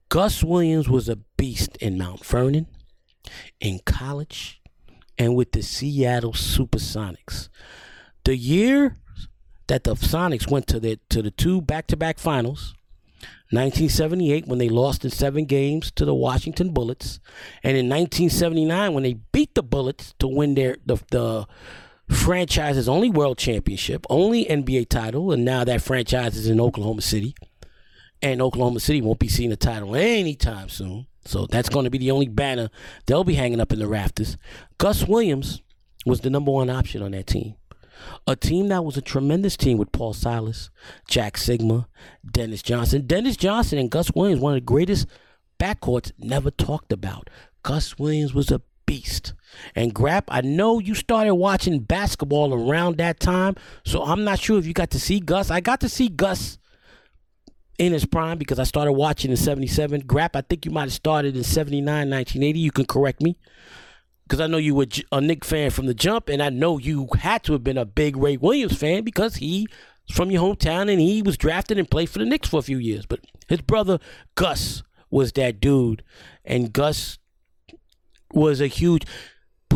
Gus 0.08 0.42
Williams 0.42 0.88
was 0.88 1.08
a 1.08 1.16
beast 1.36 1.76
in 1.78 1.98
Mount 1.98 2.24
Vernon, 2.24 2.66
in 3.60 3.80
college, 3.84 4.62
and 5.18 5.34
with 5.34 5.52
the 5.52 5.62
Seattle 5.62 6.32
Supersonics. 6.32 7.48
The 8.24 8.36
year 8.36 8.98
that 9.66 9.84
the 9.84 9.94
Sonics 9.94 10.50
went 10.50 10.66
to 10.68 10.80
the 10.80 10.98
to 11.08 11.22
the 11.22 11.30
two 11.30 11.60
back-to-back 11.60 12.18
finals, 12.18 12.74
1978 13.50 14.46
when 14.46 14.58
they 14.58 14.68
lost 14.68 15.04
in 15.04 15.10
7 15.10 15.44
games 15.44 15.90
to 15.92 16.04
the 16.04 16.14
Washington 16.14 16.70
Bullets, 16.72 17.20
and 17.62 17.76
in 17.76 17.88
1979 17.88 18.94
when 18.94 19.02
they 19.02 19.14
beat 19.32 19.54
the 19.54 19.62
Bullets 19.62 20.14
to 20.18 20.28
win 20.28 20.54
their 20.54 20.76
the, 20.84 20.96
the 21.10 21.46
franchise's 22.08 22.88
only 22.88 23.10
world 23.10 23.38
championship, 23.38 24.06
only 24.08 24.44
NBA 24.44 24.88
title, 24.88 25.32
and 25.32 25.44
now 25.44 25.64
that 25.64 25.82
franchise 25.82 26.36
is 26.36 26.48
in 26.48 26.60
Oklahoma 26.60 27.02
City. 27.02 27.34
And 28.22 28.40
Oklahoma 28.40 28.80
City 28.80 29.02
won't 29.02 29.18
be 29.18 29.28
seeing 29.28 29.50
the 29.50 29.56
title 29.56 29.94
anytime 29.94 30.68
soon. 30.68 31.06
So 31.24 31.46
that's 31.46 31.68
going 31.68 31.84
to 31.84 31.90
be 31.90 31.98
the 31.98 32.12
only 32.12 32.28
banner 32.28 32.70
they'll 33.06 33.24
be 33.24 33.34
hanging 33.34 33.60
up 33.60 33.72
in 33.72 33.78
the 33.78 33.88
rafters. 33.88 34.36
Gus 34.78 35.06
Williams 35.06 35.62
was 36.04 36.20
the 36.20 36.30
number 36.30 36.52
one 36.52 36.70
option 36.70 37.02
on 37.02 37.10
that 37.10 37.26
team. 37.26 37.56
A 38.26 38.36
team 38.36 38.68
that 38.68 38.84
was 38.84 38.96
a 38.96 39.02
tremendous 39.02 39.56
team 39.56 39.78
with 39.78 39.92
Paul 39.92 40.12
Silas, 40.12 40.70
Jack 41.08 41.34
Sikma, 41.34 41.86
Dennis 42.30 42.62
Johnson. 42.62 43.06
Dennis 43.06 43.36
Johnson 43.36 43.78
and 43.78 43.90
Gus 43.90 44.10
Williams, 44.14 44.40
one 44.40 44.52
of 44.52 44.56
the 44.56 44.66
greatest 44.66 45.06
backcourts 45.58 46.12
never 46.18 46.50
talked 46.50 46.92
about. 46.92 47.28
Gus 47.62 47.98
Williams 47.98 48.34
was 48.34 48.50
a 48.50 48.62
beast. 48.86 49.34
And 49.74 49.94
Grap, 49.94 50.24
I 50.28 50.40
know 50.40 50.78
you 50.78 50.94
started 50.94 51.34
watching 51.34 51.80
basketball 51.80 52.54
around 52.54 52.98
that 52.98 53.20
time, 53.20 53.56
so 53.84 54.02
I'm 54.02 54.24
not 54.24 54.38
sure 54.38 54.58
if 54.58 54.66
you 54.66 54.72
got 54.72 54.90
to 54.90 55.00
see 55.00 55.20
Gus. 55.20 55.50
I 55.50 55.60
got 55.60 55.80
to 55.80 55.88
see 55.88 56.08
Gus 56.08 56.58
in 57.78 57.92
his 57.92 58.06
prime 58.06 58.38
because 58.38 58.58
I 58.58 58.64
started 58.64 58.92
watching 58.92 59.30
in 59.30 59.36
77. 59.36 60.02
Grap, 60.02 60.30
I 60.34 60.40
think 60.40 60.64
you 60.64 60.70
might 60.70 60.82
have 60.82 60.92
started 60.92 61.36
in 61.36 61.44
79, 61.44 61.84
1980. 61.86 62.58
You 62.58 62.72
can 62.72 62.86
correct 62.86 63.20
me. 63.22 63.36
Because 64.24 64.40
I 64.40 64.48
know 64.48 64.56
you 64.56 64.74
were 64.74 64.86
a 65.12 65.20
Knick 65.20 65.44
fan 65.44 65.70
from 65.70 65.86
the 65.86 65.94
jump, 65.94 66.28
and 66.28 66.42
I 66.42 66.48
know 66.48 66.78
you 66.78 67.08
had 67.20 67.44
to 67.44 67.52
have 67.52 67.62
been 67.62 67.78
a 67.78 67.84
big 67.84 68.16
Ray 68.16 68.36
Williams 68.36 68.76
fan 68.76 69.04
because 69.04 69.36
he 69.36 69.68
from 70.12 70.30
your 70.30 70.42
hometown 70.42 70.90
and 70.90 71.00
he 71.00 71.22
was 71.22 71.36
drafted 71.36 71.78
and 71.78 71.90
played 71.90 72.08
for 72.08 72.18
the 72.18 72.24
Knicks 72.24 72.48
for 72.48 72.58
a 72.58 72.62
few 72.62 72.78
years. 72.78 73.06
But 73.06 73.20
his 73.48 73.60
brother 73.60 73.98
Gus 74.34 74.82
was 75.10 75.32
that 75.32 75.60
dude, 75.60 76.02
and 76.44 76.72
Gus 76.72 77.18
was 78.32 78.60
a 78.60 78.66
huge. 78.66 79.04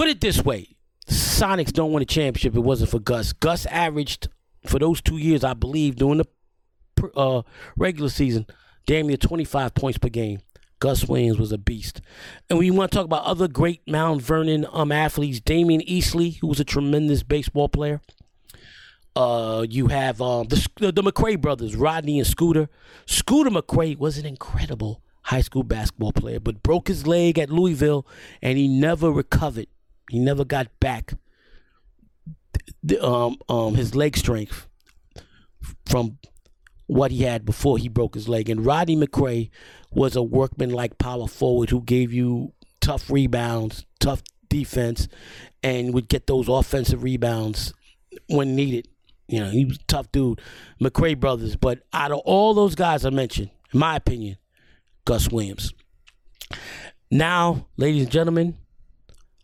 Put 0.00 0.08
it 0.08 0.22
this 0.22 0.42
way: 0.42 0.66
Sonics 1.10 1.74
don't 1.74 1.92
win 1.92 2.02
a 2.02 2.06
championship. 2.06 2.56
It 2.56 2.60
wasn't 2.60 2.88
for 2.88 2.98
Gus. 2.98 3.34
Gus 3.34 3.66
averaged 3.66 4.28
for 4.64 4.78
those 4.78 5.02
two 5.02 5.18
years, 5.18 5.44
I 5.44 5.52
believe, 5.52 5.96
during 5.96 6.22
the 6.22 7.10
uh, 7.14 7.42
regular 7.76 8.08
season, 8.08 8.46
damn 8.86 9.08
near 9.08 9.18
25 9.18 9.74
points 9.74 9.98
per 9.98 10.08
game. 10.08 10.40
Gus 10.78 11.06
Williams 11.06 11.38
was 11.38 11.52
a 11.52 11.58
beast. 11.58 12.00
And 12.48 12.58
we 12.58 12.70
want 12.70 12.90
to 12.90 12.96
talk 12.96 13.04
about 13.04 13.24
other 13.24 13.46
great 13.46 13.82
Mount 13.86 14.22
Vernon 14.22 14.66
um, 14.72 14.90
athletes, 14.90 15.38
Damion 15.38 15.86
Easley, 15.86 16.38
who 16.38 16.46
was 16.46 16.60
a 16.60 16.64
tremendous 16.64 17.22
baseball 17.22 17.68
player. 17.68 18.00
Uh, 19.14 19.66
you 19.68 19.88
have 19.88 20.22
um, 20.22 20.48
the, 20.48 20.66
the 20.78 21.02
McCray 21.02 21.38
brothers, 21.38 21.76
Rodney 21.76 22.18
and 22.18 22.26
Scooter. 22.26 22.70
Scooter 23.04 23.50
McCray 23.50 23.98
was 23.98 24.16
an 24.16 24.24
incredible 24.24 25.02
high 25.24 25.42
school 25.42 25.62
basketball 25.62 26.12
player, 26.12 26.40
but 26.40 26.62
broke 26.62 26.88
his 26.88 27.06
leg 27.06 27.38
at 27.38 27.50
Louisville 27.50 28.06
and 28.40 28.56
he 28.56 28.66
never 28.66 29.12
recovered. 29.12 29.66
He 30.10 30.18
never 30.18 30.44
got 30.44 30.68
back 30.80 31.14
the, 32.82 33.04
um, 33.04 33.36
um, 33.48 33.74
his 33.74 33.94
leg 33.94 34.16
strength 34.16 34.66
from 35.86 36.18
what 36.86 37.10
he 37.10 37.22
had 37.22 37.44
before 37.44 37.78
he 37.78 37.88
broke 37.88 38.14
his 38.14 38.28
leg. 38.28 38.48
And 38.48 38.66
Rodney 38.66 38.96
McCray 38.96 39.50
was 39.92 40.16
a 40.16 40.22
workman 40.22 40.70
like 40.70 40.98
power 40.98 41.28
forward 41.28 41.70
who 41.70 41.82
gave 41.82 42.12
you 42.12 42.52
tough 42.80 43.10
rebounds, 43.10 43.86
tough 44.00 44.22
defense, 44.48 45.06
and 45.62 45.94
would 45.94 46.08
get 46.08 46.26
those 46.26 46.48
offensive 46.48 47.02
rebounds 47.02 47.72
when 48.28 48.56
needed. 48.56 48.88
You 49.28 49.40
know, 49.40 49.50
he 49.50 49.64
was 49.64 49.76
a 49.76 49.84
tough 49.86 50.10
dude. 50.10 50.40
McCray 50.82 51.18
brothers. 51.18 51.54
But 51.54 51.82
out 51.92 52.10
of 52.10 52.18
all 52.24 52.54
those 52.54 52.74
guys 52.74 53.04
I 53.04 53.10
mentioned, 53.10 53.50
in 53.72 53.78
my 53.78 53.94
opinion, 53.94 54.38
Gus 55.04 55.30
Williams. 55.30 55.72
Now, 57.12 57.66
ladies 57.76 58.02
and 58.02 58.12
gentlemen, 58.12 58.56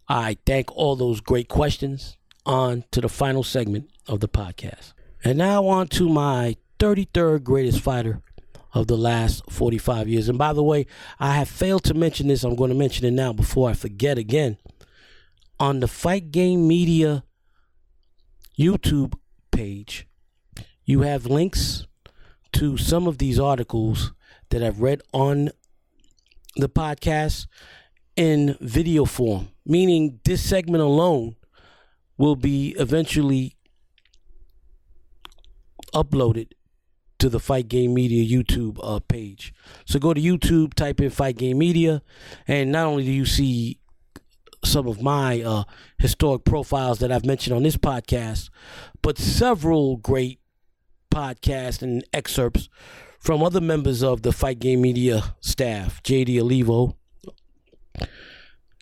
I 0.09 0.39
thank 0.47 0.75
all 0.77 0.97
those 0.97 1.21
great 1.21 1.49
questions. 1.49 2.17
On 2.45 2.85
to 2.93 3.01
the 3.01 3.09
final 3.09 3.43
segment 3.43 3.91
of 4.07 4.21
the 4.21 4.29
podcast. 4.29 4.93
And 5.25 5.37
now 5.39 5.67
on 5.67 5.89
to 5.89 6.09
my 6.09 6.57
33rd 6.79 7.43
greatest 7.43 7.81
fighter 7.81 8.23
of 8.73 8.87
the 8.87 8.97
last 8.97 9.51
45 9.51 10.09
years. 10.09 10.29
And 10.29 10.39
by 10.39 10.53
the 10.53 10.63
way, 10.63 10.87
I 11.19 11.35
have 11.35 11.49
failed 11.49 11.83
to 11.85 11.95
mention 11.95 12.29
this. 12.29 12.45
I'm 12.45 12.55
going 12.55 12.71
to 12.71 12.77
mention 12.77 13.07
it 13.07 13.13
now 13.13 13.33
before 13.33 13.71
I 13.71 13.73
forget 13.73 14.19
again. 14.19 14.59
On 15.59 15.81
the 15.81 15.89
Fight 15.89 16.31
Game 16.31 16.69
Media 16.69 17.25
YouTube 18.59 19.15
page, 19.51 20.07
you 20.85 21.01
have 21.01 21.27
links 21.27 21.87
to 22.53 22.77
some 22.77 23.07
of 23.07 23.19
these 23.19 23.41
articles 23.41 24.13
that 24.51 24.63
I've 24.63 24.81
read 24.81 25.03
on 25.13 25.51
the 26.57 26.69
podcast 26.69 27.47
in 28.17 28.57
video 28.61 29.05
form, 29.05 29.49
meaning 29.65 30.21
this 30.25 30.43
segment 30.43 30.83
alone 30.83 31.37
will 32.17 32.37
be 32.37 32.75
eventually 32.79 33.57
uploaded 35.95 36.53
to 37.19 37.29
the 37.29 37.41
Fight 37.41 37.69
Game 37.69 37.95
Media 37.95 38.25
YouTube 38.25 38.79
uh, 38.83 39.01
page. 39.01 39.55
So 39.87 39.99
go 39.99 40.13
to 40.15 40.21
YouTube, 40.21 40.75
type 40.75 41.01
in 41.01 41.11
Fight 41.11 41.37
Game 41.37 41.59
Media, 41.59 42.03
and 42.47 42.73
not 42.73 42.87
only 42.87 43.05
do 43.05 43.13
you 43.13 43.25
see 43.25 43.81
some 44.65 44.87
of 44.87 45.01
my 45.01 45.43
uh, 45.43 45.65
historic 45.99 46.45
profiles 46.45 46.99
that 46.99 47.13
I've 47.13 47.25
mentioned 47.25 47.57
on 47.57 47.63
this 47.63 47.77
podcast, 47.77 48.51
but 49.03 49.19
several 49.19 49.97
great 49.97 50.41
podcasts 51.11 51.83
and 51.83 52.05
excerpts 52.13 52.69
from 53.19 53.43
other 53.43 53.61
members 53.61 54.03
of 54.03 54.23
the 54.23 54.33
Fight 54.33 54.59
Game 54.59 54.83
Media 54.83 55.35
staff 55.41 56.03
JD 56.03 56.41
Olivo, 56.41 56.97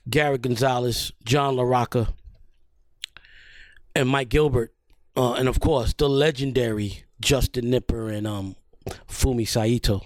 Gary 0.08 0.38
Gonzalez, 0.38 1.12
John 1.24 1.56
LaRocca, 1.56 2.12
and 3.94 4.08
Mike 4.08 4.28
Gilbert. 4.28 4.72
Uh, 5.16 5.34
and 5.34 5.48
of 5.48 5.60
course, 5.60 5.94
the 5.94 6.08
legendary 6.08 7.04
Justin 7.20 7.70
Nipper 7.70 8.10
and 8.10 8.26
um, 8.26 8.56
Fumi 9.08 9.46
Saito. 9.46 10.02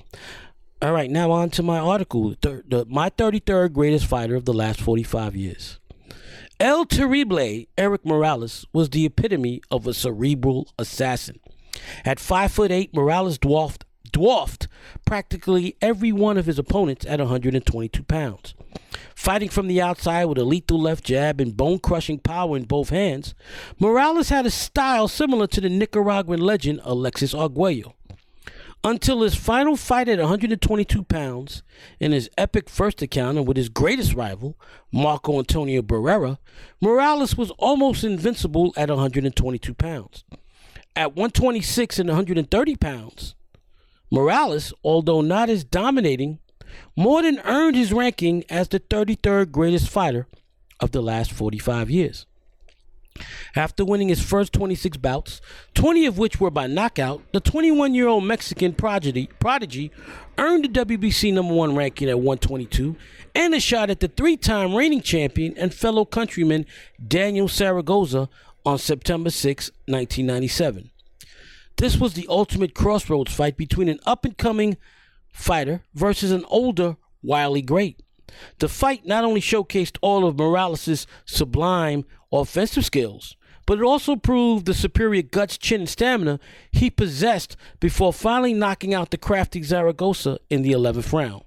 All 0.80 0.92
right, 0.92 1.10
now 1.10 1.32
on 1.32 1.50
to 1.50 1.62
my 1.62 1.78
article. 1.78 2.36
The, 2.40 2.86
my 2.88 3.10
33rd 3.10 3.72
greatest 3.72 4.06
fighter 4.06 4.36
of 4.36 4.44
the 4.44 4.52
last 4.52 4.80
45 4.80 5.34
years. 5.34 5.80
El 6.60 6.84
Terrible 6.84 7.64
Erik 7.76 8.04
Morales 8.04 8.66
was 8.72 8.90
the 8.90 9.06
epitome 9.06 9.60
of 9.70 9.86
a 9.86 9.94
cerebral 9.94 10.68
assassin. 10.78 11.40
At 12.04 12.20
5 12.20 12.52
foot 12.52 12.70
8, 12.70 12.94
Morales 12.94 13.38
dwarfed, 13.38 13.84
dwarfed 14.08 14.68
practically 15.04 15.76
every 15.80 16.12
one 16.12 16.36
of 16.36 16.46
his 16.46 16.58
opponents 16.58 17.06
at 17.06 17.20
122 17.20 18.02
pounds. 18.04 18.54
Fighting 19.14 19.48
from 19.48 19.66
the 19.66 19.80
outside 19.80 20.26
with 20.26 20.38
a 20.38 20.44
lethal 20.44 20.80
left 20.80 21.04
jab 21.04 21.40
and 21.40 21.56
bone 21.56 21.78
crushing 21.78 22.18
power 22.18 22.56
in 22.56 22.64
both 22.64 22.90
hands, 22.90 23.34
Morales 23.78 24.28
had 24.28 24.46
a 24.46 24.50
style 24.50 25.08
similar 25.08 25.46
to 25.48 25.60
the 25.60 25.68
Nicaraguan 25.68 26.40
legend 26.40 26.80
Alexis 26.84 27.34
Arguello. 27.34 27.94
Until 28.84 29.22
his 29.22 29.34
final 29.34 29.76
fight 29.76 30.08
at 30.08 30.20
122 30.20 31.02
pounds, 31.02 31.62
in 31.98 32.12
his 32.12 32.30
epic 32.38 32.70
first 32.70 33.02
encounter 33.02 33.42
with 33.42 33.56
his 33.56 33.68
greatest 33.68 34.14
rival, 34.14 34.56
Marco 34.92 35.38
Antonio 35.38 35.82
Barrera, 35.82 36.38
Morales 36.80 37.36
was 37.36 37.50
almost 37.58 38.04
invincible 38.04 38.72
at 38.76 38.88
122 38.88 39.74
pounds. 39.74 40.24
At 40.94 41.16
126 41.16 41.98
and 41.98 42.08
130 42.08 42.76
pounds, 42.76 43.34
Morales, 44.10 44.72
although 44.82 45.20
not 45.20 45.50
as 45.50 45.64
dominating 45.64 46.38
more 46.96 47.22
than 47.22 47.40
earned 47.40 47.76
his 47.76 47.92
ranking 47.92 48.44
as 48.48 48.68
the 48.68 48.80
33rd 48.80 49.50
greatest 49.50 49.88
fighter 49.88 50.26
of 50.80 50.92
the 50.92 51.02
last 51.02 51.32
45 51.32 51.90
years. 51.90 52.26
After 53.56 53.84
winning 53.84 54.08
his 54.08 54.22
first 54.22 54.52
26 54.52 54.96
bouts, 54.98 55.40
20 55.74 56.06
of 56.06 56.18
which 56.18 56.40
were 56.40 56.50
by 56.50 56.66
knockout, 56.66 57.20
the 57.32 57.40
21 57.40 57.94
year 57.94 58.06
old 58.06 58.24
Mexican 58.24 58.72
prodigy, 58.72 59.28
prodigy 59.40 59.90
earned 60.36 60.64
the 60.64 60.84
WBC 60.84 61.32
number 61.32 61.54
one 61.54 61.74
ranking 61.74 62.08
at 62.08 62.18
122 62.18 62.94
and 63.34 63.54
a 63.54 63.60
shot 63.60 63.90
at 63.90 64.00
the 64.00 64.08
three 64.08 64.36
time 64.36 64.74
reigning 64.74 65.00
champion 65.00 65.56
and 65.56 65.74
fellow 65.74 66.04
countryman 66.04 66.66
Daniel 67.04 67.48
Zaragoza 67.48 68.28
on 68.64 68.78
September 68.78 69.30
6, 69.30 69.70
1997. 69.86 70.90
This 71.78 71.96
was 71.96 72.14
the 72.14 72.26
ultimate 72.28 72.74
crossroads 72.74 73.32
fight 73.32 73.56
between 73.56 73.88
an 73.88 74.00
up 74.04 74.24
and 74.24 74.36
coming 74.36 74.76
fighter 75.32 75.82
versus 75.94 76.32
an 76.32 76.44
older, 76.48 76.96
wily 77.22 77.62
great. 77.62 78.02
The 78.58 78.68
fight 78.68 79.06
not 79.06 79.24
only 79.24 79.40
showcased 79.40 79.96
all 80.02 80.26
of 80.26 80.36
Morales' 80.36 81.06
sublime 81.24 82.04
offensive 82.32 82.84
skills, 82.84 83.36
but 83.64 83.78
it 83.78 83.84
also 83.84 84.16
proved 84.16 84.66
the 84.66 84.74
superior 84.74 85.22
guts, 85.22 85.56
chin, 85.56 85.82
and 85.82 85.88
stamina 85.88 86.40
he 86.72 86.90
possessed 86.90 87.56
before 87.78 88.12
finally 88.12 88.54
knocking 88.54 88.92
out 88.92 89.10
the 89.10 89.16
crafty 89.16 89.62
Zaragoza 89.62 90.38
in 90.50 90.62
the 90.62 90.72
11th 90.72 91.12
round. 91.12 91.44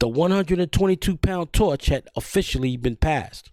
The 0.00 0.08
122 0.08 1.16
pound 1.18 1.52
torch 1.52 1.86
had 1.86 2.08
officially 2.16 2.76
been 2.76 2.96
passed. 2.96 3.52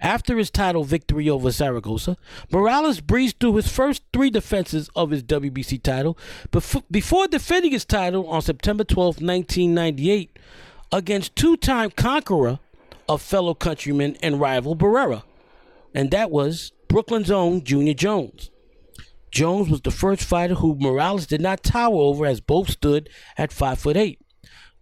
After 0.00 0.36
his 0.36 0.50
title 0.50 0.84
victory 0.84 1.28
over 1.28 1.50
Zaragoza, 1.50 2.16
Morales 2.50 3.00
breezed 3.00 3.40
through 3.40 3.56
his 3.56 3.68
first 3.68 4.02
three 4.12 4.30
defenses 4.30 4.90
of 4.94 5.10
his 5.10 5.22
WBC 5.22 5.82
title 5.82 6.16
before 6.90 7.26
defending 7.28 7.72
his 7.72 7.84
title 7.84 8.28
on 8.28 8.42
September 8.42 8.84
12, 8.84 9.20
1998, 9.20 10.38
against 10.92 11.36
two 11.36 11.56
time 11.56 11.90
conqueror 11.90 12.58
of 13.08 13.22
fellow 13.22 13.54
countryman 13.54 14.16
and 14.22 14.40
rival 14.40 14.76
Barrera, 14.76 15.22
and 15.94 16.10
that 16.10 16.30
was 16.30 16.72
Brooklyn's 16.88 17.30
own 17.30 17.64
Junior 17.64 17.94
Jones. 17.94 18.50
Jones 19.30 19.68
was 19.68 19.82
the 19.82 19.90
first 19.90 20.22
fighter 20.22 20.54
who 20.54 20.74
Morales 20.74 21.26
did 21.26 21.40
not 21.40 21.62
tower 21.62 21.94
over 21.94 22.24
as 22.24 22.40
both 22.40 22.70
stood 22.70 23.10
at 23.36 23.52
5 23.52 23.78
foot 23.78 23.96
8. 23.96 24.18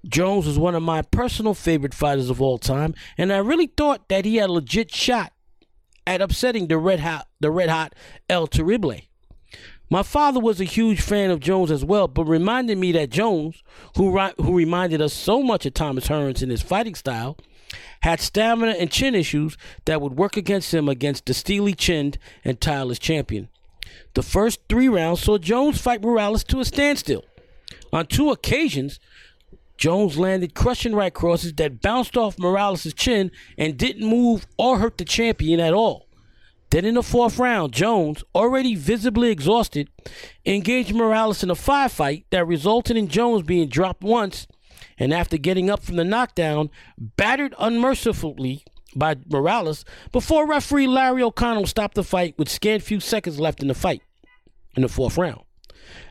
Jones 0.07 0.47
was 0.47 0.59
one 0.59 0.74
of 0.74 0.82
my 0.82 1.03
personal 1.03 1.55
favorite 1.55 1.94
fighters 1.94 2.30
of 2.30 2.40
all 2.40 2.59
time, 2.59 2.94
and 3.18 3.32
I 3.32 3.38
really 3.38 3.66
thought 3.66 4.09
that 4.09 4.24
he 4.24 4.36
had 4.36 4.51
a 4.51 4.53
legit 4.53 4.94
shot 4.94 5.32
at 6.07 6.20
upsetting 6.20 6.68
the 6.68 6.78
red 6.78 7.01
hot 7.01 7.28
the 7.40 7.51
red 7.51 7.68
hot 7.68 7.94
El 8.28 8.47
Terrible. 8.47 9.01
My 9.88 10.03
father 10.03 10.40
was 10.40 10.61
a 10.61 10.64
huge 10.64 11.01
fan 11.01 11.30
of 11.30 11.40
Jones 11.40 11.70
as 11.70 11.84
well, 11.84 12.09
but 12.09 12.24
reminded 12.24 12.78
me 12.78 12.92
that 12.92 13.11
Jones, 13.11 13.62
who 13.97 14.18
who 14.18 14.57
reminded 14.57 15.01
us 15.01 15.12
so 15.12 15.42
much 15.42 15.64
of 15.66 15.74
Thomas 15.74 16.09
Hearns 16.09 16.42
in 16.42 16.51
his 16.51 16.62
fighting 16.62 16.94
style, 16.94 17.36
had 18.03 18.20
stamina 18.20 18.72
and 18.72 18.90
chin 18.90 19.14
issues 19.14 19.57
that 19.84 20.01
would 20.01 20.16
work 20.16 20.36
against 20.36 20.74
him 20.74 20.88
against 20.88 21.26
the 21.26 21.34
steely 21.34 21.74
chinned 21.74 22.18
and 22.44 22.61
tireless 22.61 22.99
champion. 22.99 23.49
The 24.14 24.22
first 24.22 24.61
three 24.68 24.88
rounds 24.88 25.22
saw 25.22 25.38
Jones 25.38 25.80
fight 25.80 26.03
Morales 26.03 26.44
to 26.44 26.61
a 26.61 26.64
standstill. 26.64 27.24
On 27.92 28.07
two 28.07 28.30
occasions, 28.30 28.99
Jones 29.77 30.18
landed 30.18 30.55
crushing 30.55 30.95
right 30.95 31.12
crosses 31.12 31.53
that 31.55 31.81
bounced 31.81 32.16
off 32.16 32.39
Morales' 32.39 32.95
chin 32.95 33.31
and 33.59 33.77
didn't 33.77 34.09
move 34.09 34.47
or 34.59 34.79
hurt 34.79 34.99
the 34.99 35.05
champion 35.05 35.61
at 35.61 35.74
all. 35.74 36.07
Then 36.70 36.85
in 36.85 36.95
the 36.95 37.03
fourth 37.03 37.39
round, 37.39 37.72
Jones, 37.72 38.24
already 38.35 38.74
visibly 38.74 39.31
exhausted, 39.31 39.89
engaged 40.45 40.95
Morales 40.95 41.43
in 41.43 41.51
a 41.51 41.55
firefight 41.55 42.24
that 42.31 42.47
resulted 42.47 42.97
in 42.97 43.09
Jones 43.09 43.43
being 43.43 43.68
dropped 43.68 44.03
once 44.03 44.47
and 44.99 45.12
after 45.12 45.37
getting 45.37 45.70
up 45.70 45.83
from 45.83 45.97
the 45.97 46.05
knockdown, 46.05 46.70
battered 46.99 47.55
unmercifully 47.59 48.64
by 48.95 49.16
Morales 49.31 49.85
before 50.11 50.47
referee 50.47 50.87
Larry 50.87 51.22
O'Connell 51.22 51.66
stopped 51.66 51.95
the 51.95 52.05
fight 52.05 52.35
with 52.39 52.49
scant 52.49 52.83
few 52.83 53.01
seconds 53.01 53.39
left 53.39 53.61
in 53.61 53.68
the 53.68 53.74
fight 53.74 54.03
in 54.74 54.83
the 54.83 54.89
fourth 54.89 55.18
round. 55.18 55.43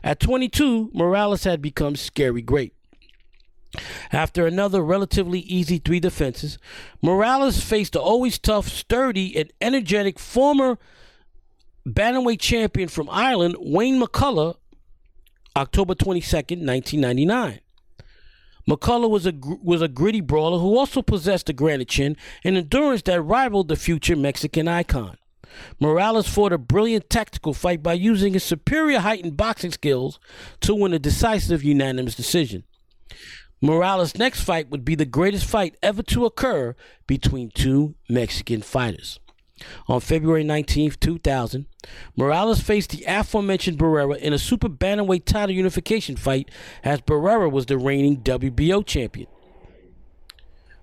At 0.02 0.20
22, 0.20 0.90
Morales 0.94 1.44
had 1.44 1.60
become 1.60 1.96
scary 1.96 2.42
great. 2.42 2.75
After 4.12 4.46
another 4.46 4.82
relatively 4.82 5.40
easy 5.40 5.78
three 5.78 6.00
defenses, 6.00 6.58
Morales 7.02 7.62
faced 7.62 7.92
the 7.92 8.00
always 8.00 8.38
tough, 8.38 8.68
sturdy, 8.68 9.36
and 9.36 9.52
energetic 9.60 10.18
former 10.18 10.78
bantamweight 11.86 12.40
champion 12.40 12.88
from 12.88 13.08
Ireland, 13.10 13.56
Wayne 13.58 14.00
McCullough, 14.00 14.56
October 15.56 15.94
22nd, 15.94 16.64
1999. 16.66 17.60
McCullough 18.68 19.10
was 19.10 19.26
a 19.26 19.32
was 19.62 19.80
a 19.80 19.88
gritty 19.88 20.20
brawler 20.20 20.58
who 20.58 20.76
also 20.76 21.00
possessed 21.00 21.48
a 21.48 21.52
granite 21.52 21.88
chin 21.88 22.16
and 22.42 22.56
endurance 22.56 23.02
that 23.02 23.22
rivaled 23.22 23.68
the 23.68 23.76
future 23.76 24.16
Mexican 24.16 24.66
icon. 24.66 25.16
Morales 25.78 26.28
fought 26.28 26.52
a 26.52 26.58
brilliant 26.58 27.08
tactical 27.08 27.54
fight 27.54 27.82
by 27.82 27.92
using 27.92 28.32
his 28.32 28.42
superior 28.42 28.98
height 28.98 29.22
and 29.22 29.36
boxing 29.36 29.70
skills 29.70 30.18
to 30.60 30.74
win 30.74 30.92
a 30.92 30.98
decisive 30.98 31.62
unanimous 31.62 32.16
decision. 32.16 32.64
Morales' 33.60 34.18
next 34.18 34.42
fight 34.42 34.70
would 34.70 34.84
be 34.84 34.94
the 34.94 35.06
greatest 35.06 35.46
fight 35.46 35.76
ever 35.82 36.02
to 36.02 36.26
occur 36.26 36.74
between 37.06 37.50
two 37.50 37.94
Mexican 38.08 38.60
fighters. 38.60 39.18
On 39.88 40.00
February 40.00 40.44
19, 40.44 40.92
2000, 41.00 41.66
Morales 42.14 42.60
faced 42.60 42.90
the 42.90 43.04
aforementioned 43.06 43.78
Barrera 43.78 44.18
in 44.18 44.34
a 44.34 44.38
super 44.38 44.68
bantamweight 44.68 45.24
title 45.24 45.54
unification 45.54 46.16
fight 46.16 46.50
as 46.84 47.00
Barrera 47.00 47.50
was 47.50 47.64
the 47.64 47.78
reigning 47.78 48.18
WBO 48.18 48.84
champion. 48.84 49.28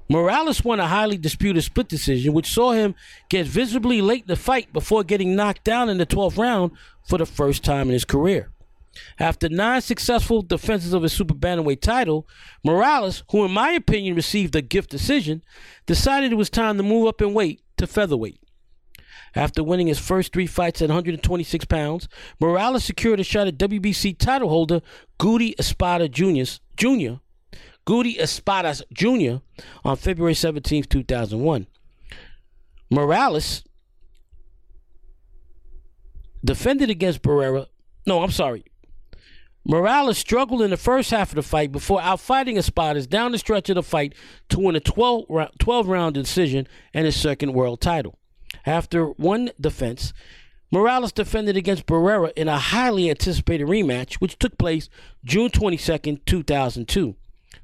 Morales 0.09 0.63
won 0.63 0.79
a 0.79 0.87
highly 0.87 1.17
disputed 1.17 1.63
split 1.63 1.87
decision, 1.87 2.33
which 2.33 2.51
saw 2.51 2.71
him 2.71 2.95
get 3.29 3.45
visibly 3.45 4.01
late 4.01 4.23
in 4.23 4.27
the 4.27 4.35
fight 4.35 4.73
before 4.73 5.03
getting 5.03 5.35
knocked 5.35 5.63
down 5.63 5.89
in 5.89 5.97
the 5.97 6.05
12th 6.05 6.37
round 6.37 6.71
for 7.07 7.17
the 7.17 7.25
first 7.25 7.63
time 7.63 7.87
in 7.87 7.93
his 7.93 8.05
career. 8.05 8.52
After 9.19 9.49
nine 9.49 9.81
successful 9.81 10.41
defenses 10.41 10.93
of 10.93 11.03
his 11.03 11.13
super 11.13 11.33
bantamweight 11.33 11.81
title, 11.81 12.27
Morales, 12.63 13.23
who 13.31 13.45
in 13.45 13.51
my 13.51 13.71
opinion 13.71 14.15
received 14.15 14.55
a 14.55 14.61
gift 14.61 14.89
decision, 14.89 15.43
decided 15.85 16.31
it 16.31 16.35
was 16.35 16.49
time 16.49 16.77
to 16.77 16.83
move 16.83 17.07
up 17.07 17.21
in 17.21 17.33
weight 17.33 17.61
to 17.77 17.87
featherweight. 17.87 18.39
After 19.35 19.63
winning 19.63 19.87
his 19.87 19.99
first 19.99 20.31
three 20.31 20.45
fights 20.45 20.81
at 20.81 20.89
126 20.89 21.65
pounds, 21.65 22.07
Morales 22.39 22.83
secured 22.83 23.19
a 23.19 23.23
shot 23.23 23.47
at 23.47 23.57
WBC 23.57 24.17
title 24.17 24.49
holder 24.49 24.81
Guty 25.17 25.55
Espada 25.57 26.07
Jr. 26.07 26.43
Jr. 26.77 27.13
Guty 27.85 28.19
Jr. 28.93 29.35
on 29.83 29.97
February 29.97 30.35
17, 30.35 30.83
2001. 30.83 31.67
Morales 32.91 33.63
defended 36.45 36.89
against 36.91 37.23
Barrera. 37.23 37.67
No, 38.05 38.21
I'm 38.21 38.31
sorry. 38.31 38.65
Morales 39.65 40.17
struggled 40.17 40.61
in 40.61 40.71
the 40.71 40.77
first 40.77 41.11
half 41.11 41.29
of 41.29 41.35
the 41.35 41.43
fight 41.43 41.71
before 41.71 42.01
outfighting 42.01 42.55
his 42.55 42.69
Espadas 42.69 43.07
down 43.07 43.31
the 43.31 43.37
stretch 43.37 43.69
of 43.69 43.75
the 43.75 43.83
fight 43.83 44.13
to 44.49 44.59
win 44.59 44.75
a 44.75 44.79
12, 44.79 45.25
12 45.57 45.87
round 45.87 46.13
decision 46.15 46.67
and 46.93 47.05
his 47.05 47.15
second 47.15 47.53
world 47.53 47.79
title. 47.79 48.17
After 48.65 49.05
one 49.05 49.51
defense, 49.59 50.13
Morales 50.69 51.11
defended 51.11 51.55
against 51.55 51.85
Barrera 51.85 52.33
in 52.35 52.47
a 52.47 52.57
highly 52.57 53.09
anticipated 53.09 53.67
rematch, 53.67 54.15
which 54.15 54.37
took 54.37 54.57
place 54.57 54.89
June 55.23 55.49
22, 55.49 56.17
2002. 56.25 57.15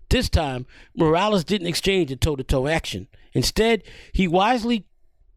This 0.09 0.29
time, 0.29 0.65
Morales 0.95 1.43
didn't 1.43 1.67
exchange 1.67 2.11
a 2.11 2.15
toe 2.15 2.35
to 2.35 2.43
toe 2.43 2.67
action. 2.67 3.07
Instead, 3.33 3.83
he 4.13 4.27
wisely 4.27 4.85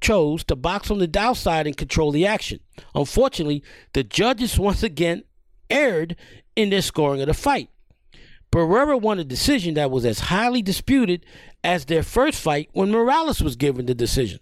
chose 0.01 0.45
to 0.45 0.57
box 0.57 0.91
on 0.91 0.99
the 0.99 1.11
outside 1.19 1.67
and 1.67 1.77
control 1.77 2.11
the 2.11 2.27
action. 2.27 2.61
Unfortunately, 2.95 3.63
the 3.95 4.05
judges 4.05 4.59
once 4.59 4.83
again 4.83 5.25
erred 5.71 6.17
in 6.57 6.71
their 6.71 6.83
scoring 6.83 7.21
of 7.21 7.27
the 7.27 7.35
fight. 7.35 7.69
Barrera 8.51 9.01
won 9.01 9.19
a 9.19 9.25
decision 9.25 9.75
that 9.75 9.91
was 9.91 10.05
as 10.05 10.21
highly 10.21 10.61
disputed 10.61 11.25
as 11.65 11.87
their 11.87 12.03
first 12.03 12.41
fight 12.41 12.69
when 12.73 12.91
Morales 12.91 13.41
was 13.41 13.57
given 13.57 13.87
the 13.87 13.95
decision. 13.95 14.41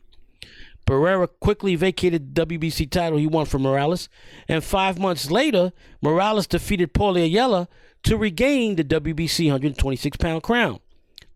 Barrera 0.86 1.28
quickly 1.38 1.76
vacated 1.76 2.34
the 2.34 2.46
WBC 2.46 2.90
title 2.90 3.18
he 3.18 3.26
won 3.26 3.46
from 3.46 3.62
Morales, 3.62 4.08
and 4.48 4.64
five 4.64 4.98
months 4.98 5.30
later, 5.30 5.72
Morales 6.02 6.48
defeated 6.48 6.92
Paulie 6.92 7.24
Ayala 7.24 7.68
to 8.02 8.16
regain 8.16 8.74
the 8.74 8.82
WBC 8.82 9.44
126 9.46 10.16
pound 10.16 10.42
crown. 10.42 10.80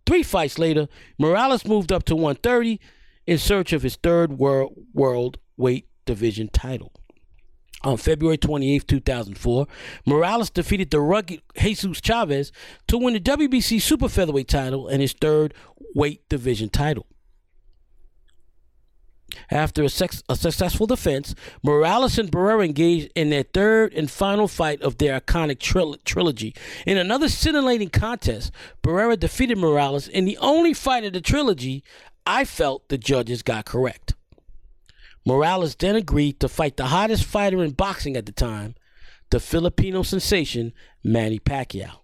Three 0.06 0.24
fights 0.24 0.58
later, 0.58 0.88
Morales 1.18 1.64
moved 1.64 1.92
up 1.92 2.04
to 2.04 2.16
130 2.16 2.80
in 3.26 3.38
search 3.38 3.72
of 3.72 3.82
his 3.82 3.96
third 3.96 4.38
world, 4.38 4.74
world 4.92 5.38
weight 5.56 5.86
division 6.04 6.48
title. 6.48 6.92
On 7.82 7.96
February 7.98 8.38
28, 8.38 8.88
2004, 8.88 9.66
Morales 10.06 10.48
defeated 10.48 10.90
the 10.90 11.00
rugged 11.00 11.42
Jesus 11.58 12.00
Chavez 12.00 12.50
to 12.86 12.96
win 12.96 13.14
the 13.14 13.20
WBC 13.20 13.80
super 13.82 14.08
featherweight 14.08 14.48
title 14.48 14.88
and 14.88 15.02
his 15.02 15.12
third 15.12 15.52
weight 15.94 16.26
division 16.28 16.70
title. 16.70 17.06
After 19.50 19.82
a, 19.82 19.88
sex, 19.88 20.22
a, 20.28 20.36
successful 20.36 20.86
defense, 20.86 21.34
Morales 21.62 22.18
and 22.18 22.30
Barrera 22.30 22.64
engaged 22.64 23.10
in 23.14 23.30
their 23.30 23.42
third 23.42 23.92
and 23.92 24.10
final 24.10 24.48
fight 24.48 24.80
of 24.82 24.98
their 24.98 25.20
iconic 25.20 25.58
tril- 25.58 26.02
trilogy. 26.04 26.54
In 26.86 26.96
another 26.96 27.28
scintillating 27.28 27.90
contest, 27.90 28.52
Barrera 28.82 29.18
defeated 29.18 29.58
Morales 29.58 30.08
in 30.08 30.24
the 30.24 30.38
only 30.38 30.72
fight 30.72 31.04
of 31.04 31.12
the 31.12 31.20
trilogy 31.20 31.82
I 32.26 32.44
felt 32.44 32.88
the 32.88 32.98
judges 32.98 33.42
got 33.42 33.66
correct. 33.66 34.14
Morales 35.24 35.74
then 35.76 35.96
agreed 35.96 36.38
to 36.40 36.48
fight 36.48 36.76
the 36.76 36.86
hottest 36.86 37.24
fighter 37.24 37.62
in 37.62 37.70
boxing 37.70 38.16
at 38.16 38.26
the 38.26 38.32
time, 38.32 38.74
the 39.30 39.40
Filipino 39.40 40.02
sensation 40.02 40.72
Manny 41.02 41.38
Pacquiao. 41.38 42.00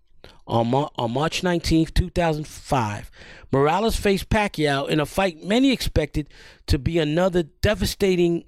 On, 0.47 0.69
Mar- 0.69 0.91
on 0.97 1.13
March 1.13 1.43
19, 1.43 1.87
2005, 1.87 3.11
Morales 3.53 3.97
faced 3.97 4.31
Pacquiao 4.31 4.89
in 4.89 4.99
a 4.99 5.07
fight 5.07 5.45
many 5.45 5.71
expected 5.71 6.29
to 6.67 6.79
be 6.79 6.99
another 6.99 7.43
devastating 7.43 8.45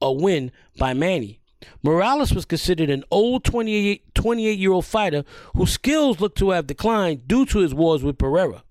a 0.00 0.12
win 0.12 0.50
by 0.78 0.92
Manny. 0.92 1.40
Morales 1.82 2.34
was 2.34 2.44
considered 2.44 2.90
an 2.90 3.04
old 3.10 3.44
28, 3.44 4.14
28 4.14 4.58
year 4.58 4.72
old 4.72 4.84
fighter 4.84 5.24
whose 5.54 5.72
skills 5.72 6.20
looked 6.20 6.38
to 6.38 6.50
have 6.50 6.66
declined 6.66 7.28
due 7.28 7.46
to 7.46 7.60
his 7.60 7.72
wars 7.72 8.02
with 8.02 8.18
Barrera. 8.18 8.62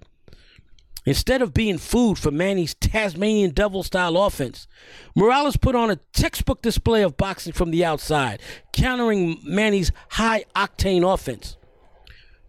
Instead 1.06 1.41
of 1.41 1.54
being 1.54 1.80
food 1.80 2.20
for 2.20 2.30
Manny's 2.30 2.76
Tasmanian 2.76 3.52
devil 3.52 3.82
style 3.82 4.18
offense, 4.18 4.68
Morales 5.16 5.58
put 5.58 5.76
on 5.76 5.89
a 5.89 5.95
textbook 6.14 6.62
display 6.62 7.02
of 7.02 7.18
boxing 7.18 7.54
from 7.54 7.72
the 7.72 7.84
outside, 7.84 8.39
countering 8.72 9.39
Manny's 9.43 9.91
high 10.10 10.45
octane 10.56 11.12
offense. 11.12 11.58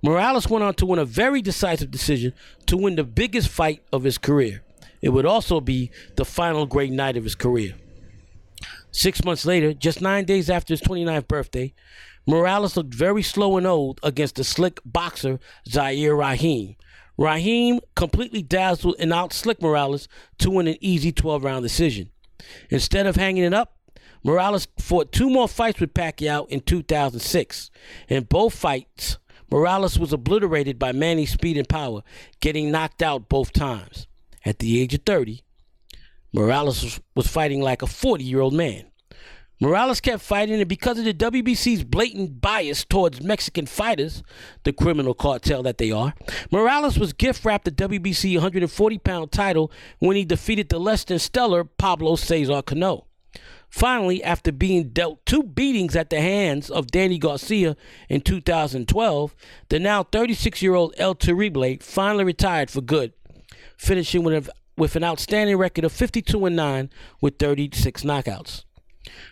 Morales 0.02 0.50
went 0.50 0.64
on 0.64 0.74
to 0.74 0.84
win 0.84 0.98
a 0.98 1.04
very 1.04 1.40
decisive 1.40 1.90
decision 1.90 2.34
to 2.66 2.76
win 2.76 2.96
the 2.96 3.04
biggest 3.04 3.48
fight 3.48 3.82
of 3.92 4.04
his 4.04 4.18
career. 4.18 4.62
It 5.00 5.10
would 5.10 5.26
also 5.26 5.60
be 5.60 5.90
the 6.16 6.24
final 6.24 6.66
great 6.66 6.92
night 6.92 7.16
of 7.16 7.24
his 7.24 7.34
career. 7.34 7.74
Six 8.90 9.24
months 9.24 9.46
later, 9.46 9.72
just 9.72 10.02
nine 10.02 10.26
days 10.26 10.50
after 10.50 10.74
his 10.74 10.82
29th 10.82 11.26
birthday, 11.26 11.72
Morales 12.26 12.76
looked 12.76 12.94
very 12.94 13.22
slow 13.22 13.56
and 13.56 13.66
old 13.66 13.98
against 14.02 14.34
the 14.36 14.44
slick 14.44 14.80
boxer 14.84 15.40
Zahir 15.66 16.14
Raheem, 16.14 16.76
Raheem 17.16 17.80
completely 17.94 18.42
dazzled 18.42 18.96
and 18.98 19.12
out 19.12 19.32
slick 19.32 19.60
Morales 19.60 20.08
to 20.38 20.50
win 20.50 20.66
an 20.66 20.76
easy 20.80 21.12
12 21.12 21.44
round 21.44 21.62
decision. 21.62 22.10
Instead 22.70 23.06
of 23.06 23.16
hanging 23.16 23.44
it 23.44 23.54
up, 23.54 23.76
Morales 24.24 24.68
fought 24.78 25.12
two 25.12 25.28
more 25.28 25.48
fights 25.48 25.80
with 25.80 25.94
Pacquiao 25.94 26.48
in 26.48 26.60
2006. 26.60 27.70
In 28.08 28.24
both 28.24 28.54
fights, 28.54 29.18
Morales 29.50 29.98
was 29.98 30.12
obliterated 30.12 30.78
by 30.78 30.92
Manny's 30.92 31.32
speed 31.32 31.58
and 31.58 31.68
power, 31.68 32.02
getting 32.40 32.70
knocked 32.70 33.02
out 33.02 33.28
both 33.28 33.52
times. 33.52 34.06
At 34.44 34.58
the 34.60 34.80
age 34.80 34.94
of 34.94 35.02
30, 35.04 35.42
Morales 36.32 37.00
was 37.14 37.26
fighting 37.26 37.60
like 37.60 37.82
a 37.82 37.86
40 37.86 38.24
year 38.24 38.40
old 38.40 38.54
man. 38.54 38.91
Morales 39.62 40.00
kept 40.00 40.20
fighting, 40.20 40.58
and 40.58 40.68
because 40.68 40.98
of 40.98 41.04
the 41.04 41.14
WBC's 41.14 41.84
blatant 41.84 42.40
bias 42.40 42.84
towards 42.84 43.22
Mexican 43.22 43.64
fighters, 43.64 44.24
the 44.64 44.72
criminal 44.72 45.14
cartel 45.14 45.62
that 45.62 45.78
they 45.78 45.92
are, 45.92 46.14
Morales 46.50 46.98
was 46.98 47.12
gift 47.12 47.44
wrapped 47.44 47.66
the 47.66 47.70
WBC 47.70 48.34
140 48.34 48.98
pound 48.98 49.30
title 49.30 49.70
when 50.00 50.16
he 50.16 50.24
defeated 50.24 50.68
the 50.68 50.80
less 50.80 51.04
than 51.04 51.20
stellar 51.20 51.62
Pablo 51.62 52.16
Cesar 52.16 52.60
Cano. 52.62 53.06
Finally, 53.70 54.20
after 54.24 54.50
being 54.50 54.88
dealt 54.88 55.24
two 55.24 55.44
beatings 55.44 55.94
at 55.94 56.10
the 56.10 56.20
hands 56.20 56.68
of 56.68 56.88
Danny 56.88 57.16
Garcia 57.16 57.76
in 58.08 58.20
2012, 58.20 59.36
the 59.68 59.78
now 59.78 60.02
36 60.02 60.60
year 60.60 60.74
old 60.74 60.92
El 60.98 61.14
Terrible 61.14 61.76
finally 61.80 62.24
retired 62.24 62.68
for 62.68 62.80
good, 62.80 63.12
finishing 63.76 64.24
with, 64.24 64.96
an 64.96 65.04
outstanding 65.04 65.56
record 65.56 65.84
of 65.84 65.92
52 65.92 66.50
9 66.50 66.90
with 67.20 67.38
36 67.38 68.02
knockouts. 68.02 68.64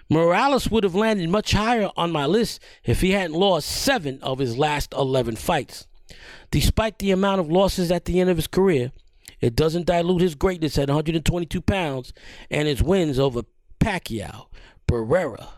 Morales 0.09 0.71
would 0.71 0.85
have 0.85 0.95
landed 0.95 1.29
much 1.29 1.53
higher 1.53 1.91
on 1.97 2.11
my 2.11 2.27
list 2.27 2.61
if 2.85 3.01
he 3.01 3.13
hadn't 3.13 3.39
lost 3.39 3.69
seven 3.69 4.19
of 4.23 4.39
his 4.39 4.57
last 4.59 4.93
11 4.93 5.37
fights. 5.37 5.87
Despite 6.51 6.99
the 6.99 7.13
amount 7.13 7.41
of 7.41 7.51
losses 7.51 7.91
at 7.93 8.05
the 8.05 8.21
end 8.21 8.31
of 8.31 8.37
his 8.37 8.47
career, 8.47 8.93
it 9.41 9.57
doesn't 9.57 9.87
dilute 9.87 10.21
his 10.21 10.35
greatness 10.35 10.77
at 10.79 10.89
122 10.89 11.61
pounds 11.63 12.13
and 12.51 12.69
his 12.69 12.83
wins 12.83 13.19
over 13.19 13.43
Pacquiao, 13.79 14.47
Barrera, 14.87 15.49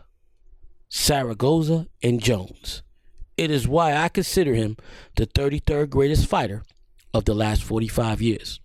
Zaragoza, 0.91 1.87
and 2.01 2.21
Jones. 2.21 2.83
it 3.35 3.49
is 3.49 3.67
why 3.67 3.95
I 3.95 4.09
consider 4.09 4.53
him 4.53 4.77
the 5.15 5.25
33rd 5.25 5.89
greatest 5.89 6.27
fighter 6.27 6.63
of 7.13 7.25
the 7.25 7.33
last 7.33 7.63
45 7.63 8.21
years. 8.21 8.59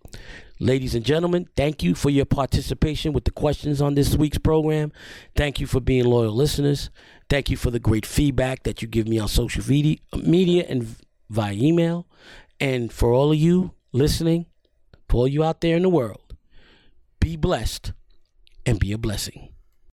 Ladies 0.60 0.96
and 0.96 1.04
gentlemen, 1.04 1.48
thank 1.54 1.84
you 1.84 1.94
for 1.94 2.10
your 2.10 2.24
participation 2.24 3.12
with 3.12 3.24
the 3.24 3.30
questions 3.30 3.80
on 3.80 3.94
this 3.94 4.16
week's 4.16 4.38
program. 4.38 4.90
Thank 5.36 5.60
you 5.60 5.68
for 5.68 5.80
being 5.80 6.04
loyal 6.04 6.32
listeners. 6.32 6.90
Thank 7.28 7.48
you 7.48 7.56
for 7.56 7.70
the 7.70 7.78
great 7.78 8.04
feedback 8.04 8.64
that 8.64 8.82
you 8.82 8.88
give 8.88 9.06
me 9.06 9.20
on 9.20 9.28
social 9.28 9.62
media 9.68 10.64
and 10.68 10.96
via 11.30 11.52
email. 11.52 12.08
And 12.58 12.92
for 12.92 13.12
all 13.12 13.30
of 13.30 13.38
you 13.38 13.72
listening, 13.92 14.46
for 15.08 15.18
all 15.18 15.28
you 15.28 15.44
out 15.44 15.60
there 15.60 15.76
in 15.76 15.82
the 15.82 15.88
world, 15.88 16.34
be 17.20 17.36
blessed 17.36 17.92
and 18.66 18.80
be 18.80 18.90
a 18.90 18.98
blessing. 18.98 19.47